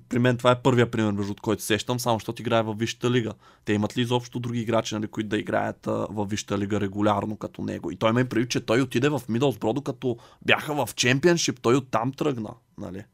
При 0.09 0.19
мен 0.19 0.37
това 0.37 0.51
е 0.51 0.63
първия 0.63 0.91
пример, 0.91 1.13
между 1.13 1.33
от 1.33 1.41
който 1.41 1.63
сещам, 1.63 2.01
само 2.01 2.19
защото 2.19 2.43
играе 2.43 2.63
във 2.63 2.79
Висшата 2.79 3.11
лига. 3.11 3.33
Те 3.65 3.73
имат 3.73 3.97
ли 3.97 4.01
изобщо 4.03 4.41
други 4.41 4.61
играчи, 4.61 4.95
нали, 4.95 5.07
които 5.07 5.29
да 5.29 5.39
играят 5.39 5.87
във 5.87 6.31
Висшата 6.31 6.59
лига 6.59 6.81
регулярно 6.81 7.37
като 7.37 7.63
него? 7.63 7.91
И 7.91 7.97
той 7.97 8.13
ме 8.13 8.29
прави, 8.29 8.49
че 8.49 8.61
той 8.61 8.81
отиде 8.81 9.09
в 9.09 9.23
Мидълсбро, 9.29 9.73
докато 9.73 10.17
бяха 10.47 10.87
в 10.87 10.95
чемпионшип, 10.95 11.61
той 11.61 11.75
оттам 11.75 12.13
тръгна. 12.13 12.51
Нали? 12.79 13.05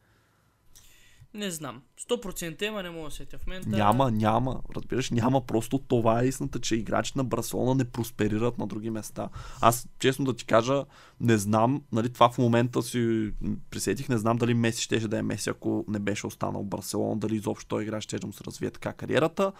Не 1.34 1.50
знам. 1.50 1.82
100% 2.10 2.62
има, 2.62 2.82
не 2.82 2.90
мога 2.90 3.08
да 3.08 3.14
сетя 3.14 3.38
в 3.38 3.46
момента. 3.46 3.68
Няма, 3.68 4.10
няма. 4.10 4.60
Разбираш, 4.76 5.10
няма. 5.10 5.40
Просто 5.40 5.78
това 5.78 6.22
е 6.22 6.26
истината, 6.26 6.60
че 6.60 6.76
играчите 6.76 7.18
на 7.18 7.24
Барселона 7.24 7.74
не 7.74 7.84
просперират 7.84 8.58
на 8.58 8.66
други 8.66 8.90
места. 8.90 9.28
Аз, 9.60 9.88
честно 9.98 10.24
да 10.24 10.34
ти 10.36 10.44
кажа, 10.44 10.84
не 11.20 11.38
знам, 11.38 11.82
нали, 11.92 12.12
това 12.12 12.30
в 12.30 12.38
момента 12.38 12.82
си 12.82 13.32
присетих, 13.70 14.08
не 14.08 14.18
знам 14.18 14.36
дали 14.36 14.54
Меси 14.54 14.82
щеше 14.82 15.08
да 15.08 15.18
е 15.18 15.22
Меси, 15.22 15.50
ако 15.50 15.84
не 15.88 15.98
беше 15.98 16.26
останал 16.26 16.62
в 16.62 16.66
Барселона, 16.66 17.16
дали 17.16 17.36
изобщо 17.36 17.68
той 17.68 17.82
играч 17.82 18.04
ще 18.04 18.18
да 18.18 18.26
му 18.26 18.32
се 18.32 18.44
развие 18.44 18.70
така 18.70 18.92
кариерата. 18.92 19.52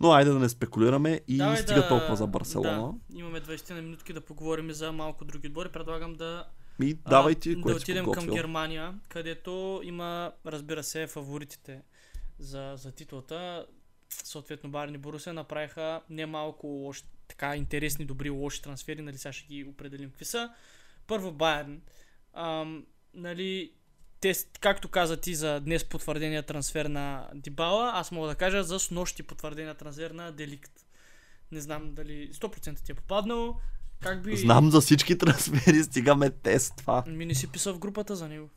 Но 0.00 0.12
айде 0.12 0.30
да 0.30 0.38
не 0.38 0.48
спекулираме 0.48 1.20
и 1.28 1.36
Давай 1.36 1.56
стига 1.56 1.80
да- 1.80 1.88
толкова 1.88 2.16
за 2.16 2.26
Барселона. 2.26 2.92
Да, 3.10 3.18
имаме 3.18 3.40
20 3.40 3.74
на 3.74 3.82
минутки 3.82 4.12
да 4.12 4.20
поговорим 4.20 4.72
за 4.72 4.92
малко 4.92 5.24
други 5.24 5.46
отбори. 5.46 5.68
Предлагам 5.68 6.14
да 6.14 6.44
И 6.82 6.94
давай 6.94 7.34
ти, 7.34 7.52
а, 7.52 7.60
което 7.60 7.78
да 7.78 7.82
отидем 7.82 8.12
към. 8.12 8.26
Германия, 8.26 8.94
където 9.08 9.80
има, 9.84 10.32
разбира 10.46 10.82
се, 10.82 11.06
фаворитите 11.06 11.82
за, 12.38 12.72
за 12.76 12.92
титлата. 12.92 13.66
Съответно, 14.08 14.70
Барни 14.70 14.98
Борусе 14.98 15.32
направиха 15.32 16.02
немалко 16.10 16.66
лоши, 16.66 17.02
така 17.28 17.56
интересни, 17.56 18.04
добри, 18.04 18.30
лоши 18.30 18.62
трансфери, 18.62 19.02
нали 19.02 19.18
сега 19.18 19.32
ще 19.32 19.46
ги 19.46 19.64
определим 19.64 20.10
какви 20.10 20.24
са. 20.24 20.50
Първо 21.06 21.32
Байерн. 21.32 21.80
Ам, 22.32 22.86
нали, 23.14 23.72
те, 24.20 24.34
както 24.60 24.88
каза 24.88 25.16
ти 25.16 25.34
за 25.34 25.60
днес 25.60 25.84
потвърдения 25.84 26.42
трансфер 26.42 26.86
на 26.86 27.28
Дибала, 27.34 27.90
аз 27.94 28.12
мога 28.12 28.28
да 28.28 28.34
кажа 28.34 28.64
за 28.64 28.78
снощи 28.78 29.22
потвърдения 29.22 29.74
трансфер 29.74 30.10
на 30.10 30.32
Деликт. 30.32 30.72
Не 31.52 31.60
знам 31.60 31.94
дали 31.94 32.32
100% 32.32 32.84
ти 32.84 32.92
е 32.92 32.94
попаднал. 32.94 33.60
Как 34.04 34.22
би... 34.22 34.36
Знам 34.36 34.70
за 34.70 34.80
всички 34.80 35.18
трансфери, 35.18 35.82
стигаме 35.82 36.30
тест 36.30 36.74
това. 36.76 37.04
Ми 37.06 37.26
не 37.26 37.34
си 37.34 37.46
писал 37.46 37.74
в 37.74 37.78
групата 37.78 38.16
за 38.16 38.28
него. 38.28 38.48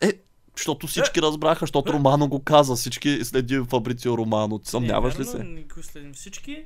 Е, 0.00 0.12
защото 0.56 0.86
всички 0.86 1.22
разбраха, 1.22 1.60
защото 1.60 1.92
Романо 1.92 2.28
го 2.28 2.44
каза. 2.44 2.74
Всички 2.74 3.24
следи 3.24 3.60
Фабрицио 3.68 4.18
Романо. 4.18 4.60
Съмняваш 4.64 5.14
не, 5.14 5.20
ли 5.20 5.24
се? 5.24 5.44
Не 5.44 5.62
го 5.62 5.82
следим 5.82 6.12
всички. 6.12 6.64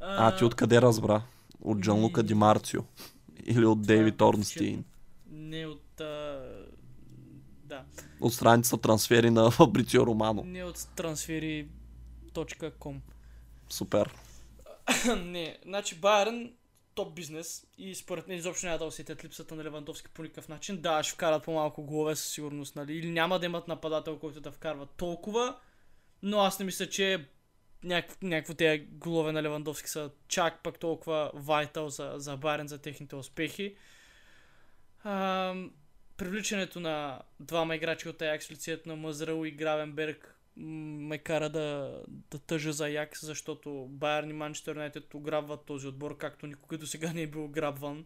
А, 0.00 0.36
ти 0.36 0.44
откъде 0.44 0.82
разбра? 0.82 1.22
От 1.60 1.80
Джан 1.80 2.00
Лука 2.00 2.22
Ди 2.22 2.34
Марцио? 2.34 2.82
Или 3.44 3.66
от 3.66 3.82
Дейвид. 3.82 4.20
Орнстин? 4.20 4.84
Не 5.30 5.66
от... 5.66 6.00
А... 6.00 6.40
Да. 7.64 7.84
От 8.20 8.34
страницата 8.34 8.76
трансфери 8.76 9.30
на 9.30 9.50
Фабрицио 9.60 10.06
Романо. 10.06 10.42
Не 10.46 10.64
от 10.64 10.76
transferi.com. 10.76 12.96
Супер. 13.68 14.14
не, 15.24 15.58
значи 15.64 15.94
Байерн 15.94 16.50
топ 16.94 17.14
бизнес 17.14 17.66
и 17.78 17.94
според 17.94 18.28
мен 18.28 18.38
изобщо 18.38 18.66
няма 18.66 18.78
да 18.78 18.84
усетят 18.84 19.24
липсата 19.24 19.54
на 19.54 19.64
Левандовски 19.64 20.08
по 20.08 20.22
никакъв 20.22 20.48
начин. 20.48 20.80
Да, 20.80 21.02
ще 21.02 21.12
вкарат 21.12 21.44
по-малко 21.44 21.82
голове 21.82 22.16
със 22.16 22.32
сигурност, 22.32 22.76
нали? 22.76 22.96
Или 22.96 23.10
няма 23.10 23.38
да 23.38 23.46
имат 23.46 23.68
нападател, 23.68 24.18
който 24.18 24.40
да 24.40 24.52
вкарва 24.52 24.86
толкова, 24.86 25.56
но 26.22 26.40
аз 26.40 26.58
не 26.58 26.64
мисля, 26.64 26.88
че 26.88 27.26
някакво, 28.22 28.54
тези 28.54 28.78
голове 28.78 29.32
на 29.32 29.42
Левандовски 29.42 29.90
са 29.90 30.10
чак 30.28 30.62
пък 30.62 30.78
толкова 30.78 31.30
вайтал 31.34 31.88
за, 31.88 32.12
за 32.16 32.36
Байерн, 32.36 32.68
за 32.68 32.78
техните 32.78 33.16
успехи. 33.16 33.76
Ам, 35.04 35.72
привличането 36.16 36.80
на 36.80 37.22
двама 37.40 37.76
играчи 37.76 38.08
от 38.08 38.22
Аякс 38.22 38.50
лицето 38.50 38.88
на 38.88 38.96
Мазрал 38.96 39.44
и 39.44 39.50
Гравенберг 39.50 40.39
ме 40.60 41.18
кара 41.18 41.48
да, 41.48 41.98
да 42.30 42.38
тъжа 42.38 42.72
за 42.72 42.86
Аякс, 42.86 43.26
защото 43.26 43.86
Байерн 43.90 44.30
и 44.30 44.32
Манчестър 44.32 44.74
Юнайтед 44.74 45.14
ограбват 45.14 45.64
този 45.64 45.86
отбор, 45.86 46.16
както 46.16 46.46
никога 46.46 46.78
до 46.78 46.86
сега 46.86 47.12
не 47.12 47.22
е 47.22 47.26
бил 47.26 47.44
ограбван. 47.44 48.04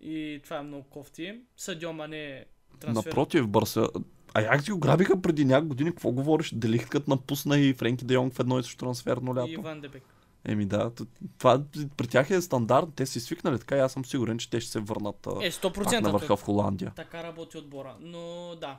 И 0.00 0.40
това 0.44 0.56
е 0.56 0.62
много 0.62 0.84
кофти. 0.84 1.40
Съдьо 1.56 1.92
Мане 1.92 2.44
трансфер. 2.80 3.08
Напротив, 3.08 3.48
Барса... 3.48 3.88
А 4.34 4.40
як 4.40 4.64
ти 4.64 4.70
го 4.70 4.78
грабиха 4.78 5.22
преди 5.22 5.44
няколко 5.44 5.68
години? 5.68 5.90
Какво 5.90 6.10
говориш? 6.12 6.54
Делихт 6.54 6.88
като 6.88 7.10
напусна 7.10 7.58
и 7.58 7.74
Френки 7.74 8.04
Де 8.04 8.14
Йонг 8.14 8.34
в 8.34 8.40
едно 8.40 8.58
и 8.58 8.62
също 8.62 8.84
трансферно 8.84 9.32
и 9.32 9.34
лято? 9.34 9.62
Ван 9.62 9.80
Дебек. 9.80 10.02
Еми 10.44 10.66
да, 10.66 10.90
това 11.38 11.62
при 11.96 12.06
тях 12.06 12.30
е 12.30 12.40
стандарт. 12.40 12.86
Те 12.96 13.06
си 13.06 13.20
свикнали 13.20 13.58
така 13.58 13.76
и 13.76 13.80
аз 13.80 13.92
съм 13.92 14.04
сигурен, 14.04 14.38
че 14.38 14.50
те 14.50 14.60
ще 14.60 14.70
се 14.70 14.80
върнат 14.80 15.16
Е, 15.16 15.20
пак 15.22 15.34
на 15.34 15.50
100% 15.50 16.10
върха 16.12 16.36
в 16.36 16.42
Холандия. 16.42 16.92
така 16.96 17.22
работи 17.22 17.58
отбора. 17.58 17.96
Но 18.00 18.54
да, 18.60 18.78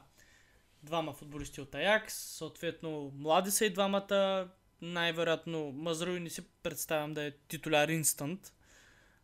двама 0.83 1.13
футболисти 1.13 1.61
от 1.61 1.75
Аякс, 1.75 2.13
съответно 2.13 3.11
млади 3.17 3.51
са 3.51 3.65
и 3.65 3.69
двамата, 3.69 4.47
най-вероятно 4.81 5.71
Мазруи 5.71 6.19
не 6.19 6.29
си 6.29 6.41
представям 6.63 7.13
да 7.13 7.23
е 7.23 7.31
титуляр 7.31 7.87
инстант, 7.87 8.53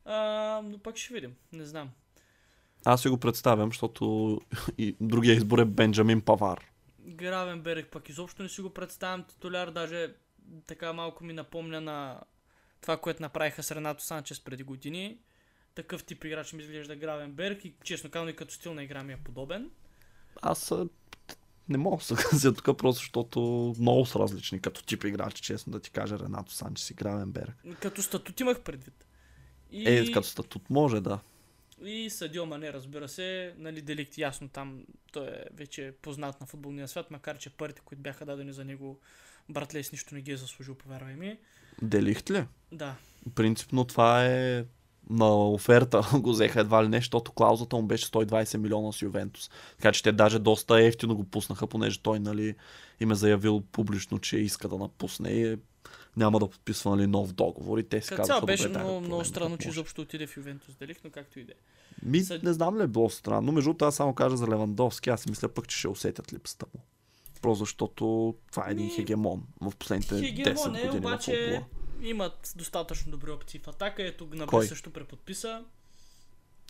а, 0.05 0.62
но 0.64 0.80
пак 0.80 0.97
ще 0.97 1.14
видим, 1.14 1.36
не 1.53 1.66
знам. 1.66 1.89
Аз 2.86 3.01
си 3.01 3.10
го 3.10 3.18
представям, 3.18 3.70
защото 3.70 4.41
и 4.78 4.95
другия 5.01 5.36
избор 5.36 5.60
е 5.60 5.66
Бенджамин 5.66 6.22
Павар. 6.22 6.66
Гравенберг 6.99 7.91
пък 7.91 8.10
изобщо 8.10 8.43
не 8.43 8.49
си 8.49 8.62
го 8.62 8.70
представям 8.70 9.24
титуляр, 9.24 9.72
даже 9.72 10.14
така 10.68 10.93
малко 10.93 11.24
ми 11.24 11.34
напомня 11.34 11.82
на 11.82 12.22
това, 12.82 12.97
което 12.97 13.22
направиха 13.22 13.64
с 13.64 13.72
Ренато 13.72 14.03
Санчес 14.03 14.39
преди 14.39 14.64
години. 14.64 15.20
Такъв 15.76 16.03
тип 16.03 16.24
играч 16.24 16.53
ми 16.53 16.64
изглежда 16.64 16.95
Гравенберг 16.95 17.66
и 17.66 17.74
честно 17.84 18.12
казано 18.12 18.30
и 18.30 18.36
като 18.36 18.53
стил 18.53 18.74
на 18.74 18.84
игра 18.84 19.03
ми 19.03 19.14
е 19.14 19.18
подобен. 19.18 19.72
Аз 20.41 20.74
не 21.70 21.78
мога 21.78 21.98
да 21.98 22.04
се 22.04 22.08
съглася 22.08 22.54
тук, 22.54 22.78
просто 22.78 23.00
защото 23.00 23.40
много 23.80 24.06
са 24.06 24.20
различни 24.20 24.62
като 24.62 24.84
тип 24.84 25.04
играчи, 25.04 25.42
честно 25.42 25.72
да 25.74 25.80
ти 25.80 25.92
кажа, 25.92 26.20
Ренато 26.20 26.52
Санчес 26.52 26.90
и 26.90 26.94
Гравенберг. 26.94 27.56
Като 27.82 28.02
статут 28.02 28.40
имах 28.40 28.62
предвид. 28.62 29.06
И, 29.72 29.90
Е, 29.90 30.12
като 30.12 30.28
статут 30.28 30.70
може, 30.70 31.02
да. 31.02 31.20
и 31.86 32.10
Садио 32.10 32.46
Мане, 32.46 32.74
разбира 32.74 33.08
се, 33.10 33.54
нали, 33.58 33.82
Деликт 33.82 34.18
ясно 34.18 34.50
там, 34.50 34.84
той 35.12 35.28
е 35.28 35.44
вече 35.54 35.94
познат 36.02 36.42
на 36.42 36.48
футболния 36.48 36.88
свят, 36.88 37.12
макар 37.12 37.38
че 37.38 37.50
парите, 37.50 37.82
които 37.86 38.02
бяха 38.02 38.26
дадени 38.26 38.54
за 38.54 38.66
него, 38.66 39.00
братле, 39.50 39.84
с 39.84 39.92
нищо 39.92 40.16
не 40.16 40.22
ги 40.22 40.32
е 40.32 40.38
заслужил, 40.38 40.76
повярвай 40.76 41.16
ми. 41.16 41.38
Делихт 41.82 42.30
ли? 42.32 42.46
Да, 42.72 42.96
Принципно 43.36 43.86
това 43.86 44.26
е 44.26 44.66
на 45.10 45.51
оферта 45.51 46.01
го 46.20 46.32
взеха 46.32 46.60
едва 46.60 46.84
ли 46.84 46.88
не, 46.88 46.97
защото 46.97 47.32
клаузата 47.32 47.76
му 47.76 47.84
беше 47.84 48.05
120 48.05 48.57
милиона 48.57 48.91
с 48.91 49.01
Ювентус. 49.01 49.49
Така 49.78 49.91
че 49.91 50.03
те 50.03 50.12
даже 50.12 50.39
доста 50.39 50.82
ефтино 50.84 51.16
го 51.16 51.24
пуснаха, 51.24 51.68
понеже 51.68 51.99
той 51.99 52.20
нали, 52.20 52.55
им 52.99 53.12
е 53.12 53.16
заявил 53.16 53.62
публично, 53.72 54.20
че 54.20 54.38
иска 54.38 54.68
да 54.68 54.78
напусне 54.78 55.30
и 55.30 55.51
е- 55.51 55.57
няма 56.18 56.39
да 56.39 56.49
подписва 56.49 56.95
нали, 56.95 57.07
нов 57.07 57.34
договор. 57.34 57.78
И 57.78 57.84
те 57.84 58.01
си 58.01 58.16
казаха, 58.16 58.45
беше 58.45 58.68
добре, 58.68 58.84
много, 58.84 59.01
много 59.01 59.26
странно, 59.26 59.57
че 59.57 59.70
изобщо 59.70 60.01
отиде 60.01 60.28
в 60.28 60.38
Ювентус 60.38 60.76
Деликт, 60.76 61.01
но 61.03 61.10
както 61.10 61.39
и 61.39 61.43
да 61.43 61.51
е. 61.51 61.55
Ми, 62.03 62.20
Съд- 62.20 62.43
не 62.43 62.53
знам 62.53 62.78
ли 62.80 62.84
е 62.84 62.88
било 62.88 63.10
странно. 63.10 63.51
Между 63.51 63.76
аз 63.82 63.95
само 63.95 64.14
кажа 64.14 64.38
за 64.38 64.47
Левандовски. 64.47 65.10
Аз 65.10 65.22
си 65.22 65.30
мисля 65.30 65.49
пък, 65.49 65.68
че 65.68 65.78
ще 65.78 65.88
усетят 65.88 66.34
липсата 66.34 66.66
му. 66.76 66.82
Просто 67.41 67.60
защото 67.60 68.36
това 68.51 68.68
е 68.68 68.72
един 68.72 68.95
хегемон 68.95 69.43
в 69.62 69.72
последните 69.80 70.16
10 70.16 70.26
Хегемон 70.26 70.76
е, 70.76 70.82
години 70.82 70.93
в 70.93 70.97
обаче 70.97 71.32
футбола. 71.32 71.66
Имат 72.02 72.54
достатъчно 72.56 73.12
добри 73.12 73.32
опции 73.32 73.60
в 73.60 73.68
атака. 73.68 74.04
Ето 74.04 74.28
Гнабри 74.28 74.50
Кой? 74.50 74.66
също 74.66 74.89
преподписа. 74.91 75.64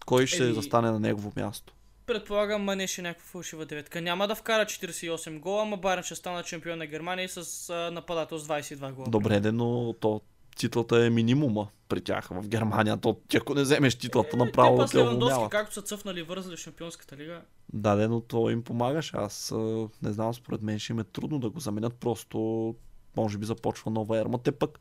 Кой 0.06 0.28
ще 0.28 0.44
Еми- 0.44 0.54
застане 0.54 0.92
на 0.92 1.00
негово 1.00 1.34
място? 1.36 1.74
Предполагам, 2.06 2.64
Мане 2.64 2.88
ще 2.88 3.02
е 3.02 3.04
някаква 3.04 3.28
фалшива 3.28 3.66
деветка. 3.66 4.02
Няма 4.02 4.28
да 4.28 4.36
вкара 4.36 4.66
48 4.66 5.40
гола, 5.40 5.62
ама 5.62 5.78
Байерн 5.78 6.04
ще 6.04 6.16
стана 6.16 6.44
чемпион 6.44 6.78
на 6.78 6.86
Германия 6.86 7.30
с 7.30 7.70
а, 7.70 7.92
нападател 7.92 8.38
с 8.38 8.48
22 8.48 8.92
гола. 8.92 9.08
Добре, 9.10 9.40
де, 9.40 9.52
но 9.52 9.94
то 9.94 10.22
титлата 10.56 11.06
е 11.06 11.10
минимума 11.10 11.68
при 11.90 12.02
тях 12.02 12.28
в 12.28 12.48
Германия. 12.48 12.98
То, 12.98 13.18
ти 13.28 13.38
ако 13.38 13.54
не 13.54 13.62
вземеш 13.62 13.96
титлата, 13.96 14.38
направо 14.38 14.76
Е, 14.76 14.78
пас 14.78 14.92
те 14.92 15.00
уволняват. 15.00 15.50
както 15.50 15.74
са 15.74 15.82
цъфнали 15.82 16.22
вързали 16.22 16.58
Шампионската 16.58 17.18
лига. 17.18 17.42
Да, 17.74 17.96
де, 17.96 18.08
но 18.08 18.22
то 18.22 18.50
им 18.50 18.64
помагаш. 18.64 19.14
Аз 19.14 19.52
а, 19.52 19.58
не 20.02 20.12
знам, 20.12 20.34
според 20.34 20.62
мен 20.62 20.80
ще 20.80 20.94
им 20.94 21.00
е 21.00 21.04
трудно 21.04 21.40
да 21.40 21.50
го 21.50 21.60
заменят. 21.60 21.94
Просто 21.94 22.76
може 23.18 23.38
би 23.38 23.46
започва 23.46 23.92
нова 23.92 24.20
ера. 24.20 24.30
Ма 24.30 24.38
те 24.38 24.52
пък, 24.52 24.80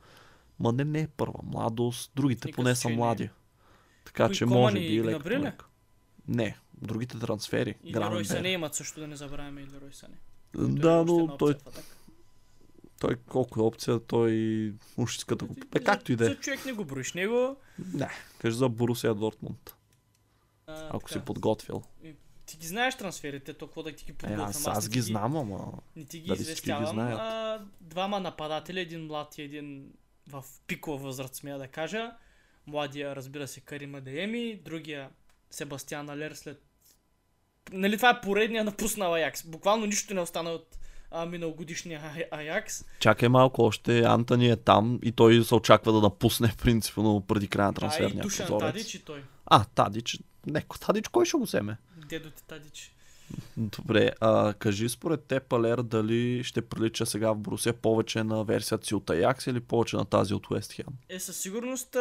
ма 0.61 0.72
не, 0.72 0.84
не 0.84 1.00
е 1.00 1.09
първа 1.09 1.40
младост. 1.42 2.12
Другите 2.14 2.48
Никакъв 2.48 2.56
поне 2.56 2.74
са 2.74 2.80
случай 2.80 2.90
не 2.90 2.94
е. 2.94 2.98
млади. 2.98 3.30
Така 4.04 4.26
Кои, 4.26 4.36
че 4.36 4.46
може 4.46 4.78
и 4.78 5.02
би 5.02 5.09
ли? 5.09 5.18
по 5.18 5.28
леко. 5.30 5.64
Не, 6.28 6.56
другите 6.74 7.18
трансфери. 7.18 7.74
И 7.84 7.94
Лерой. 7.94 8.24
Сане 8.24 8.48
имат 8.48 8.74
също, 8.74 9.00
да 9.00 9.06
не 9.06 9.16
забравяме 9.16 9.61
и 9.61 9.66
Лерой 9.66 9.92
Сане. 9.92 10.14
Да, 10.54 11.04
но 11.04 11.26
той, 11.28 11.54
той... 11.54 11.72
той 13.00 13.16
колко 13.18 13.61
е 13.61 13.64
опция, 13.64 14.00
той 14.00 14.32
уж 14.96 15.16
иска 15.16 15.36
да 15.36 15.44
го... 15.44 15.54
Бе, 15.66 15.80
както 15.80 16.12
и 16.12 16.16
да 16.16 16.30
е. 16.30 16.34
Човек 16.36 16.64
не 16.64 16.72
го 16.72 16.84
броиш 16.84 17.12
него. 17.12 17.56
Не, 17.94 18.09
кажи 18.38 18.56
за 18.56 18.68
Борусия 18.68 19.14
Дортмунд, 19.14 19.74
А, 20.66 20.88
ако 20.90 21.09
си 21.09 21.14
така. 21.14 21.24
подготвил. 21.24 21.82
Ти 22.46 22.56
ги 22.56 22.66
знаеш 22.66 22.96
трансферите, 22.96 23.54
толкова 23.54 23.82
да 23.82 23.92
ти 23.92 24.04
ги 24.04 24.11
Е, 24.11 24.14
подготвям. 24.14 24.46
аз, 24.46 24.66
не 24.66 24.72
аз 24.72 24.84
ти 24.84 24.90
ги 24.90 25.00
знам, 25.00 25.36
ама... 25.36 25.72
Не 25.96 26.04
ти 26.04 26.20
ги 26.20 26.26
Дали 26.26 26.36
ги 26.36 26.42
известявам. 26.42 26.86
знаят? 26.86 27.18
А, 27.20 27.61
двама 27.80 28.20
нападатели, 28.20 28.80
един 28.80 29.06
млад 29.06 29.38
и 29.38 29.42
един 29.42 29.92
в 30.29 30.45
пикова 30.66 30.99
възраст, 30.99 31.35
смея 31.35 31.59
да 31.59 31.68
кажа. 31.68 32.12
Младия, 32.66 33.16
разбира 33.16 33.49
се, 33.49 33.61
Карима 33.61 34.01
Дееми, 34.01 34.61
другия 34.64 35.11
Себастиан 35.51 36.11
Алер 36.11 36.33
след... 36.33 36.62
Нали 37.72 37.97
това 37.97 38.11
е 38.11 38.20
поредния 38.20 38.64
напуснал 38.64 39.14
Аякс. 39.14 39.43
Буквално 39.47 39.87
нищо 39.87 40.14
не 40.14 40.20
остана 40.20 40.51
от 40.51 40.79
а, 41.11 41.26
миналогодишния 41.26 42.29
Аякс. 42.31 42.85
Чакай 43.01 43.29
малко, 43.29 43.62
още 43.62 44.03
Антони 44.03 44.49
е 44.49 44.57
там 44.57 44.99
и 45.03 45.12
той 45.12 45.45
се 45.45 45.55
очаква 45.55 45.93
да 45.93 46.01
напусне 46.01 46.53
принципно 46.62 47.24
преди 47.29 47.49
края 47.49 47.66
на 47.66 47.72
Да, 47.72 47.76
и 47.76 47.81
трансферния 47.81 48.22
Душан 48.22 48.47
прозорец. 48.47 48.72
Тадич 48.72 48.95
и 48.95 49.05
той. 49.05 49.22
А, 49.47 49.64
Тадич. 49.64 50.18
Неко, 50.47 50.79
Тадич 50.79 51.09
кой 51.09 51.26
ще 51.26 51.37
го 51.37 51.45
вземе? 51.45 51.76
Дедо 52.09 52.31
ти 52.31 52.45
Тадич. 52.45 52.95
Добре, 53.57 54.12
а, 54.20 54.55
кажи 54.55 54.89
според 54.89 55.24
теб, 55.24 55.53
Алер, 55.53 55.83
дали 55.83 56.45
ще 56.45 56.68
прилича 56.68 57.07
сега 57.07 57.33
в 57.33 57.39
Брусия 57.39 57.72
повече 57.72 58.24
на 58.24 58.45
версията 58.45 58.87
си 58.87 58.95
от 58.95 59.11
Аякс 59.11 59.47
или 59.47 59.61
повече 59.61 59.97
на 59.97 60.05
тази 60.05 60.35
от 60.35 60.51
Уест 60.51 60.72
Хем? 60.72 60.87
Е, 61.09 61.20
със 61.20 61.37
сигурност, 61.37 61.97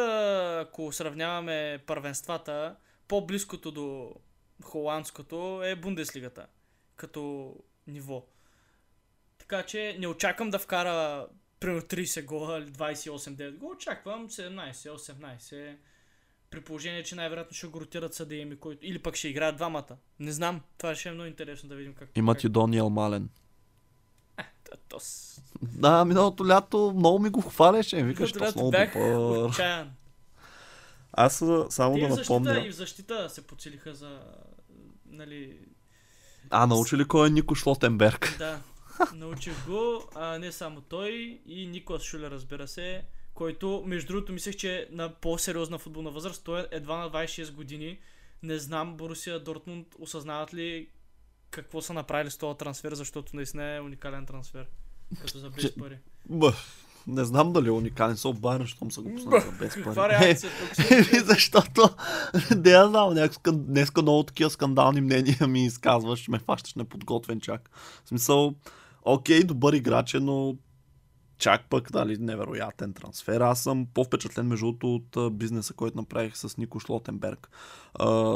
ако 0.60 0.92
сравняваме 0.92 1.78
първенствата, 1.86 2.76
по-близкото 3.08 3.70
до 3.70 4.14
холандското 4.62 5.62
е 5.64 5.76
Бундеслигата, 5.76 6.46
като 6.96 7.54
ниво. 7.86 8.26
Така 9.38 9.62
че 9.62 9.96
не 9.98 10.06
очаквам 10.06 10.50
да 10.50 10.58
вкара 10.58 11.26
примерно 11.60 11.82
30 11.82 12.24
гола 12.24 12.58
или 12.58 12.66
28-9 12.66 13.56
гола, 13.56 13.72
очаквам 13.72 14.28
17-18. 14.28 15.76
При 16.50 16.60
положение, 16.60 17.02
че 17.02 17.14
най-вероятно 17.14 17.56
ще 17.56 17.66
го 17.66 17.80
ротират 17.80 18.14
съдееми, 18.14 18.56
който... 18.56 18.86
или 18.86 18.98
пък 18.98 19.16
ще 19.16 19.28
играят 19.28 19.56
двамата. 19.56 19.96
Не 20.20 20.32
знам, 20.32 20.60
това 20.78 20.94
ще 20.94 21.08
е 21.08 21.12
много 21.12 21.26
интересно 21.28 21.68
да 21.68 21.74
видим 21.74 21.94
как. 21.94 22.10
Има 22.16 22.34
как... 22.34 22.40
ти 22.40 22.48
Дониел 22.48 22.90
Мален. 22.90 23.28
Та- 24.36 24.76
то 24.88 25.00
с- 25.00 25.40
Да, 25.62 26.04
миналото 26.04 26.48
лято 26.48 26.92
много 26.96 27.18
ми 27.18 27.30
го 27.30 27.40
хваляше. 27.40 28.02
Викаш, 28.02 28.34
Миналото 28.34 28.38
то 28.38 28.44
лято 28.44 28.58
много 28.58 28.70
бях 28.70 28.92
добър. 28.94 29.88
Аз 31.12 31.42
а, 31.42 31.66
само 31.70 31.94
Те 31.94 32.00
да 32.00 32.06
и 32.06 32.08
в 32.08 32.14
защита, 32.14 32.32
напомня. 32.34 32.66
и 32.66 32.70
в 32.70 32.74
защита 32.74 33.30
се 33.30 33.46
подсилиха 33.46 33.94
за... 33.94 34.20
Нали, 35.06 35.58
А, 36.50 36.66
научи 36.66 36.96
ли 36.96 37.04
кой 37.04 37.26
е 37.26 37.30
Нико 37.30 37.54
Шлотенберг? 37.54 38.34
Да, 38.38 38.60
научих 39.14 39.66
го, 39.66 40.02
а 40.14 40.38
не 40.38 40.52
само 40.52 40.80
той 40.80 41.40
и 41.46 41.66
Николас 41.66 42.02
Шулер, 42.02 42.30
разбира 42.30 42.68
се, 42.68 43.02
който, 43.38 43.82
между 43.86 44.12
другото, 44.12 44.32
мислех, 44.32 44.56
че 44.56 44.76
е 44.76 44.86
на 44.90 45.14
по-сериозна 45.14 45.78
футболна 45.78 46.10
възраст, 46.10 46.44
той 46.44 46.60
е 46.60 46.64
едва 46.70 46.96
на 46.96 47.10
26 47.10 47.52
години. 47.52 47.98
Не 48.42 48.58
знам 48.58 48.96
Борусия 48.96 49.40
Дортмунд 49.40 49.86
осъзнават 49.98 50.54
ли 50.54 50.88
какво 51.50 51.82
са 51.82 51.92
направили 51.92 52.30
с 52.30 52.38
този 52.38 52.58
трансфер, 52.58 52.94
защото 52.94 53.36
наистина 53.36 53.76
е 53.76 53.80
уникален 53.80 54.26
трансфер. 54.26 54.66
Като 55.20 55.38
за 55.38 55.50
без 55.50 55.74
пари. 55.74 55.98
Не 57.06 57.24
знам 57.24 57.52
дали 57.52 57.68
е 57.68 57.70
уникален 57.70 58.16
со 58.16 58.32
Байерн, 58.32 58.66
щом 58.66 58.90
са 58.90 59.02
го 59.02 59.14
пуснали 59.14 59.40
за 59.40 59.52
без 59.52 59.74
Каква 59.74 59.94
пари. 59.94 60.12
реакция 60.12 60.50
тук? 60.60 60.86
Защото, 61.26 61.90
не 62.56 62.70
я 62.70 62.88
знам, 62.88 63.14
някак 63.14 63.56
днеска 63.56 64.02
много 64.02 64.22
такива 64.22 64.50
скандални 64.50 65.00
мнения 65.00 65.46
ми 65.48 65.64
изказваш, 65.64 66.28
ме 66.28 66.38
фащаш 66.38 66.74
неподготвен 66.74 67.40
чак. 67.40 67.70
В 68.04 68.08
смисъл, 68.08 68.54
окей, 69.02 69.44
добър 69.44 69.72
играч 69.72 70.14
е, 70.14 70.20
но 70.20 70.56
чак 71.38 71.68
пък, 71.70 71.92
дали, 71.92 72.18
невероятен 72.18 72.92
трансфер. 72.92 73.40
Аз 73.40 73.62
съм 73.62 73.86
по-впечатлен, 73.94 74.46
между 74.46 74.72
другото, 74.72 74.94
от 74.94 75.38
бизнеса, 75.38 75.74
който 75.74 75.96
направих 75.96 76.36
с 76.36 76.56
Нико 76.56 76.80
Шлотенберг. 76.80 77.50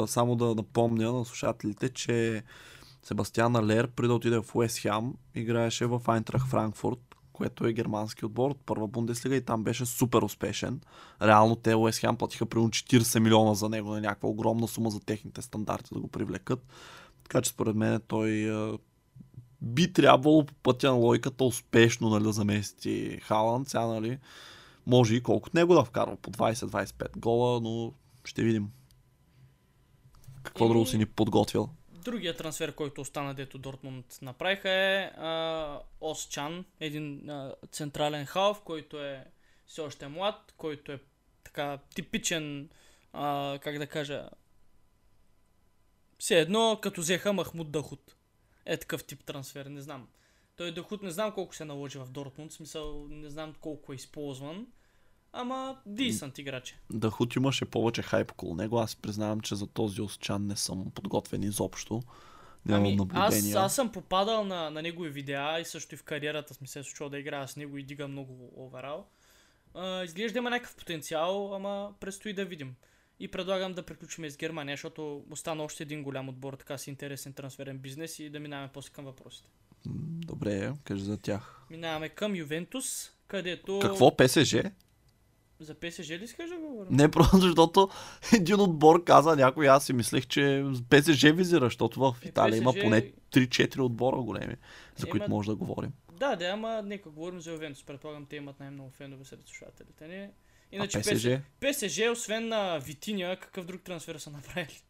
Само 0.07 0.35
да 0.35 0.55
напомня 0.55 1.13
на 1.13 1.25
слушателите, 1.25 1.89
че 1.89 2.43
Себастиан 3.03 3.55
Алер, 3.55 3.87
преди 3.87 4.07
да 4.07 4.13
отиде 4.13 4.39
в 4.39 4.55
Уест 4.55 4.77
Хем, 4.79 5.13
играеше 5.35 5.85
в 5.85 6.01
Айнтрах 6.07 6.47
Франкфурт, 6.47 6.99
което 7.33 7.67
е 7.67 7.73
германски 7.73 8.25
отбор 8.25 8.51
от 8.51 8.65
първа 8.65 8.87
Бундеслига 8.87 9.35
и 9.35 9.45
там 9.45 9.63
беше 9.63 9.85
супер 9.85 10.21
успешен. 10.21 10.81
Реално 11.21 11.55
те 11.55 11.75
Уест 11.75 11.99
Хем 11.99 12.17
платиха 12.17 12.45
примерно 12.45 12.69
40 12.69 13.19
милиона 13.19 13.53
за 13.53 13.69
него, 13.69 13.89
на 13.89 14.01
някаква 14.01 14.29
огромна 14.29 14.67
сума 14.67 14.89
за 14.89 14.99
техните 14.99 15.41
стандарти 15.41 15.93
да 15.93 15.99
го 15.99 16.07
привлекат. 16.07 16.65
Така 17.23 17.41
че 17.41 17.49
според 17.49 17.75
мен 17.75 18.01
той 18.07 18.51
би 19.63 19.93
трябвало 19.93 20.45
по 20.45 20.53
пътя 20.53 20.87
на 20.87 20.93
логиката 20.93 21.43
успешно 21.43 22.09
нали, 22.09 22.23
да 22.23 22.31
замести 22.31 23.19
Халанд. 23.21 23.69
Сега, 23.69 23.85
нали, 23.85 24.19
може 24.87 25.15
и 25.15 25.23
колко 25.23 25.47
от 25.47 25.53
него 25.53 25.73
да 25.73 25.83
вкарва 25.83 26.15
по 26.15 26.31
20-25 26.31 27.17
гола, 27.17 27.61
но 27.61 27.93
ще 28.25 28.43
видим. 28.43 28.71
Какво 30.43 30.65
Еми, 30.65 30.73
друго 30.73 30.85
си 30.85 30.97
ни 30.97 31.05
подготвил? 31.05 31.69
Другия 31.91 32.37
трансфер, 32.37 32.75
който 32.75 33.01
остана, 33.01 33.33
дето 33.33 33.57
Дортмунд 33.57 34.05
направиха 34.21 34.69
е 34.69 35.03
а, 35.03 35.79
Ос 36.01 36.27
Чан, 36.29 36.65
един 36.79 37.29
а, 37.29 37.53
централен 37.71 38.25
халф, 38.25 38.61
който 38.61 38.99
е 38.99 39.25
все 39.67 39.81
още 39.81 40.07
млад, 40.07 40.53
който 40.57 40.91
е 40.91 40.99
така 41.43 41.77
типичен, 41.95 42.69
а, 43.13 43.59
как 43.63 43.77
да 43.77 43.87
кажа, 43.87 44.29
все 46.19 46.39
едно 46.39 46.79
като 46.81 47.01
взеха 47.01 47.33
Махмуд 47.33 47.71
Дахут. 47.71 48.15
Е 48.65 48.77
такъв 48.77 49.03
тип 49.03 49.23
трансфер, 49.23 49.65
не 49.65 49.81
знам. 49.81 50.07
Той 50.55 50.71
Дахут 50.73 51.03
не 51.03 51.11
знам 51.11 51.31
колко 51.31 51.55
се 51.55 51.65
наложи 51.65 51.97
в 51.99 52.05
Дортмунд, 52.09 52.51
смисъл 52.51 53.07
не 53.09 53.29
знам 53.29 53.53
колко 53.61 53.93
е 53.93 53.95
използван, 53.95 54.67
ама 55.33 55.77
дисант 55.85 56.37
играч. 56.37 56.71
е. 56.71 56.75
Дахут 56.89 57.35
имаше 57.35 57.65
повече 57.65 58.01
хайп 58.01 58.31
около 58.31 58.55
него. 58.55 58.79
Аз 58.79 58.95
признавам, 58.95 59.41
че 59.41 59.55
за 59.55 59.67
този 59.67 60.01
Осчан 60.01 60.47
не 60.47 60.55
съм 60.55 60.91
подготвен 60.95 61.43
изобщо. 61.43 62.01
Нямам 62.65 62.85
Ами, 62.85 62.93
аз, 62.93 62.97
наблюдения. 62.97 63.57
аз 63.59 63.75
съм 63.75 63.91
попадал 63.91 64.43
на, 64.43 64.69
на 64.69 64.81
негови 64.81 65.09
видеа 65.09 65.59
и 65.59 65.65
също 65.65 65.95
и 65.95 65.97
в 65.97 66.03
кариерата 66.03 66.55
ми 66.61 66.67
се 66.67 66.79
е 66.79 66.83
случило 66.83 67.09
да 67.09 67.19
играя 67.19 67.47
с 67.47 67.55
него 67.55 67.77
и 67.77 67.83
дига 67.83 68.07
много 68.07 68.51
оверал. 68.65 69.07
А, 69.73 70.03
изглежда 70.03 70.37
има 70.37 70.49
някакъв 70.49 70.75
потенциал, 70.75 71.55
ама 71.55 71.93
предстои 71.99 72.33
да 72.33 72.45
видим. 72.45 72.75
И 73.23 73.27
предлагам 73.27 73.73
да 73.73 73.83
приключим 73.83 74.29
с 74.29 74.37
Германия, 74.37 74.73
защото 74.73 75.23
остана 75.31 75.63
още 75.63 75.83
един 75.83 76.03
голям 76.03 76.29
отбор, 76.29 76.53
така 76.53 76.77
си 76.77 76.89
интересен 76.89 77.33
трансферен 77.33 77.77
бизнес 77.77 78.19
и 78.19 78.29
да 78.29 78.39
минаваме 78.39 78.69
после 78.73 78.93
към 78.93 79.05
въпросите. 79.05 79.49
Добре, 80.25 80.73
кажи 80.83 81.03
за 81.03 81.17
тях. 81.17 81.61
Минаваме 81.69 82.09
към 82.09 82.35
Ювентус, 82.35 83.11
където... 83.27 83.79
Какво 83.79 84.17
ПСЖ? 84.17 84.55
За 85.59 85.75
ПСЖ 85.75 86.09
ли 86.09 86.23
искаш 86.23 86.49
да 86.49 86.57
говорим? 86.57 86.95
Не, 86.95 87.11
просто 87.11 87.37
защото 87.37 87.89
един 88.33 88.59
отбор 88.59 89.03
каза 89.03 89.35
някой, 89.35 89.69
аз 89.69 89.85
си 89.85 89.93
мислех, 89.93 90.27
че 90.27 90.65
ПСЖ 90.89 91.23
визира, 91.23 91.65
защото 91.65 91.99
в 91.99 92.15
Е, 92.23 92.27
Италия 92.27 92.57
има 92.57 92.73
PSG 92.73 92.83
поне 92.83 93.11
3-4 93.31 93.79
отбора 93.79 94.17
големи, 94.17 94.55
за 94.95 95.07
Е, 95.07 95.09
които 95.09 95.29
може 95.29 95.49
да 95.49 95.55
говорим. 95.55 95.91
Да, 96.11 96.35
да, 96.35 96.45
ама 96.45 96.81
нека 96.85 97.09
говорим 97.09 97.41
за 97.41 97.51
Ювентус. 97.51 97.83
Предполагам, 97.83 98.25
те 98.25 98.35
имат 98.35 98.59
най-много 98.59 98.89
фенове 98.89 99.25
сред 99.25 99.47
слушателите 99.47 100.07
ни. 100.07 100.29
А 100.73 100.75
Иначе 100.75 100.99
ПСЖ? 100.99 101.27
ПСЖ, 101.61 101.99
освен 102.01 102.47
на 102.47 102.77
Витиня, 102.77 103.37
какъв 103.37 103.65
друг 103.65 103.81
трансфер 103.81 104.15
са 104.15 104.29
направили? 104.31 104.81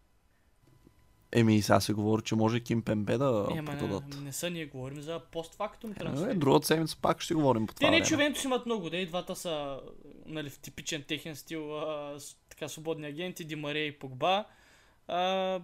Еми, 1.31 1.61
сега 1.61 1.79
се 1.79 1.93
говори, 1.93 2.21
че 2.23 2.35
може 2.35 2.59
Ким 2.59 2.81
Пембе 2.81 3.17
да 3.17 3.47
Е, 3.51 3.65
продадат. 3.65 4.03
не, 4.07 4.15
не 4.17 4.31
са, 4.33 4.49
ние 4.49 4.65
говорим 4.65 5.01
за 5.01 5.21
постфактум 5.21 5.91
Е, 5.91 5.93
трансфер. 5.93 6.33
другата 6.35 6.67
седмица 6.67 6.97
пак 6.97 7.21
ще 7.21 7.27
си 7.27 7.33
говорим 7.33 7.67
по 7.67 7.73
Те 7.73 7.77
това 7.77 7.89
не, 7.89 7.95
време. 7.95 8.07
че 8.07 8.13
Ювентус 8.13 8.43
имат 8.43 8.65
много, 8.65 8.89
да 8.89 8.97
и 8.97 9.05
двата 9.05 9.35
са 9.35 9.81
нали, 10.25 10.49
в 10.49 10.59
типичен 10.59 11.03
техен 11.03 11.35
стил, 11.35 11.79
а, 11.79 12.17
така 12.49 12.67
свободни 12.67 13.07
агенти, 13.07 13.43
Ди 13.45 13.55
Мария 13.55 13.85
и 13.85 13.99
Погба. 13.99 14.45
А, 15.07 15.61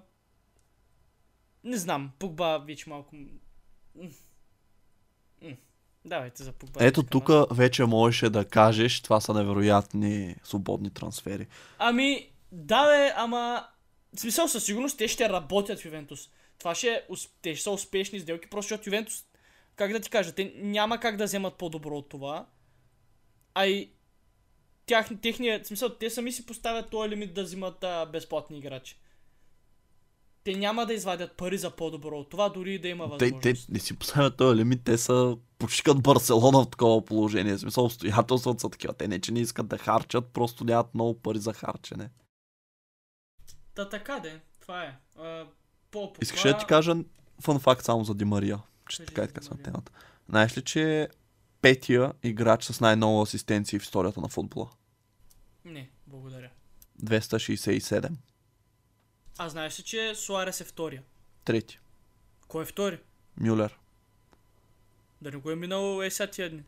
не 1.63 1.77
знам, 1.77 2.11
Погба 2.19 2.57
вече 2.59 2.89
малко... 2.89 3.15
м, 3.15 3.27
м. 5.41 5.55
Давайте 6.05 6.43
за 6.43 6.51
Погба. 6.51 6.85
Ето 6.85 7.03
тук 7.03 7.29
вече 7.51 7.85
можеше 7.85 8.29
да 8.29 8.45
кажеш, 8.45 9.01
това 9.01 9.21
са 9.21 9.33
невероятни 9.33 10.35
свободни 10.43 10.89
трансфери. 10.89 11.47
Ами, 11.77 12.29
да 12.51 12.87
бе, 12.87 13.13
ама... 13.15 13.67
В 14.15 14.19
смисъл, 14.19 14.47
със 14.47 14.63
сигурност 14.63 14.97
те 14.97 15.07
ще 15.07 15.29
работят 15.29 15.79
в 15.79 15.85
Ювентус. 15.85 16.29
Това 16.59 16.75
ще 16.75 16.87
е, 16.87 17.01
те 17.41 17.55
ще 17.55 17.63
са 17.63 17.71
успешни 17.71 18.19
сделки, 18.19 18.49
просто 18.49 18.69
защото 18.69 18.89
Ювентус, 18.89 19.25
как 19.75 19.91
да 19.91 19.99
ти 19.99 20.09
кажа, 20.09 20.31
те 20.31 20.53
няма 20.55 20.99
как 20.99 21.17
да 21.17 21.23
вземат 21.23 21.55
по-добро 21.55 21.97
от 21.97 22.09
това. 22.09 22.45
А 23.53 23.65
и 23.65 23.91
тях, 24.85 25.09
техния, 25.21 25.65
смисъл, 25.65 25.89
те 25.89 26.09
сами 26.09 26.31
си 26.31 26.45
поставят 26.45 26.89
този 26.89 27.09
лимит 27.09 27.33
да 27.33 27.43
взимат 27.43 27.83
а, 27.83 28.05
безплатни 28.05 28.57
играчи. 28.57 28.97
Те 30.43 30.55
няма 30.55 30.85
да 30.85 30.93
извадят 30.93 31.37
пари 31.37 31.57
за 31.57 31.71
по-добро 31.71 32.17
от 32.17 32.29
това, 32.29 32.49
дори 32.49 32.79
да 32.79 32.87
има 32.87 33.03
Те, 33.03 33.09
възможност. 33.09 33.41
те 33.67 33.73
не 33.73 33.79
си 33.79 33.95
поставят 33.99 34.37
този 34.37 34.57
лимит, 34.59 34.81
те 34.83 34.97
са 34.97 35.37
почти 35.57 35.83
като 35.83 36.01
Барселона 36.01 36.61
в 36.63 36.69
такова 36.69 37.05
положение. 37.05 37.53
В 37.53 37.59
смисъл, 37.59 37.85
обстоятелствата 37.85 38.59
са 38.59 38.69
такива. 38.69 38.93
Те 38.93 39.07
не, 39.07 39.19
че 39.19 39.31
не 39.31 39.39
искат 39.39 39.67
да 39.67 39.77
харчат, 39.77 40.27
просто 40.27 40.63
нямат 40.63 40.93
много 40.93 41.19
пари 41.19 41.39
за 41.39 41.53
харчене. 41.53 42.09
Та 43.75 43.89
така 43.89 44.19
де, 44.19 44.39
това 44.61 44.83
е. 44.83 44.97
А, 45.19 45.45
по 45.91 46.13
Искаш 46.21 46.41
да 46.41 46.57
ти 46.57 46.65
кажа 46.65 46.95
фан 47.41 47.59
факт 47.59 47.85
само 47.85 48.03
за 48.03 48.15
Димария? 48.15 48.59
Че 48.89 48.97
Кажи 48.97 49.07
така 49.07 49.21
и 49.21 49.25
за 49.25 49.33
така 49.33 49.45
сме 49.45 49.63
темата. 49.63 49.91
Знаеш 50.29 50.57
ли, 50.57 50.61
че 50.61 51.01
е 51.01 51.07
петия 51.61 52.13
играч 52.23 52.63
с 52.63 52.79
най-много 52.81 53.21
асистенции 53.21 53.79
в 53.79 53.83
историята 53.83 54.21
на 54.21 54.27
футбола? 54.27 54.69
Не, 55.65 55.89
благодаря. 56.07 56.49
267. 57.03 58.09
А 59.41 59.49
знаеш 59.49 59.79
ли, 59.79 59.83
че 59.83 60.15
Суарес 60.15 60.61
е 60.61 60.63
втория? 60.63 61.01
Трети. 61.45 61.79
Кой 62.47 62.63
е 62.63 62.65
втори? 62.65 62.99
Мюлер. 63.37 63.79
Да 65.21 65.31
не 65.31 65.37
го 65.37 65.51
е 65.51 65.55
минало 65.55 66.03
е 66.03 66.09
сега 66.09 66.27
тия 66.27 66.49
дни. 66.49 66.63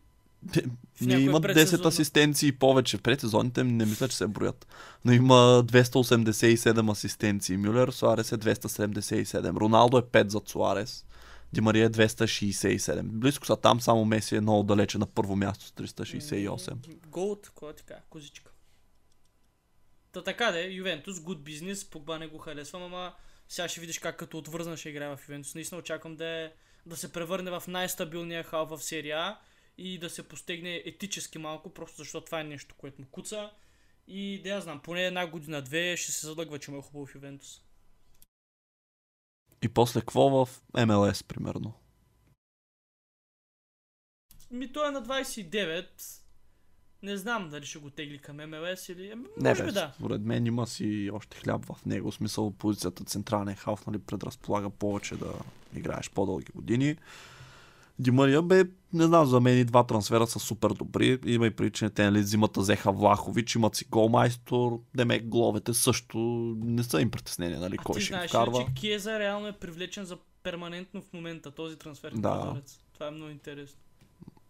Не 1.02 1.14
имат 1.20 1.44
10 1.44 1.54
предсезонна. 1.54 1.88
асистенции 1.88 2.52
повече. 2.52 2.98
Предсезоните 2.98 3.64
не 3.64 3.86
мисля, 3.86 4.08
че 4.08 4.18
се 4.18 4.28
броят. 4.28 4.68
Но 5.06 5.12
има 5.12 5.36
287 5.36 6.92
асистенции. 6.92 7.58
Мюлер, 7.58 7.90
Суарес 7.90 8.32
е 8.32 8.38
277. 8.38 9.60
Роналдо 9.60 9.98
е 9.98 10.02
5 10.02 10.28
зад 10.28 10.50
Суарес. 10.50 11.06
Димария 11.54 11.86
е 11.86 11.90
267. 11.90 13.02
Близко 13.04 13.46
са 13.46 13.56
там, 13.58 13.82
само 13.82 14.06
Меси 14.06 14.36
е 14.36 14.42
много 14.42 14.64
далече 14.64 14.98
на 14.98 15.06
първо 15.06 15.36
място 15.36 15.66
с 15.66 15.72
368. 15.72 16.70
М, 16.72 16.76
Голд, 17.08 17.52
кой 17.56 17.72
е 17.72 17.74
така, 17.74 17.96
козичка. 18.10 18.51
Та 20.12 20.24
така 20.24 20.52
де, 20.52 20.64
Ювентус, 20.64 21.18
good 21.18 21.38
бизнес, 21.38 21.90
Погба 21.90 22.20
не 22.20 22.28
го 22.28 22.38
харесвам, 22.38 22.84
ама 22.84 23.16
сега 23.50 23.68
ще 23.68 23.80
видиш 23.80 24.00
как 24.00 24.20
като 24.20 24.38
отвързан 24.38 24.78
ще 24.78 24.90
играе 24.90 25.16
в 25.16 25.20
Ювентус. 25.30 25.56
Наистина 25.56 25.80
очаквам 25.80 26.16
да, 26.16 26.26
е, 26.26 26.52
да 26.86 26.98
се 26.98 27.12
превърне 27.12 27.52
в 27.52 27.64
най-стабилния 27.68 28.44
хал 28.44 28.66
в 28.66 28.84
серия 28.84 29.18
А 29.18 29.40
и 29.78 30.00
да 30.00 30.10
се 30.10 30.28
постигне 30.28 30.76
етически 30.86 31.38
малко, 31.38 31.74
просто 31.74 31.98
защото 31.98 32.26
това 32.26 32.40
е 32.40 32.44
нещо, 32.44 32.76
което 32.78 33.02
му 33.02 33.08
куца. 33.12 33.52
И 34.08 34.42
да 34.44 34.50
я 34.50 34.62
знам, 34.62 34.82
поне 34.82 35.06
една 35.06 35.28
година-две 35.28 35.98
ще 35.98 36.12
се 36.12 36.28
залъгва, 36.28 36.60
че 36.60 36.72
му 36.72 36.78
е 36.78 36.82
хубаво 36.82 37.06
в 37.06 37.16
Ювентус. 37.16 37.62
И 39.62 39.70
после 39.70 40.00
какво 40.00 40.46
в 40.46 40.62
МЛС, 40.88 41.24
примерно? 41.24 41.74
Ми 44.52 44.74
той 44.74 44.88
е 44.88 44.92
на 44.92 45.04
29. 45.04 46.21
Не 47.04 47.18
знам 47.18 47.50
дали 47.50 47.66
ще 47.66 47.80
го 47.80 47.90
тегли 47.90 48.18
към 48.18 48.38
МЛС 48.38 48.90
или... 48.90 49.10
Ами, 49.14 49.24
Не, 49.38 49.50
може 49.50 49.64
бе, 49.64 49.72
да. 49.72 49.92
според 49.96 50.22
мен 50.22 50.46
има 50.46 50.68
си 50.68 51.10
още 51.14 51.38
хляб 51.38 51.66
в 51.66 51.86
него. 51.86 52.12
В 52.12 52.16
смисъл 52.16 52.52
позицията 52.52 53.04
централен 53.04 53.56
халф 53.56 53.88
нали, 53.88 54.00
предразполага 54.00 54.70
повече 54.70 55.16
да 55.16 55.34
играеш 55.76 56.10
по-дълги 56.10 56.52
години. 56.56 56.96
Димария 58.00 58.42
бе, 58.42 58.64
не 58.94 59.04
знам, 59.04 59.26
за 59.26 59.40
мен 59.40 59.58
и 59.58 59.66
два 59.66 59.84
трансфера 59.84 60.28
са 60.28 60.40
супер 60.40 60.70
добри. 60.70 61.20
Има 61.26 61.48
и 61.48 61.52
причина, 61.52 61.90
те 61.90 62.04
нали, 62.04 62.24
зимата 62.24 62.60
взеха 62.60 62.92
Влахович, 62.92 63.56
имат 63.56 63.76
си 63.76 63.86
голмайстор, 63.92 64.80
демек 64.96 65.28
головете 65.28 65.74
също 65.74 66.18
не 66.58 66.84
са 66.84 67.02
им 67.02 67.12
притеснения, 67.12 67.60
нали, 67.60 67.76
А 67.80 67.84
кой 67.84 67.96
ти 67.96 68.02
ще 68.02 68.14
знаеш 68.14 68.30
вкарва. 68.32 68.66
че 68.68 68.74
Киеза 68.74 69.20
реално 69.20 69.48
е 69.48 69.52
привлечен 69.54 70.06
за 70.06 70.18
перманентно 70.44 71.02
в 71.02 71.14
момента 71.14 71.52
този 71.52 71.78
трансфер? 71.78 72.12
Да. 72.16 72.62
Това 72.94 73.08
е 73.08 73.12
много 73.12 73.32
интересно. 73.32 73.80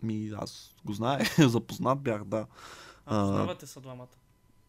Ми, 0.03 0.31
аз 0.37 0.75
го 0.85 0.93
знаех, 0.93 1.35
запознат 1.49 1.99
бях, 1.99 2.23
да. 2.23 2.47
А, 3.05 3.21
познавате 3.21 3.67
са 3.67 3.81
двамата. 3.81 4.07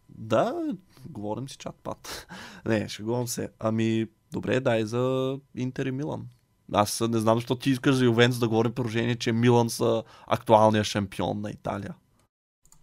Да, 0.08 0.76
говорим 1.06 1.48
си 1.48 1.56
чат-пат. 1.56 2.26
Не, 2.66 2.88
шегувам 2.88 3.28
се. 3.28 3.50
Ами, 3.58 4.06
добре, 4.32 4.60
дай 4.60 4.84
за 4.84 5.38
Интер 5.54 5.86
и 5.86 5.90
Милан. 5.90 6.28
Аз 6.72 7.00
не 7.00 7.18
знам, 7.18 7.36
защо 7.36 7.54
ти 7.54 7.70
искаш 7.70 7.94
за 7.94 8.04
Ювентус 8.04 8.38
да 8.38 8.48
говорим 8.48 8.72
положение, 8.72 9.16
че 9.16 9.32
Милан 9.32 9.70
са 9.70 10.02
актуалния 10.26 10.84
шампион 10.84 11.40
на 11.40 11.50
Италия. 11.50 11.94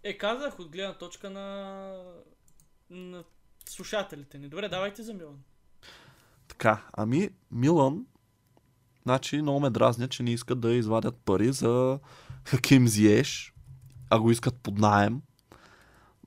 Е, 0.02 0.18
казах 0.18 0.58
от 0.58 0.68
гледна 0.68 0.94
точка 0.94 1.30
на, 1.30 1.92
на 2.90 3.24
слушателите 3.68 4.38
ни. 4.38 4.48
Добре, 4.48 4.68
давайте 4.68 5.02
за 5.02 5.14
Милан. 5.14 5.38
Така, 6.48 6.86
ами 6.92 7.30
Милан, 7.50 8.06
значи 9.02 9.42
много 9.42 9.60
ме 9.60 9.70
дразня, 9.70 10.08
че 10.08 10.22
не 10.22 10.32
искат 10.32 10.60
да 10.60 10.72
извадят 10.72 11.16
пари 11.16 11.52
за 11.52 11.98
Хаким 12.44 12.88
Зиеш, 12.88 13.54
а 14.10 14.20
го 14.20 14.30
искат 14.30 14.54
под 14.54 14.78
найем. 14.78 15.22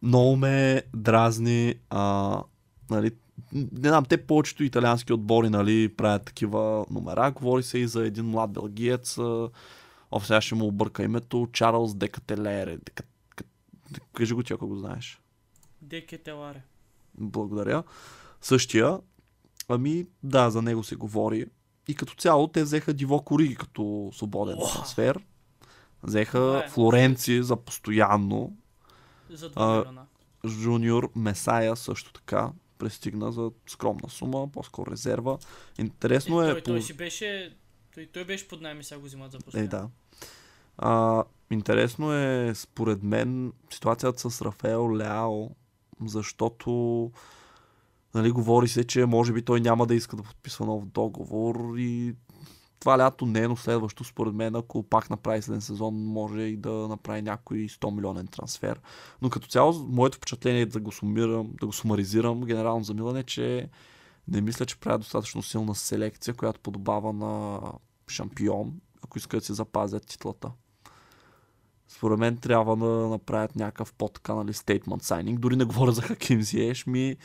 Много 0.02 0.36
ме 0.36 0.84
дразни, 0.96 1.76
а, 1.90 2.44
нали, 2.90 3.12
не 3.54 3.90
знам, 3.90 4.06
те 4.06 4.26
повечето 4.26 4.64
италиански 4.64 5.14
отбори 5.14 5.50
нали, 5.50 5.96
правят 5.96 6.26
такива 6.26 6.86
номера. 6.92 7.32
Говори 7.32 7.64
се 7.64 7.78
и 7.78 7.88
за 7.88 8.06
един 8.06 8.26
млад 8.26 8.52
белгиец. 8.52 9.18
О, 9.18 10.20
сега 10.22 10.42
ще 10.42 10.56
му 10.56 10.66
обърка 10.66 11.04
името. 11.04 11.50
Чарлз 11.54 11.96
Декателере. 11.96 12.78
Дека... 12.78 13.04
Ка- 13.36 13.44
Кажи 14.14 14.34
го 14.34 14.44
ти, 14.44 14.54
ако 14.54 14.68
го 14.68 14.76
знаеш. 14.76 15.22
Деке 15.82 16.18
Теларе. 16.18 16.62
Благодаря. 17.18 17.84
Същия. 18.42 19.00
Ами, 19.70 20.06
да, 20.24 20.50
за 20.50 20.62
него 20.62 20.84
се 20.84 20.96
говори. 20.96 21.46
И 21.88 21.96
като 21.96 22.16
цяло 22.16 22.48
те 22.48 22.64
взеха 22.64 22.94
Диво 22.94 23.22
Кориги 23.22 23.56
като 23.56 24.12
свободен 24.14 24.58
трансфер. 24.74 25.20
Взеха 26.04 26.64
е. 26.66 26.70
Флоренци 26.70 27.44
за 27.44 27.56
постоянно. 27.56 28.54
За 29.30 29.52
А. 29.56 29.84
Жуниор 30.48 31.12
Месая 31.16 31.76
също 31.76 32.14
така 32.14 32.52
пристигна 32.78 33.32
за 33.32 33.52
скромна 33.68 34.10
сума, 34.10 34.48
по-скоро 34.48 34.92
резерва. 34.92 35.38
Интересно 35.78 36.42
е, 36.42 36.50
е... 36.50 36.52
той, 36.52 36.62
той 36.62 36.80
по- 36.80 36.86
си 36.86 36.94
беше... 36.94 37.56
Той, 37.96 38.06
той 38.06 38.26
беше 38.26 38.48
под 38.48 38.62
найем 38.62 38.80
и 38.80 38.84
сега 38.84 39.00
го 39.00 39.06
взимат 39.06 39.32
за 39.32 39.38
Е, 39.38 39.42
постоянно. 39.42 39.70
да. 39.70 39.90
А, 40.78 41.24
интересно 41.52 42.14
е, 42.14 42.52
според 42.56 43.04
мен, 43.04 43.54
ситуацията 43.74 44.30
с 44.30 44.42
Рафаел 44.42 44.98
Ляо, 44.98 45.50
защото 46.06 47.12
нали, 48.14 48.32
говори 48.32 48.68
се, 48.68 48.84
че 48.84 49.06
може 49.06 49.34
би 49.34 49.42
той 49.42 49.62
няма 49.62 49.86
да 49.86 49.96
иска 49.96 50.16
да 50.16 50.24
подписва 50.24 50.66
нов 50.66 50.86
договор 50.86 51.74
и 51.78 52.16
това 52.84 52.98
лято 52.98 53.26
не 53.26 53.40
е, 53.40 53.48
но 53.48 53.56
следващо, 53.56 54.04
според 54.04 54.34
мен, 54.34 54.56
ако 54.56 54.84
пак 54.84 55.10
направи 55.10 55.42
следен 55.42 55.62
сезон, 55.62 56.06
може 56.06 56.42
и 56.42 56.58
да 56.58 56.72
направи 56.72 57.22
някой 57.22 57.58
100 57.58 57.96
милионен 57.96 58.28
трансфер. 58.28 58.82
Но 59.22 59.30
като 59.30 59.48
цяло, 59.48 59.74
моето 59.74 60.18
впечатление 60.18 60.62
е 60.62 60.66
да 60.66 60.80
го 60.80 60.92
сумирам, 60.92 61.52
да 61.60 61.66
го 61.66 61.74
сумаризирам 61.74 62.42
генерално 62.42 62.84
за 62.84 62.94
Милан 62.94 63.18
е, 63.18 63.24
че 63.24 63.70
не 64.28 64.42
мисля, 64.42 64.66
че 64.66 64.80
прави 64.80 64.98
достатъчно 64.98 65.42
силна 65.42 65.76
селекция, 65.76 66.34
която 66.34 66.60
подобава 66.60 67.14
на 67.14 67.62
шампион, 68.08 68.74
ако 69.04 69.18
искат 69.18 69.40
да 69.40 69.46
си 69.46 69.54
запазят 69.54 70.08
титлата. 70.08 70.52
Според 71.96 72.20
мен 72.20 72.38
трябва 72.38 72.76
да 72.76 72.86
направят 72.86 73.56
някакъв 73.56 73.94
по-така, 73.94 74.34
нали, 74.36 74.54
statement 74.54 75.02
signing. 75.02 75.38
Дори 75.38 75.56
не 75.56 75.64
говоря 75.64 75.92
за 75.92 76.02
Хаким 76.02 76.42
Зиеш, 76.42 76.86
ми 76.86 77.16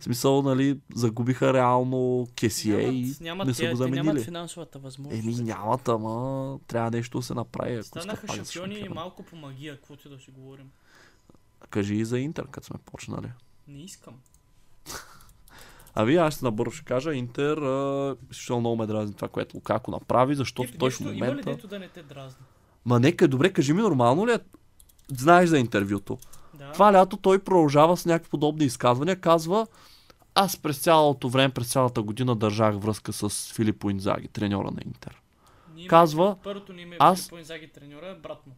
смисъл, 0.00 0.42
нали, 0.42 0.80
загубиха 0.94 1.52
реално 1.52 1.96
KCA 2.34 2.90
и 2.90 3.24
нямат, 3.24 3.46
не 3.46 3.54
са 3.54 3.62
го 3.62 3.68
те 3.68 3.74
нямат 3.74 3.96
заменили. 3.96 4.24
финансовата 4.24 4.78
възможност. 4.78 5.22
Еми 5.22 5.34
нямат, 5.34 5.88
ама 5.88 6.58
трябва 6.66 6.90
нещо 6.90 7.18
да 7.18 7.24
се 7.24 7.34
направи. 7.34 7.74
Ако 7.74 7.84
Станаха 7.84 8.26
шампиони 8.34 8.78
и 8.78 8.88
малко 8.88 9.22
по 9.22 9.36
магия, 9.36 9.76
каквото 9.76 10.08
да 10.08 10.18
си 10.18 10.30
говорим. 10.30 10.70
Кажи 11.70 11.94
и 11.94 12.04
за 12.04 12.18
Интер, 12.18 12.46
като 12.50 12.66
сме 12.66 12.78
почнали. 12.84 13.28
Не 13.68 13.78
искам. 13.82 14.14
А 15.94 16.04
вие, 16.04 16.16
аз 16.16 16.42
набързо 16.42 16.70
ще 16.70 16.84
кажа, 16.84 17.14
Интер, 17.14 17.56
изключително 18.30 18.60
много 18.60 18.76
ме 18.76 18.86
дразни 18.86 19.14
това, 19.14 19.28
което 19.28 19.56
Лукако 19.56 19.90
направи, 19.90 20.34
защото 20.34 20.68
Ето, 20.68 20.78
той 20.78 20.90
в 20.90 21.00
нещо, 21.00 21.14
Има 21.14 21.26
ли 21.26 21.30
момента... 21.30 21.50
дето 21.50 21.68
да 21.68 21.78
не 21.78 21.88
те 21.88 22.02
дразни? 22.02 22.44
Ма 22.88 23.00
нека, 23.00 23.28
добре, 23.28 23.52
кажи 23.52 23.72
ми 23.72 23.82
нормално 23.82 24.26
ли 24.26 24.32
е? 24.32 24.38
Знаеш 25.08 25.48
за 25.48 25.58
интервюто. 25.58 26.18
Да. 26.54 26.72
Това 26.72 26.92
лято 26.92 27.16
той 27.16 27.38
продължава 27.38 27.96
с 27.96 28.06
някакви 28.06 28.30
подобни 28.30 28.64
изказвания. 28.64 29.16
Казва, 29.16 29.66
аз 30.34 30.56
през 30.56 30.78
цялото 30.78 31.28
време, 31.28 31.54
през 31.54 31.72
цялата 31.72 32.02
година 32.02 32.36
държах 32.36 32.76
връзка 32.76 33.12
с 33.12 33.52
Филипо 33.52 33.90
Инзаги, 33.90 34.28
треньора 34.28 34.70
на 34.70 34.80
Интер. 34.86 35.22
Ние 35.74 35.86
казва, 35.86 36.36
Първото 36.42 36.72
ни 36.72 36.82
име 36.82 36.94
е 36.94 36.98
аз- 37.00 37.18
Филипо 37.20 37.38
Инзаги 37.38 37.68
треньора, 37.68 38.16
брат 38.22 38.46
му. 38.46 38.52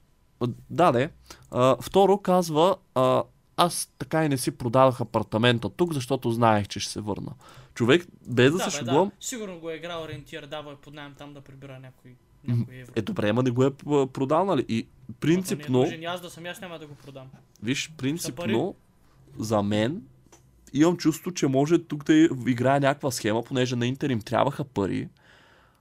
Да, 0.70 0.92
не. 0.92 1.10
А, 1.50 1.76
второ 1.82 2.18
казва, 2.18 2.76
а, 2.94 3.22
аз 3.56 3.92
така 3.98 4.24
и 4.24 4.28
не 4.28 4.38
си 4.38 4.50
продадах 4.50 5.00
апартамента 5.00 5.68
тук, 5.68 5.92
защото 5.92 6.30
знаех, 6.30 6.68
че 6.68 6.80
ще 6.80 6.92
се 6.92 7.00
върна. 7.00 7.32
Човек, 7.74 8.06
без 8.26 8.52
да, 8.52 8.58
да, 8.58 8.64
се 8.64 8.70
шегувам, 8.70 9.08
да. 9.08 9.26
Сигурно 9.26 9.58
го 9.60 9.70
е 9.70 9.74
играл 9.74 10.02
ориентир, 10.02 10.46
давал 10.46 10.72
е 10.72 10.76
под 10.76 10.94
найем 10.94 11.14
там 11.18 11.34
да 11.34 11.40
прибира 11.40 11.78
някой 11.78 12.14
евро. 12.48 12.92
е 12.96 13.02
добре, 13.02 13.28
ама 13.28 13.42
не 13.42 13.50
го 13.50 13.64
е 13.64 13.70
продал, 14.12 14.44
нали? 14.44 14.64
И 14.68 14.78
Ако 14.78 15.08
не 15.08 15.14
принципно, 15.20 15.78
нужен, 15.78 16.02
и 16.02 16.04
аз 16.04 16.20
да 16.20 16.30
съм, 16.30 16.46
аз 16.46 16.60
няма 16.60 16.78
да 16.78 16.86
го 16.86 16.94
продам. 16.94 17.26
виж, 17.62 17.92
принципно, 17.96 18.74
за 19.38 19.62
мен, 19.62 20.02
имам 20.72 20.96
чувство, 20.96 21.32
че 21.32 21.46
може 21.46 21.78
тук 21.78 22.04
да 22.04 22.28
играе 22.46 22.80
някаква 22.80 23.10
схема, 23.10 23.42
понеже 23.42 23.76
на 23.76 23.86
Интер 23.86 24.10
им 24.10 24.20
трябваха 24.20 24.64
пари. 24.64 25.08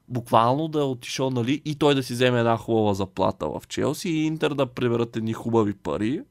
Буквално 0.07 0.67
да 0.67 0.79
е 0.79 0.83
отишъл, 0.83 1.29
нали, 1.29 1.61
и 1.65 1.75
той 1.75 1.95
да 1.95 2.03
си 2.03 2.13
вземе 2.13 2.39
една 2.39 2.57
хубава 2.57 2.93
заплата 2.93 3.47
в 3.47 3.61
Челси 3.67 4.09
и 4.09 4.25
Интер 4.25 4.53
да 4.53 4.65
приберат 4.65 5.15
едни 5.15 5.33
хубави 5.33 5.73
пари. 5.73 6.21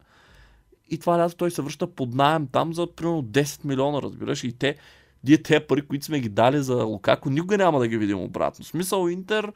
И 0.91 0.99
това 0.99 1.19
лято 1.19 1.37
той 1.37 1.51
се 1.51 1.63
връща 1.63 1.87
под 1.87 2.15
найем 2.15 2.47
там 2.47 2.75
за 2.75 2.87
примерно 2.87 3.23
10 3.23 3.65
милиона, 3.65 4.03
разбираш. 4.03 4.45
И 4.45 4.53
те, 4.53 4.77
ние 5.25 5.43
те 5.43 5.67
пари, 5.67 5.83
които 5.83 6.05
сме 6.05 6.21
ги 6.21 6.29
дали 6.29 6.63
за 6.63 6.85
Лукако, 6.85 7.31
никога 7.31 7.59
няма 7.59 7.79
да 7.79 7.89
ги 7.89 7.99
видим 7.99 8.19
обратно. 8.21 8.65
В 8.65 8.69
смисъл 8.69 9.09
Интер 9.09 9.53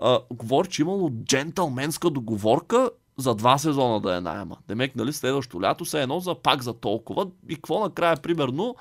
а, 0.00 0.20
говори, 0.30 0.68
че 0.68 0.82
имало 0.82 1.10
джентълменска 1.10 2.10
договорка 2.10 2.90
за 3.16 3.34
два 3.34 3.58
сезона 3.58 4.00
да 4.00 4.16
е 4.16 4.20
найема. 4.20 4.56
Демек, 4.68 4.96
нали, 4.96 5.12
следващото 5.12 5.62
лято 5.62 5.84
се 5.84 6.02
едно 6.02 6.20
за 6.20 6.34
пак 6.34 6.62
за 6.62 6.74
толкова. 6.74 7.26
И 7.48 7.54
какво 7.54 7.80
накрая, 7.80 8.16
примерно, 8.16 8.76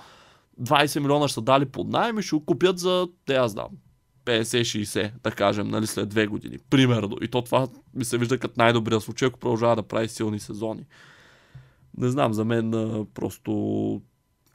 20 0.62 1.00
милиона 1.00 1.28
ще 1.28 1.34
са 1.34 1.42
дали 1.42 1.66
под 1.66 1.88
найем 1.88 2.20
и 2.20 2.22
ще 2.22 2.36
го 2.36 2.46
купят 2.46 2.80
за, 2.80 3.08
те 3.26 3.36
аз 3.36 3.52
знам, 3.52 3.70
50-60, 4.26 5.12
да 5.24 5.32
кажем, 5.32 5.68
нали, 5.68 5.88
след 5.88 6.10
две 6.10 6.28
години. 6.28 6.58
Примерно. 6.70 7.18
И 7.22 7.28
то 7.28 7.42
това 7.42 7.68
ми 7.94 8.06
се 8.06 8.18
вижда 8.18 8.38
като 8.38 8.54
най-добрия 8.58 9.02
случай, 9.02 9.28
ако 9.28 9.40
продължава 9.40 9.76
да 9.76 9.84
прави 9.84 10.08
силни 10.08 10.40
сезони. 10.40 10.86
Не 11.98 12.10
знам, 12.10 12.34
за 12.34 12.46
мен 12.46 12.72
просто 13.14 14.02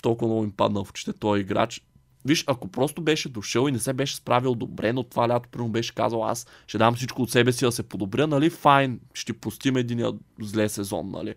толкова 0.03 0.29
много 0.29 0.45
им 0.45 0.53
падна 0.53 0.85
в 0.85 0.91
очите 0.91 1.13
този 1.13 1.41
играч. 1.41 1.83
Виж, 2.27 2.45
ако 2.47 2.69
просто 2.69 3.03
беше 3.03 3.29
дошъл 3.29 3.69
и 3.69 3.73
не 3.73 3.79
се 3.79 3.93
беше 3.93 4.17
справил 4.17 4.55
добре, 4.55 4.93
но 4.93 5.03
това 5.03 5.29
лято 5.29 5.49
примерно 5.49 5.73
беше 5.73 5.95
казал 5.95 6.25
аз 6.25 6.47
ще 6.67 6.79
дам 6.79 6.95
всичко 6.95 7.23
от 7.23 7.31
себе 7.31 7.53
си 7.53 7.65
да 7.65 7.73
се 7.73 7.83
подобря, 7.83 8.27
нали, 8.27 8.51
файн, 8.51 9.01
ще 9.15 9.33
пустим 9.33 9.77
един 9.77 10.19
зле 10.41 10.69
сезон, 10.69 11.11
нали. 11.11 11.35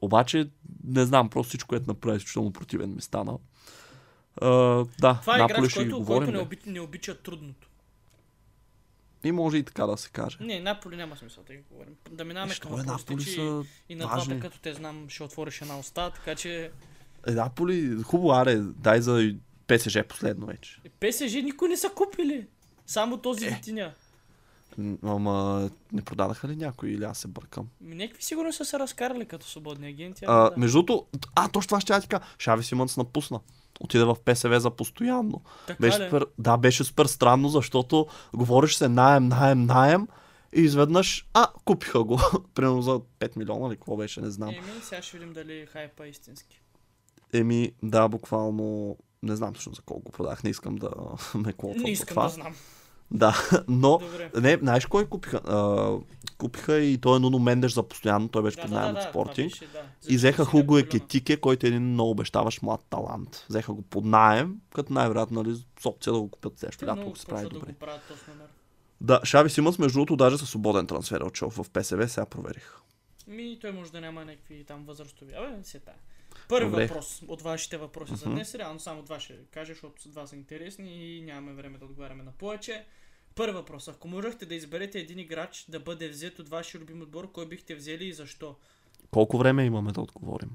Обаче, 0.00 0.48
не 0.84 1.04
знам, 1.04 1.28
просто 1.30 1.48
всичко, 1.48 1.68
което 1.68 1.86
направи, 1.86 2.16
изключително 2.16 2.52
противен 2.52 2.94
ми 2.94 3.00
стана. 3.00 3.38
А, 4.40 4.48
да, 5.00 5.18
Това 5.20 5.36
е 5.36 5.38
Наполи 5.38 5.58
играч, 5.58 5.74
който, 5.74 5.98
говорим. 5.98 6.18
който 6.18 6.32
не, 6.32 6.38
оби, 6.38 6.58
не 6.66 6.80
обича 6.80 7.14
трудното. 7.14 7.68
И 9.24 9.32
може 9.32 9.56
и 9.56 9.62
така 9.62 9.86
да 9.86 9.96
се 9.96 10.10
каже. 10.10 10.36
Не, 10.40 10.60
Наполи 10.60 10.96
няма 10.96 11.16
смисъл 11.16 11.44
да 11.46 11.54
ги 11.54 11.62
говорим. 11.70 11.94
Да 12.10 12.24
минаваме 12.24 12.54
Що 12.54 12.68
към 12.68 12.80
е, 12.80 12.82
Наполи 12.82 13.22
са 13.22 13.64
и 13.88 13.94
на 13.94 14.06
важни. 14.06 14.34
двата, 14.34 14.48
като 14.48 14.60
те 14.60 14.74
знам, 14.74 15.06
ще 15.08 15.22
отвориш 15.22 15.60
една 15.62 15.78
уста, 15.78 16.10
така 16.10 16.34
че 16.34 16.70
Е, 17.26 17.30
Наполи, 17.30 18.02
хубаво, 18.02 18.32
аре, 18.32 18.56
дай 18.56 19.00
за 19.00 19.34
ПСЖ 19.76 19.98
последно 20.08 20.46
вече. 20.46 20.80
ПСЖ 21.00 21.34
никой 21.34 21.68
не 21.68 21.76
са 21.76 21.88
купили. 21.88 22.46
Само 22.86 23.16
този 23.18 23.46
Е. 23.46 23.48
Витиня. 23.48 23.92
Ама 25.02 25.70
не 25.92 26.02
продадаха 26.02 26.48
ли 26.48 26.56
някой 26.56 26.88
или 26.90 27.04
аз 27.04 27.18
се 27.18 27.28
бъркам? 27.28 27.68
Някакви 27.80 28.22
сигурно 28.22 28.52
са 28.52 28.64
се 28.64 28.78
разкарали 28.78 29.26
като 29.26 29.48
свободни 29.48 29.88
агенти. 29.88 30.24
А, 30.28 30.34
да. 30.34 30.50
Между 30.56 30.82
другото, 30.82 31.06
а, 31.34 31.48
точно 31.48 31.68
това 31.68 31.80
ще 31.80 31.92
я 31.92 32.00
ти 32.00 32.08
кажа. 32.08 32.22
Шави 32.38 32.64
Симънс 32.64 32.96
напусна. 32.96 33.40
Отиде 33.80 34.04
в 34.04 34.16
ПСВ 34.24 34.60
за 34.60 34.70
постоянно. 34.70 35.42
Така 35.66 35.80
Беше 35.80 36.00
ли? 36.00 36.04
супер, 36.04 36.26
да, 36.38 36.56
беше 36.56 36.84
супер 36.84 37.06
странно, 37.06 37.48
защото 37.48 38.06
говориш 38.34 38.74
се 38.74 38.88
наем, 38.88 39.28
наем, 39.28 39.66
наем 39.66 40.08
и 40.56 40.60
изведнъж, 40.60 41.26
а, 41.34 41.46
купиха 41.64 42.04
го. 42.04 42.20
Примерно 42.54 42.82
за 42.82 43.00
5 43.20 43.36
милиона 43.36 43.66
или 43.68 43.74
какво 43.76 43.96
беше, 43.96 44.20
не 44.20 44.30
знам. 44.30 44.48
Еми, 44.48 44.62
сега 44.82 45.02
ще 45.02 45.18
видим 45.18 45.32
дали 45.32 45.66
хайпа 45.66 46.06
е 46.06 46.08
истински. 46.08 46.60
Еми, 47.32 47.72
да, 47.82 48.08
буквално, 48.08 48.96
не 49.22 49.36
знам 49.36 49.54
всъщност 49.54 49.76
за 49.76 49.82
колко 49.82 50.12
продах, 50.12 50.44
не 50.44 50.50
искам 50.50 50.76
да 50.76 50.90
ме 51.34 51.52
клопвам 51.52 51.82
Не 51.82 51.90
искам 51.90 52.08
това. 52.08 52.22
да 52.22 52.28
знам. 52.28 52.54
Да, 53.10 53.36
но 53.68 53.98
Добре. 53.98 54.30
Не, 54.40 54.56
знаеш 54.56 54.86
кой 54.86 55.06
купиха? 55.06 55.36
А, 55.36 55.92
купиха 56.38 56.78
и 56.78 56.98
той 56.98 57.16
е 57.16 57.20
Нуно 57.20 57.38
Мендеш 57.38 57.72
за 57.72 57.82
постоянно, 57.82 58.28
той 58.28 58.42
беше 58.42 58.56
Да, 58.56 58.62
под 58.62 58.70
да, 58.70 58.76
найем 58.76 58.94
да, 58.94 59.00
от 59.00 59.04
да, 59.04 59.10
спортинг. 59.10 59.50
беше, 59.50 59.66
да. 59.66 59.82
И 60.08 60.16
взеха 60.16 60.44
Хуго 60.44 60.74
40 60.74 60.80
Екетике, 60.80 61.36
който 61.36 61.66
е 61.66 61.68
един 61.68 61.82
много 61.82 62.10
обещаващ 62.10 62.62
млад 62.62 62.80
талант. 62.90 63.46
Взеха 63.48 63.72
го 63.72 63.82
под 63.82 64.04
найем, 64.04 64.56
като 64.74 64.92
най-вероятно 64.92 65.42
нали, 65.42 65.56
с 65.80 65.86
опция 65.86 66.12
да 66.12 66.20
го 66.20 66.28
купят 66.30 66.64
лято, 66.64 66.84
много 66.84 67.00
ако 67.02 67.18
се 67.18 67.26
прави 67.26 67.42
почват 67.44 67.52
да 67.52 67.58
добре. 67.58 67.72
го 67.72 67.78
правят. 67.78 68.02
Да, 69.00 69.20
Шави 69.24 69.50
Симънс, 69.50 69.78
между 69.78 69.96
другото, 69.96 70.16
даже 70.16 70.38
със 70.38 70.50
свободен 70.50 70.86
трансфер 70.86 71.20
е 71.20 71.24
отшел 71.24 71.50
в 71.50 71.70
ПСВ, 71.72 72.08
сега 72.08 72.26
проверих. 72.26 72.76
Ми, 73.26 73.58
той 73.60 73.72
може 73.72 73.92
да 73.92 74.00
няма 74.00 74.24
някакви 74.24 74.64
там 74.64 74.84
възрастови. 74.84 75.32
Абе, 75.34 75.64
се 75.64 75.78
тая. 75.78 75.96
Първи 76.48 76.70
Добре. 76.70 76.86
въпрос 76.86 77.22
от 77.28 77.42
вашите 77.42 77.76
въпроси 77.76 78.16
за 78.16 78.30
днес. 78.30 78.54
Реално 78.54 78.80
само 78.80 79.02
два 79.02 79.20
ще 79.20 79.36
кажа, 79.50 79.72
защото 79.72 80.08
два 80.08 80.26
са 80.26 80.36
интересни 80.36 81.16
и 81.16 81.22
нямаме 81.22 81.52
време 81.52 81.78
да 81.78 81.84
отговаряме 81.84 82.22
на 82.22 82.32
повече. 82.32 82.84
Първи 83.34 83.52
въпрос. 83.52 83.88
Ако 83.88 84.08
можехте 84.08 84.46
да 84.46 84.54
изберете 84.54 84.98
един 84.98 85.18
играч 85.18 85.64
да 85.68 85.80
бъде 85.80 86.08
взет 86.08 86.38
от 86.38 86.48
вашия 86.48 86.80
любим 86.80 87.02
отбор, 87.02 87.32
кой 87.32 87.48
бихте 87.48 87.74
взели 87.74 88.04
и 88.04 88.12
защо? 88.12 88.56
Колко 89.10 89.38
време 89.38 89.64
имаме 89.64 89.92
да 89.92 90.00
отговорим? 90.00 90.50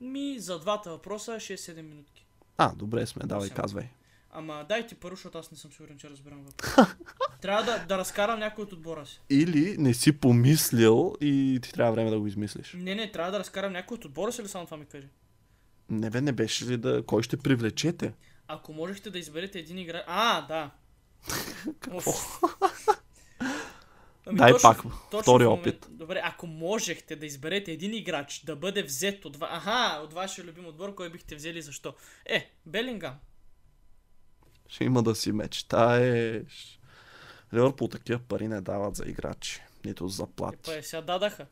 Ми, 0.00 0.38
за 0.38 0.58
двата 0.58 0.90
въпроса 0.90 1.32
6-7 1.32 1.82
минутки. 1.82 2.26
А, 2.56 2.74
добре 2.74 3.06
сме, 3.06 3.26
давай, 3.26 3.50
казвай. 3.50 3.88
Ама 4.36 4.66
дайте 4.68 4.94
първо, 4.94 5.16
защото 5.16 5.38
аз 5.38 5.50
не 5.50 5.56
съм 5.56 5.72
сигурен, 5.72 5.98
че 5.98 6.10
разбирам 6.10 6.44
въпроса. 6.44 6.96
Трябва 7.40 7.62
да, 7.62 7.84
да 7.88 7.98
разкарам 7.98 8.38
някой 8.38 8.64
от 8.64 8.72
отбора 8.72 9.06
си. 9.06 9.20
Или 9.30 9.76
не 9.78 9.94
си 9.94 10.12
помислил 10.12 11.14
и 11.20 11.58
ти 11.62 11.72
трябва 11.72 11.92
време 11.92 12.10
да 12.10 12.20
го 12.20 12.26
измислиш. 12.26 12.72
Не, 12.78 12.94
не, 12.94 13.12
трябва 13.12 13.32
да 13.32 13.38
разкарам 13.38 13.72
някой 13.72 13.94
от 13.94 14.04
отбора 14.04 14.32
си 14.32 14.40
или 14.40 14.48
само 14.48 14.64
това 14.64 14.76
ми 14.76 14.86
кажи? 14.86 15.08
Не 15.90 16.10
бе, 16.10 16.20
не 16.20 16.32
беше 16.32 16.66
ли 16.66 16.76
да... 16.76 17.02
Кой 17.06 17.22
ще 17.22 17.36
привлечете? 17.36 18.12
Ако 18.48 18.72
можехте 18.72 19.10
да 19.10 19.18
изберете 19.18 19.58
един 19.58 19.78
играч... 19.78 20.04
А, 20.06 20.46
да. 20.46 20.70
Оф. 21.92 22.06
Ами 24.26 24.38
Дай 24.38 24.52
точно 24.52 24.70
пак, 24.70 24.82
точно 25.10 25.22
втори 25.22 25.44
момент- 25.44 25.60
опит. 25.60 25.86
Добре, 25.90 26.20
ако 26.24 26.46
можехте 26.46 27.16
да 27.16 27.26
изберете 27.26 27.72
един 27.72 27.94
играч 27.94 28.42
да 28.44 28.56
бъде 28.56 28.82
взет 28.82 29.24
от... 29.24 29.36
ва- 29.36 29.48
Аха, 29.50 30.00
от 30.02 30.12
вашия 30.12 30.44
любим 30.44 30.66
отбор, 30.66 30.94
кой 30.94 31.10
бихте 31.10 31.34
взели 31.34 31.58
и 31.58 31.62
защо? 31.62 31.94
Е, 32.26 32.50
Белингам. 32.66 33.14
Ще 34.68 34.84
има 34.84 35.02
да 35.02 35.14
си 35.14 35.32
мечтаеш. 35.32 36.80
Ливърпул 37.54 37.88
такива 37.88 38.18
пари 38.18 38.48
не 38.48 38.60
дават 38.60 38.96
за 38.96 39.04
играчи. 39.06 39.60
Нито 39.84 40.08
за 40.08 40.16
заплати. 40.16 40.70
е, 40.70 40.82
сега 40.82 41.02
дадаха. 41.02 41.46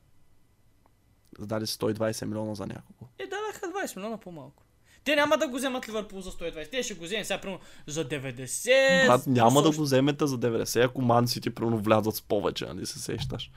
Дали 1.39 1.67
120 1.67 2.25
милиона 2.25 2.55
за 2.55 2.67
някого. 2.67 3.07
Е, 3.19 3.23
дадаха 3.27 3.87
20 3.87 3.97
милиона 3.97 4.17
по-малко. 4.17 4.63
Те 5.05 5.17
няма 5.17 5.39
да 5.39 5.49
го 5.49 5.57
вземат 5.57 5.89
Ливърпул 5.89 6.21
за 6.21 6.31
120. 6.31 6.71
Те 6.71 6.83
ще 6.83 6.95
го 6.95 7.05
вземат 7.05 7.27
сега, 7.27 7.41
примерно, 7.41 7.61
за 7.87 8.09
90. 8.09 9.07
Брат, 9.07 9.27
няма 9.27 9.63
да 9.63 9.69
плюс 9.69 9.77
го 9.77 9.83
вземете 9.83 10.27
за 10.27 10.39
90, 10.39 10.85
ако 10.85 11.03
Ман 11.03 11.29
Сити 11.29 11.51
примерно 11.51 11.79
влязат 11.79 12.15
с 12.15 12.23
повече, 12.23 12.67
нали 12.67 12.87
се 12.87 12.99
сещаш. 12.99 13.51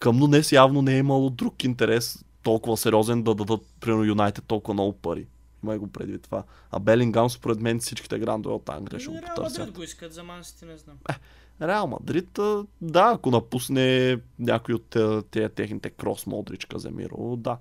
Към 0.00 0.18
днес 0.18 0.52
явно 0.52 0.82
не 0.82 0.94
е 0.94 0.98
имало 0.98 1.30
друг 1.30 1.64
интерес 1.64 2.24
толкова 2.42 2.76
сериозен 2.76 3.22
да 3.22 3.34
дадат 3.34 3.60
примерно 3.80 4.04
Юнайтед 4.04 4.44
толкова 4.46 4.74
много 4.74 4.92
пари. 4.92 5.26
Има 5.64 5.78
го 5.78 5.86
предвид 5.88 6.22
това. 6.22 6.42
А 6.70 6.78
Белингам 6.78 7.30
според 7.30 7.60
мен 7.60 7.78
всичките 7.78 8.18
грандове 8.18 8.54
от 8.54 8.68
Англия 8.68 9.00
ще 9.00 9.08
го 9.08 9.14
Реал 9.14 9.22
Мадрид 9.22 9.34
потърсят. 9.36 9.70
го 9.70 9.82
искат, 9.82 10.12
за 10.12 10.22
Мансити 10.22 10.64
не 10.64 10.76
знам. 10.76 10.96
Реал 11.62 11.86
Мадрид, 11.86 12.38
да, 12.80 13.12
ако 13.14 13.30
напусне 13.30 14.18
някой 14.38 14.74
от 14.74 14.84
те- 14.84 15.22
тези 15.22 15.48
техните 15.48 15.90
крос 15.90 16.26
Модрич, 16.26 16.64
Каземиро, 16.64 17.36
да. 17.36 17.58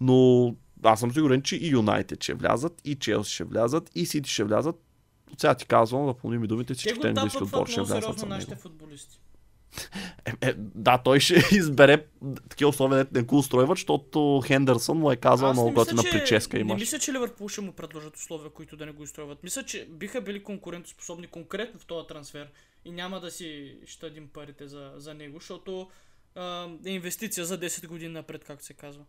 Но 0.00 0.54
аз 0.82 1.00
съм 1.00 1.12
сигурен, 1.12 1.42
че 1.42 1.56
и 1.56 1.68
Юнайтед 1.68 2.22
ще 2.22 2.34
влязат, 2.34 2.80
и 2.84 2.94
Челси 2.94 3.32
ще 3.32 3.44
влязат, 3.44 3.90
и 3.94 4.06
Сити 4.06 4.30
ще 4.30 4.44
влязат. 4.44 4.76
Сега 5.38 5.54
ти 5.54 5.66
казвам, 5.66 6.06
да 6.06 6.14
помни 6.14 6.38
ми 6.38 6.46
думите, 6.46 6.66
Те 6.66 6.74
всичките 6.74 7.00
го 7.02 7.18
английски 7.18 7.42
отбор 7.42 7.66
ще 7.66 7.80
много 7.80 7.88
влязат 7.88 8.02
сериозно 8.04 8.20
за 8.20 8.26
нашите 8.26 8.50
него. 8.50 8.62
футболисти. 8.62 9.20
Е, 10.24 10.32
е, 10.40 10.54
да, 10.56 10.98
той 10.98 11.20
ще 11.20 11.34
избере 11.52 12.06
такива 12.50 12.68
условия, 12.68 13.06
не 13.12 13.22
го 13.22 13.38
устройват, 13.38 13.76
защото 13.78 14.42
Хендерсън 14.46 14.98
му 14.98 15.12
е 15.12 15.16
казал 15.16 15.48
Аз 15.48 15.56
не 15.56 15.62
много 15.62 15.74
готина 15.74 16.02
че- 16.02 16.10
прическа 16.10 16.56
Не 16.56 16.60
имаш. 16.60 16.80
мисля, 16.80 16.98
че 16.98 17.12
Ливърпул 17.12 17.48
ще 17.48 17.60
му 17.60 17.72
предложат 17.72 18.16
условия, 18.16 18.50
които 18.50 18.76
да 18.76 18.86
не 18.86 18.92
го 18.92 19.02
изстройват. 19.02 19.42
Мисля, 19.42 19.62
че 19.62 19.86
биха 19.86 20.20
били 20.20 20.42
конкурентоспособни 20.42 21.26
конкретно 21.26 21.80
в 21.80 21.86
този 21.86 22.06
трансфер 22.06 22.48
и 22.84 22.90
няма 22.90 23.20
да 23.20 23.30
си 23.30 23.76
щадим 23.86 24.28
парите 24.28 24.68
за, 24.68 24.92
за 24.96 25.14
него, 25.14 25.38
защото 25.38 25.88
а, 26.34 26.68
е 26.86 26.90
инвестиция 26.90 27.44
за 27.44 27.60
10 27.60 27.86
години 27.86 28.12
напред, 28.12 28.44
както 28.44 28.64
се 28.64 28.74
казва. 28.74 29.02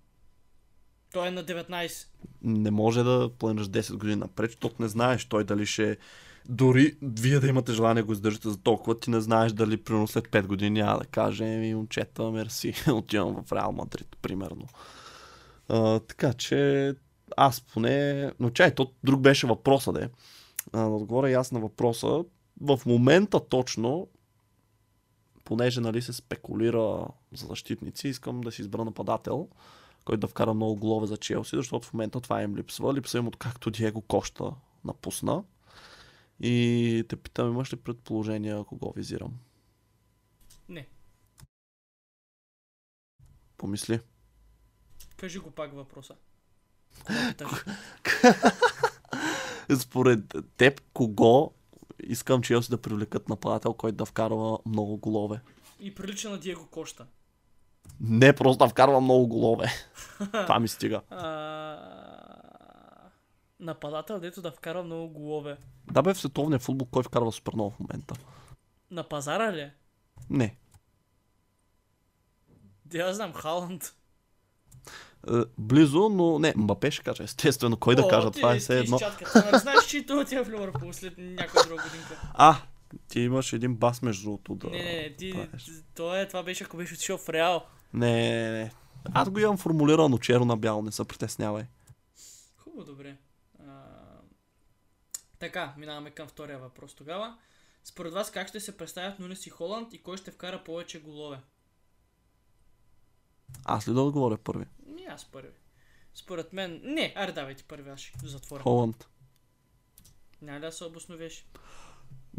Той 1.13 1.27
е 1.27 1.31
на 1.31 1.43
19. 1.43 2.07
Не 2.41 2.71
може 2.71 3.03
да 3.03 3.29
планираш 3.39 3.67
10 3.67 3.93
години 3.93 4.15
напред, 4.15 4.51
защото 4.51 4.75
не 4.79 4.87
знаеш 4.87 5.25
той 5.25 5.43
дали 5.43 5.65
ще... 5.65 5.97
Дори 6.49 6.97
вие 7.01 7.39
да 7.39 7.47
имате 7.47 7.73
желание 7.73 8.03
да 8.03 8.05
го 8.05 8.11
издържате 8.13 8.49
за 8.49 8.57
толкова, 8.57 8.99
ти 8.99 9.09
не 9.09 9.21
знаеш 9.21 9.51
дали 9.51 9.77
примерно 9.77 10.07
след 10.07 10.27
5 10.27 10.47
години 10.47 10.81
няма 10.81 10.99
да 10.99 11.05
каже 11.05 11.43
ми 11.43 11.75
момчета, 11.75 12.31
мерси, 12.31 12.73
отивам 12.91 13.43
в 13.43 13.51
Реал 13.51 13.71
Мадрид, 13.71 14.17
примерно. 14.21 14.67
А, 15.69 15.99
така 15.99 16.33
че 16.33 16.93
аз 17.37 17.61
поне... 17.61 18.31
Но 18.39 18.49
чай, 18.49 18.75
то 18.75 18.91
друг 19.03 19.21
беше 19.21 19.47
въпроса, 19.47 19.93
де. 19.93 20.09
А, 20.73 20.79
да 20.79 20.89
отговоря 20.89 21.29
и 21.29 21.33
аз 21.33 21.51
на 21.51 21.59
въпроса. 21.59 22.23
В 22.61 22.79
момента 22.85 23.39
точно, 23.39 24.07
понеже 25.43 25.81
нали 25.81 26.01
се 26.01 26.13
спекулира 26.13 27.07
за 27.33 27.47
защитници, 27.47 28.07
искам 28.07 28.41
да 28.41 28.51
си 28.51 28.61
избера 28.61 28.85
нападател, 28.85 29.47
който 30.05 30.19
да 30.19 30.27
вкара 30.27 30.53
много 30.53 30.75
голове 30.75 31.07
за 31.07 31.17
Челси, 31.17 31.55
защото 31.55 31.87
в 31.87 31.93
момента 31.93 32.21
това 32.21 32.41
им 32.41 32.55
липсва. 32.55 32.93
Липсва 32.93 33.19
им 33.19 33.27
откакто 33.27 33.71
Диего 33.71 34.01
Кошта 34.01 34.51
напусна. 34.83 35.43
И 36.39 37.05
те 37.09 37.15
питам, 37.15 37.49
имаш 37.49 37.73
ли 37.73 37.77
предположения 37.77 38.63
кого 38.63 38.93
визирам? 38.95 39.33
Не. 40.69 40.87
Помисли. 43.57 43.99
Кажи 45.17 45.39
го 45.39 45.51
пак 45.51 45.73
въпроса. 45.73 46.15
Според 49.79 50.35
теб, 50.57 50.81
кого 50.93 51.53
искам 52.03 52.41
Челси 52.41 52.69
да 52.69 52.81
привлекат 52.81 53.29
нападател, 53.29 53.73
който 53.73 53.95
да 53.95 54.05
вкарва 54.05 54.59
много 54.65 54.97
голове? 54.97 55.39
И 55.79 55.95
прилича 55.95 56.29
на 56.29 56.39
Диего 56.39 56.67
Кошта. 56.67 57.05
Не, 57.99 58.35
просто 58.35 58.65
да 58.65 58.69
вкарва 58.69 59.01
много 59.01 59.27
голове. 59.27 59.71
Това 60.31 60.59
ми 60.59 60.67
стига. 60.67 61.01
Нападател, 63.65 64.19
дето 64.19 64.41
да 64.41 64.51
вкара 64.51 64.83
много 64.83 65.07
голове. 65.07 65.57
Да 65.91 66.01
бе, 66.01 66.13
в 66.13 66.17
световния 66.17 66.59
футбол 66.59 66.87
кой 66.91 67.03
вкарва 67.03 67.31
супер 67.31 67.53
много 67.53 67.71
в 67.71 67.79
момента? 67.79 68.15
На 68.91 69.03
пазара 69.03 69.53
ли? 69.53 69.71
Не. 70.29 70.55
Да 72.85 72.97
я 72.97 73.13
знам, 73.13 73.33
Халанд. 73.33 73.95
Е, 75.29 75.31
близо, 75.57 76.09
но 76.09 76.39
не, 76.39 76.53
Мбапе 76.57 76.91
ще 76.91 77.03
каже. 77.03 77.23
Естествено, 77.23 77.77
кой 77.77 77.95
да 77.95 78.01
О, 78.05 78.07
каже, 78.07 78.31
ти- 78.31 78.39
това 78.41 78.55
е 78.55 78.59
все 78.59 78.79
едно. 78.79 78.99
знаеш, 79.53 79.85
че 79.87 80.05
той 80.05 80.21
отива 80.21 80.43
в 80.45 80.49
Ливърпул 80.49 80.93
след 80.93 81.13
някоя 81.17 81.63
друга 81.63 81.83
годинка. 81.83 82.31
А, 82.33 82.55
ти 83.07 83.19
имаш 83.19 83.53
един 83.53 83.75
бас 83.75 84.01
между 84.01 84.23
другото 84.23 84.55
да... 84.55 84.69
Не, 84.69 84.77
не, 84.83 84.93
не, 84.93 85.15
ти, 85.15 85.47
това, 85.95 86.19
е, 86.19 86.27
това 86.27 86.43
беше 86.43 86.63
ако 86.63 86.77
беше 86.77 86.93
отишъл 86.93 87.17
в 87.17 87.29
Реал. 87.29 87.65
Не, 87.93 88.11
не, 88.41 88.51
не. 88.51 88.71
Аз 89.13 89.29
го 89.29 89.39
имам 89.39 89.57
формулирано 89.57 90.17
черно 90.17 90.45
на 90.45 90.57
бяло, 90.57 90.81
не 90.81 90.91
се 90.91 91.05
притеснявай. 91.05 91.63
Хубаво, 92.57 92.83
добре. 92.85 93.15
Така, 95.45 95.73
минаваме 95.77 96.11
към 96.11 96.27
втория 96.27 96.59
въпрос 96.59 96.93
тогава. 96.93 97.37
Според 97.83 98.13
вас 98.13 98.31
как 98.31 98.47
ще 98.47 98.59
се 98.59 98.77
представят 98.77 99.19
Нунес 99.19 99.47
и 99.47 99.49
Холанд 99.49 99.93
и 99.93 100.03
кой 100.03 100.17
ще 100.17 100.31
вкара 100.31 100.63
повече 100.63 101.01
голове? 101.01 101.39
Аз 103.65 103.87
ли 103.87 103.93
да 103.93 104.01
отговоря 104.01 104.37
първи? 104.37 104.65
Не, 104.85 105.05
аз 105.09 105.25
първи. 105.25 105.53
Според 106.13 106.53
мен... 106.53 106.81
Не, 106.83 107.13
аре 107.17 107.31
давайте 107.31 107.63
първи, 107.63 107.89
аз 107.89 107.99
ще 107.99 108.27
затворя. 108.27 108.63
Холанд. 108.63 109.07
Няма 110.41 110.59
ли 110.59 110.61
да 110.61 110.71
се 110.71 110.83
обосновеш? 110.83 111.47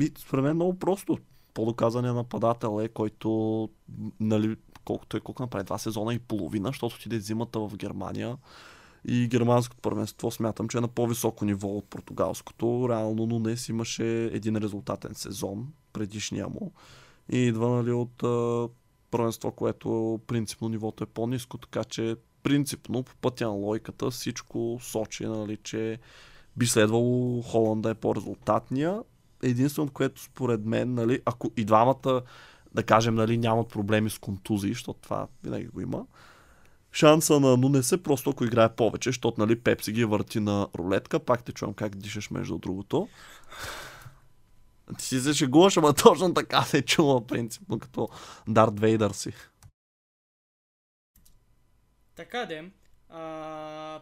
И 0.00 0.12
според 0.18 0.44
мен 0.44 0.54
много 0.54 0.78
просто. 0.78 1.18
По-доказания 1.54 2.14
нападател 2.14 2.80
е, 2.82 2.88
който, 2.88 3.70
нали, 4.20 4.56
колкото 4.84 5.16
е 5.16 5.20
колко 5.20 5.42
направи, 5.42 5.64
два 5.64 5.78
сезона 5.78 6.14
и 6.14 6.18
половина, 6.18 6.68
защото 6.68 6.96
отиде 6.96 7.20
зимата 7.20 7.58
в 7.60 7.76
Германия. 7.76 8.36
И 9.08 9.28
германското 9.28 9.82
първенство 9.82 10.30
смятам, 10.30 10.68
че 10.68 10.78
е 10.78 10.80
на 10.80 10.88
по-високо 10.88 11.44
ниво 11.44 11.68
от 11.68 11.84
португалското. 11.84 12.86
Реално 12.90 13.26
Нунес 13.26 13.68
имаше 13.68 14.24
един 14.24 14.56
резултатен 14.56 15.14
сезон, 15.14 15.68
предишния 15.92 16.48
му. 16.48 16.72
И 17.32 17.38
идва 17.38 17.68
нали, 17.68 17.92
от 17.92 18.22
а, 18.22 18.68
първенство, 19.10 19.52
което 19.52 20.20
принципно 20.26 20.68
нивото 20.68 21.04
е 21.04 21.06
по-низко, 21.06 21.58
така 21.58 21.84
че 21.84 22.16
принципно 22.42 23.02
по 23.02 23.16
пътя 23.16 23.44
на 23.44 23.50
лойката 23.50 24.10
всичко 24.10 24.78
сочи, 24.82 25.26
нали, 25.26 25.56
че 25.56 25.98
би 26.56 26.66
следвало 26.66 27.42
Холанд 27.42 27.82
да 27.82 27.90
е 27.90 27.94
по-резултатния. 27.94 29.02
Единственото, 29.42 29.92
което 29.92 30.22
според 30.22 30.64
мен, 30.64 30.94
нали, 30.94 31.20
ако 31.24 31.50
и 31.56 31.64
двамата, 31.64 32.22
да 32.74 32.82
кажем, 32.82 33.14
нали, 33.14 33.38
нямат 33.38 33.68
проблеми 33.68 34.10
с 34.10 34.18
контузии, 34.18 34.72
защото 34.72 35.00
това 35.00 35.26
винаги 35.44 35.66
го 35.66 35.80
има, 35.80 36.06
шанса 36.96 37.40
на 37.40 37.56
Нунес 37.56 37.92
е 37.92 38.02
просто 38.02 38.30
ако 38.30 38.44
играе 38.44 38.74
повече, 38.74 39.08
защото 39.08 39.40
нали, 39.40 39.60
Пепси 39.60 39.92
ги 39.92 40.04
върти 40.04 40.40
на 40.40 40.68
рулетка, 40.78 41.20
пак 41.20 41.44
те 41.44 41.52
чувам 41.52 41.74
как 41.74 41.96
дишаш 41.96 42.30
между 42.30 42.58
другото. 42.58 43.08
Ти 44.98 45.04
си 45.04 45.20
се 45.20 45.34
шегуваш, 45.34 45.76
ама 45.76 45.94
точно 45.94 46.34
така 46.34 46.62
се 46.62 46.82
чува 46.82 47.26
принципно, 47.26 47.78
като 47.78 48.08
Дарт 48.48 48.80
Вейдър 48.80 49.10
си. 49.10 49.32
Така 52.14 52.46
де. 52.46 52.70
А, 53.08 54.00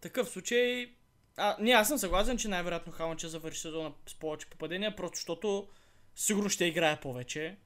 такъв 0.00 0.28
случай... 0.28 0.94
А, 1.36 1.56
не, 1.60 1.70
аз 1.70 1.88
съм 1.88 1.98
съгласен, 1.98 2.38
че 2.38 2.48
най-вероятно 2.48 2.92
Халанд 2.92 3.18
ще 3.18 3.28
завърши 3.28 3.60
сезона 3.60 3.92
с 4.06 4.14
повече 4.14 4.50
попадения, 4.50 4.96
просто 4.96 5.16
защото 5.16 5.68
сигурно 6.14 6.48
ще 6.48 6.64
играе 6.64 7.00
повече. 7.00 7.56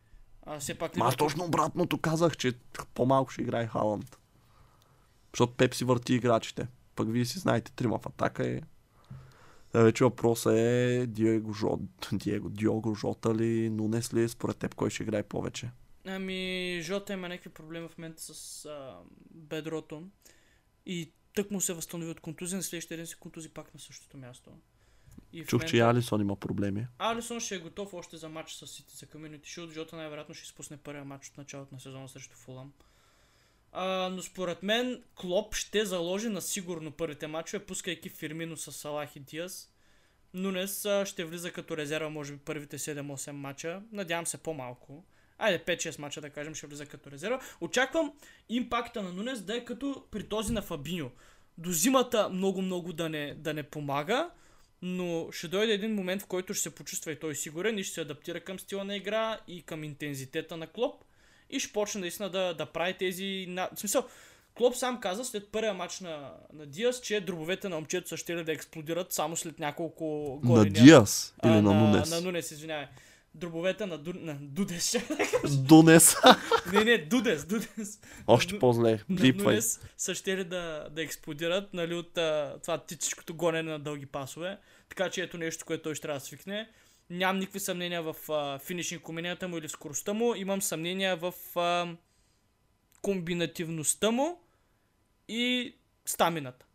А, 0.46 0.58
все 0.58 0.78
пак 0.78 0.96
Ма 0.96 1.04
аз 1.06 1.16
точно 1.16 1.44
обратното 1.44 1.98
казах, 1.98 2.36
че 2.36 2.52
по-малко 2.94 3.30
ще 3.30 3.42
играе 3.42 3.66
Халанд. 3.66 4.18
Защото 5.32 5.54
Пепси 5.54 5.84
върти 5.84 6.14
играчите. 6.14 6.66
Пък 6.96 7.12
вие 7.12 7.24
си 7.24 7.38
знаете, 7.38 7.72
трима 7.72 7.98
в 7.98 8.06
атака 8.06 8.48
е. 8.48 8.60
Та 9.72 9.82
Вече 9.82 10.04
въпросът 10.04 10.52
е 10.56 11.06
Диего, 11.08 11.52
Жо... 11.52 11.78
Диего, 12.12 12.48
Диого 12.48 12.94
Жота 12.94 13.34
ли, 13.34 13.70
Нунес 13.70 14.14
ли, 14.14 14.28
според 14.28 14.56
теб 14.56 14.74
кой 14.74 14.90
ще 14.90 15.02
играе 15.02 15.22
повече? 15.22 15.70
Ами, 16.06 16.80
Жота 16.82 17.12
има 17.12 17.28
някакви 17.28 17.50
проблеми 17.50 17.88
в 17.88 17.98
момента 17.98 18.22
с 18.22 18.64
а, 18.64 18.98
бедрото. 19.30 20.02
И 20.86 21.12
тък 21.34 21.50
му 21.50 21.60
се 21.60 21.72
възстанови 21.72 22.10
от 22.10 22.20
контузия, 22.20 22.56
на 22.56 22.62
следващия 22.62 22.96
ден 22.96 23.06
се 23.06 23.16
контузи 23.16 23.48
пак 23.48 23.74
на 23.74 23.80
същото 23.80 24.16
място. 24.16 24.50
И 25.32 25.44
Чух, 25.44 25.64
че 25.64 25.76
и 25.76 25.80
Алисон 25.80 26.20
има 26.20 26.36
проблеми. 26.36 26.86
Алисон 26.98 27.40
ще 27.40 27.54
е 27.54 27.58
готов 27.58 27.94
още 27.94 28.16
за 28.16 28.28
матч 28.28 28.52
с 28.52 28.66
Сити 28.66 28.96
за 28.96 29.06
Community 29.06 29.42
Shield. 29.42 29.72
Жота 29.72 29.96
най-вероятно 29.96 30.34
ще 30.34 30.44
изпусне 30.44 30.76
първия 30.76 31.04
матч 31.04 31.28
от 31.28 31.38
началото 31.38 31.74
на 31.74 31.80
сезона 31.80 32.08
срещу 32.08 32.36
Фулъм. 32.36 32.72
А, 33.72 34.08
но 34.08 34.22
според 34.22 34.62
мен 34.62 35.02
Клоп 35.14 35.54
ще 35.54 35.84
заложи 35.84 36.28
на 36.28 36.42
сигурно 36.42 36.90
първите 36.90 37.26
матчове, 37.26 37.66
пускайки 37.66 38.08
Фирмино 38.08 38.56
с 38.56 38.72
Салах 38.72 39.16
и 39.16 39.20
Диас. 39.20 39.72
Нунес 40.34 40.84
а, 40.84 41.06
ще 41.06 41.24
влиза 41.24 41.52
като 41.52 41.76
резерва, 41.76 42.08
може 42.08 42.32
би 42.32 42.38
първите 42.38 42.78
7-8 42.78 43.30
мача. 43.30 43.82
Надявам 43.92 44.26
се 44.26 44.38
по-малко. 44.38 45.04
Айде 45.38 45.64
5-6 45.64 45.98
мача 45.98 46.20
да 46.20 46.30
кажем 46.30 46.54
ще 46.54 46.66
влиза 46.66 46.86
като 46.86 47.10
резерва. 47.10 47.40
Очаквам 47.60 48.12
импакта 48.48 49.02
на 49.02 49.12
Нунес 49.12 49.40
да 49.40 49.56
е 49.56 49.64
като 49.64 50.04
при 50.10 50.22
този 50.22 50.52
на 50.52 50.62
Фабиньо. 50.62 51.10
До 51.58 51.70
зимата 51.70 52.28
много-много 52.28 52.92
да 52.92 53.08
не, 53.08 53.34
да 53.34 53.54
не 53.54 53.62
помага, 53.62 54.30
но 54.82 55.28
ще 55.32 55.48
дойде 55.48 55.72
един 55.72 55.94
момент, 55.94 56.22
в 56.22 56.26
който 56.26 56.54
ще 56.54 56.62
се 56.62 56.74
почувства 56.74 57.12
и 57.12 57.16
той 57.16 57.34
сигурен 57.34 57.78
и 57.78 57.84
ще 57.84 57.94
се 57.94 58.00
адаптира 58.00 58.40
към 58.40 58.58
стила 58.58 58.84
на 58.84 58.96
игра 58.96 59.38
и 59.48 59.62
към 59.62 59.84
интензитета 59.84 60.56
на 60.56 60.66
Клоп 60.66 61.04
и 61.50 61.60
ще 61.60 61.72
почне 61.72 62.00
наистина 62.00 62.30
да, 62.30 62.54
да 62.54 62.66
прави 62.66 62.94
тези... 62.94 63.46
На... 63.48 63.68
В 63.74 63.80
смисъл, 63.80 64.04
Клоп 64.54 64.76
сам 64.76 65.00
каза 65.00 65.24
след 65.24 65.48
първия 65.48 65.74
матч 65.74 66.00
на, 66.00 66.32
на 66.52 66.66
Диас, 66.66 67.00
че 67.00 67.20
дробовете 67.20 67.68
на 67.68 67.76
момчето 67.76 68.08
са 68.08 68.16
ще 68.16 68.44
да 68.44 68.52
експлодират 68.52 69.12
само 69.12 69.36
след 69.36 69.58
няколко 69.58 70.40
На 70.44 70.48
голи. 70.48 70.70
Диас 70.70 71.34
или 71.44 71.52
А, 71.52 71.62
на, 71.62 71.74
Нунес? 71.74 72.10
На 72.10 72.20
Нунес, 72.20 72.50
извинявай. 72.50 72.86
Дробовете 73.34 73.86
на, 73.86 73.98
Ду... 73.98 74.12
на 74.16 74.34
Дудес. 74.40 74.88
ще. 74.88 75.02
Дунес. 75.48 76.16
не, 76.72 76.84
не, 76.84 76.98
Дудес, 76.98 77.44
Дудес. 77.44 78.00
Още 78.26 78.58
по-зле. 78.58 78.90
На 79.08 79.16
Блипвай. 79.16 79.44
Нунес 79.44 79.80
са 79.96 80.14
ще 80.14 80.44
да, 80.44 80.88
да 80.90 81.02
експлодират, 81.02 81.74
нали, 81.74 81.94
от 81.94 82.18
а, 82.18 82.58
това 82.62 82.78
тичичкото 82.78 83.34
гонене 83.34 83.70
на 83.70 83.78
дълги 83.78 84.06
пасове. 84.06 84.58
Така 84.88 85.10
че 85.10 85.22
ето 85.22 85.38
нещо, 85.38 85.64
което 85.64 85.82
той 85.82 85.94
ще 85.94 86.02
трябва 86.02 86.20
да 86.20 86.24
свикне. 86.24 86.68
Нямам 87.10 87.38
никакви 87.38 87.60
съмнения 87.60 88.02
в 88.02 88.16
а, 88.28 88.58
финишинг 88.58 89.08
уменията 89.08 89.48
му 89.48 89.58
или 89.58 89.68
в 89.68 89.72
скоростта 89.72 90.12
му. 90.12 90.34
Имам 90.34 90.62
съмнения 90.62 91.16
в 91.16 91.34
а, 91.56 91.96
комбинативността 93.02 94.10
му 94.10 94.40
и 95.28 95.74
стамината. 96.06 96.66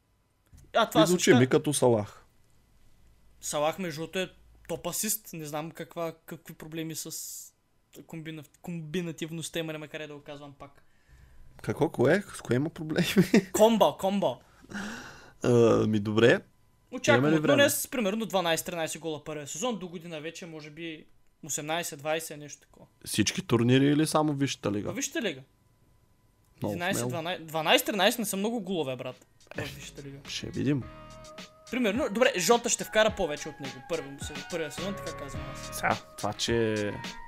А 0.73 0.89
това 0.89 1.05
звучи 1.05 1.33
ми 1.33 1.47
като 1.47 1.73
Салах. 1.73 2.23
Салах 3.41 3.79
между 3.79 4.01
другото 4.01 4.19
е 4.19 4.29
топ 4.67 4.87
асист. 4.87 5.33
Не 5.33 5.45
знам 5.45 5.71
каква, 5.71 6.13
какви 6.25 6.53
проблеми 6.53 6.95
с 6.95 7.11
комбина, 8.07 8.43
комбинативността 8.61 9.59
има, 9.59 9.87
къде 9.87 10.07
да 10.07 10.13
го 10.13 10.21
казвам 10.21 10.53
пак. 10.59 10.83
Какво, 11.61 11.89
кое? 11.89 12.23
С 12.35 12.41
кое 12.41 12.55
има 12.55 12.69
проблеми? 12.69 13.07
Комбо, 13.51 13.97
комбо. 13.97 14.37
А, 15.43 15.87
ми 15.87 15.99
добре. 15.99 16.41
Очаквам 16.91 17.33
от? 17.33 17.43
Нунес 17.43 17.87
примерно 17.87 18.25
12-13 18.25 18.99
гола 18.99 19.23
първия 19.23 19.47
сезон, 19.47 19.79
до 19.79 19.87
година 19.87 20.21
вече 20.21 20.45
може 20.45 20.69
би 20.69 21.05
18-20, 21.45 22.35
нещо 22.35 22.61
такова. 22.61 22.85
Всички 23.05 23.41
турнири 23.41 23.85
или 23.85 24.07
само 24.07 24.33
Висшата 24.33 24.71
лига? 24.71 24.91
Висшата 24.91 25.21
лига. 25.21 25.41
Много 26.61 26.75
11, 26.75 26.93
12, 26.93 27.43
12-13 27.43 28.19
не 28.19 28.25
са 28.25 28.37
много 28.37 28.59
голове, 28.59 28.95
брат. 28.95 29.25
Лига. 30.05 30.19
Ще 30.27 30.49
видим. 30.49 30.83
Примерно, 31.71 32.07
добре, 32.11 32.31
Жота 32.37 32.69
ще 32.69 32.83
вкара 32.83 33.09
повече 33.09 33.49
от 33.49 33.59
него. 33.59 33.73
Първи, 33.89 34.09
първия 34.51 34.71
сезон, 34.71 34.93
така 34.93 35.17
казвам 35.17 35.41
аз. 35.53 35.75
Сега, 35.75 35.97
това, 36.17 36.33
че 36.33 36.75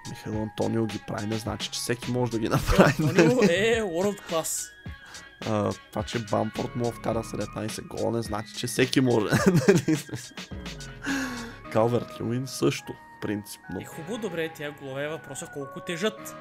Михаил 0.10 0.42
Антонио 0.42 0.86
ги 0.86 1.00
прави, 1.08 1.28
не 1.28 1.38
значи, 1.38 1.70
че 1.70 1.80
всеки 1.80 2.12
може 2.12 2.32
да 2.32 2.40
ги 2.40 2.50
направи. 2.50 2.94
Антонио 3.00 3.44
е 3.44 3.82
world 3.82 4.22
class. 4.30 4.70
А, 5.48 5.74
това, 5.92 6.04
че 6.04 6.20
Бампорт 6.20 6.76
му 6.76 6.92
вкара 6.92 7.24
17 7.24 7.88
гола, 7.88 8.12
не 8.12 8.22
значи, 8.22 8.54
че 8.58 8.68
всеки 8.68 9.02
може. 9.02 9.28
Нали? 9.68 9.98
Калверт 11.72 12.22
Льюин 12.22 12.48
също, 12.48 12.94
принципно. 13.22 13.82
И 13.82 13.86
хубаво, 13.86 14.18
добре, 14.18 14.50
тия 14.50 14.72
голове 14.72 15.04
е 15.04 15.08
въпроса 15.08 15.48
колко 15.54 15.80
тежат. 15.80 16.36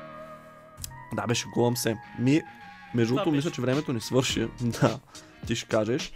Да, 1.13 1.27
беше 1.27 1.49
голям 1.49 1.77
се. 1.77 1.97
Ми, 2.19 2.43
между 2.95 3.15
другото, 3.15 3.31
мисля, 3.31 3.51
че 3.51 3.61
времето 3.61 3.93
ни 3.93 4.01
свърши. 4.01 4.49
Да, 4.61 4.99
ти 5.47 5.57
ще 5.57 5.69
кажеш. 5.69 6.13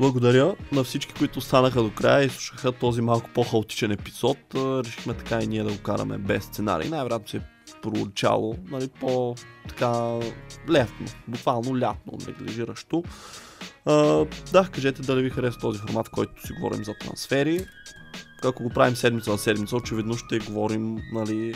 Благодаря 0.00 0.54
на 0.72 0.84
всички, 0.84 1.14
които 1.14 1.38
останаха 1.38 1.82
до 1.82 1.90
края 1.90 2.24
и 2.24 2.28
слушаха 2.28 2.72
този 2.72 3.00
малко 3.00 3.30
по-хаотичен 3.34 3.90
епизод. 3.90 4.38
Решихме 4.54 5.14
така 5.14 5.40
и 5.42 5.46
ние 5.46 5.62
да 5.62 5.72
го 5.72 5.78
караме 5.82 6.18
без 6.18 6.44
сценарий. 6.44 6.88
Най-вероятно 6.88 7.28
се 7.28 7.36
е 7.36 7.40
проучало, 7.82 8.56
нали, 8.70 8.88
по 9.00 9.34
така 9.68 10.18
летно, 10.70 11.06
буквално 11.28 11.80
лятно, 11.80 12.12
неглижиращо. 12.26 13.04
Да, 14.52 14.68
кажете 14.72 15.02
дали 15.02 15.22
ви 15.22 15.30
харесва 15.30 15.60
този 15.60 15.78
формат, 15.78 16.08
който 16.08 16.46
си 16.46 16.52
говорим 16.52 16.84
за 16.84 16.94
трансфери. 17.00 17.66
Ако 18.44 18.62
го 18.62 18.70
правим 18.70 18.96
седмица 18.96 19.30
на 19.30 19.38
седмица, 19.38 19.76
очевидно 19.76 20.14
ще 20.16 20.38
говорим, 20.38 20.98
нали, 21.12 21.54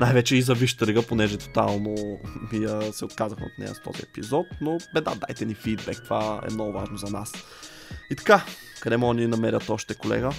най-вече 0.00 0.36
и 0.36 0.42
за 0.42 0.54
Висшата 0.54 0.86
лига, 0.86 1.06
понеже 1.06 1.38
тотално 1.38 2.18
ми 2.52 2.66
се 2.92 3.04
отказахме 3.04 3.46
от 3.46 3.58
нея 3.58 3.74
с 3.74 3.82
този 3.82 4.02
епизод, 4.02 4.46
но 4.60 4.78
бе 4.94 5.00
да, 5.00 5.14
дайте 5.14 5.44
ни 5.44 5.54
фидбек, 5.54 6.02
това 6.04 6.40
е 6.50 6.52
много 6.52 6.72
важно 6.72 6.96
за 6.96 7.06
нас. 7.06 7.32
И 8.10 8.16
така, 8.16 8.44
къде 8.80 8.96
могат 8.96 9.16
да 9.16 9.22
ни 9.22 9.28
намерят 9.28 9.70
още 9.70 9.94
колега? 9.94 10.30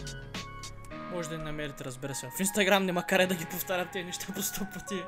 Може 1.12 1.30
да 1.30 1.38
ни 1.38 1.44
намерите, 1.44 1.84
разбира 1.86 2.16
се. 2.16 2.30
В 2.38 2.40
Инстаграм 2.40 2.86
няма 2.86 3.04
каре 3.04 3.28
да 3.28 3.36
ги 3.36 3.46
повтарям 3.46 3.88
тези 3.94 4.06
неща 4.06 4.26
по 4.36 4.42
сто 4.42 4.68
пъти. 4.74 5.02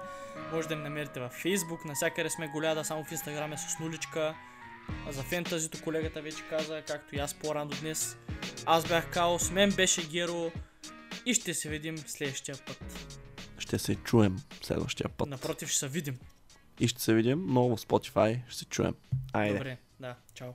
Може 0.54 0.68
да 0.68 0.76
ни 0.76 0.84
намерите 0.84 1.20
във 1.20 1.32
Фейсбук, 1.32 1.86
навсякъде 1.86 2.30
сме 2.30 2.48
голяда, 2.48 2.84
само 2.84 3.04
в 3.04 3.12
Инстаграм 3.12 3.54
е 3.54 3.58
с 3.58 3.80
нуличка. 3.80 4.36
А 5.08 5.12
за 5.12 5.24
фентазито 5.24 5.84
колегата 5.84 6.22
вече 6.22 6.44
каза, 6.50 6.82
както 6.88 7.16
и 7.16 7.20
аз 7.20 7.34
по-рано 7.34 7.72
днес. 7.82 8.18
Аз 8.66 8.88
бях 8.88 9.10
Каос, 9.10 9.52
мен 9.52 9.72
беше 9.72 10.08
Геро 10.08 10.52
и 11.26 11.34
ще 11.34 11.54
се 11.54 11.70
видим 11.70 11.98
следващия 11.98 12.58
път. 12.58 12.84
Ще 13.60 13.80
се 13.80 13.96
чуем 13.96 14.38
следващия 14.62 15.10
път. 15.10 15.30
Напротив, 15.30 15.70
ще 15.70 15.80
се 15.80 15.88
видим. 15.88 16.18
И 16.80 16.88
ще 16.88 17.02
се 17.02 17.14
видим, 17.14 17.46
но 17.48 17.76
в 17.76 17.78
Spotify 17.78 18.42
ще 18.48 18.58
се 18.60 18.66
чуем. 18.66 18.96
Айде. 19.34 19.54
Добре, 19.54 19.78
да, 20.00 20.16
чао. 20.34 20.52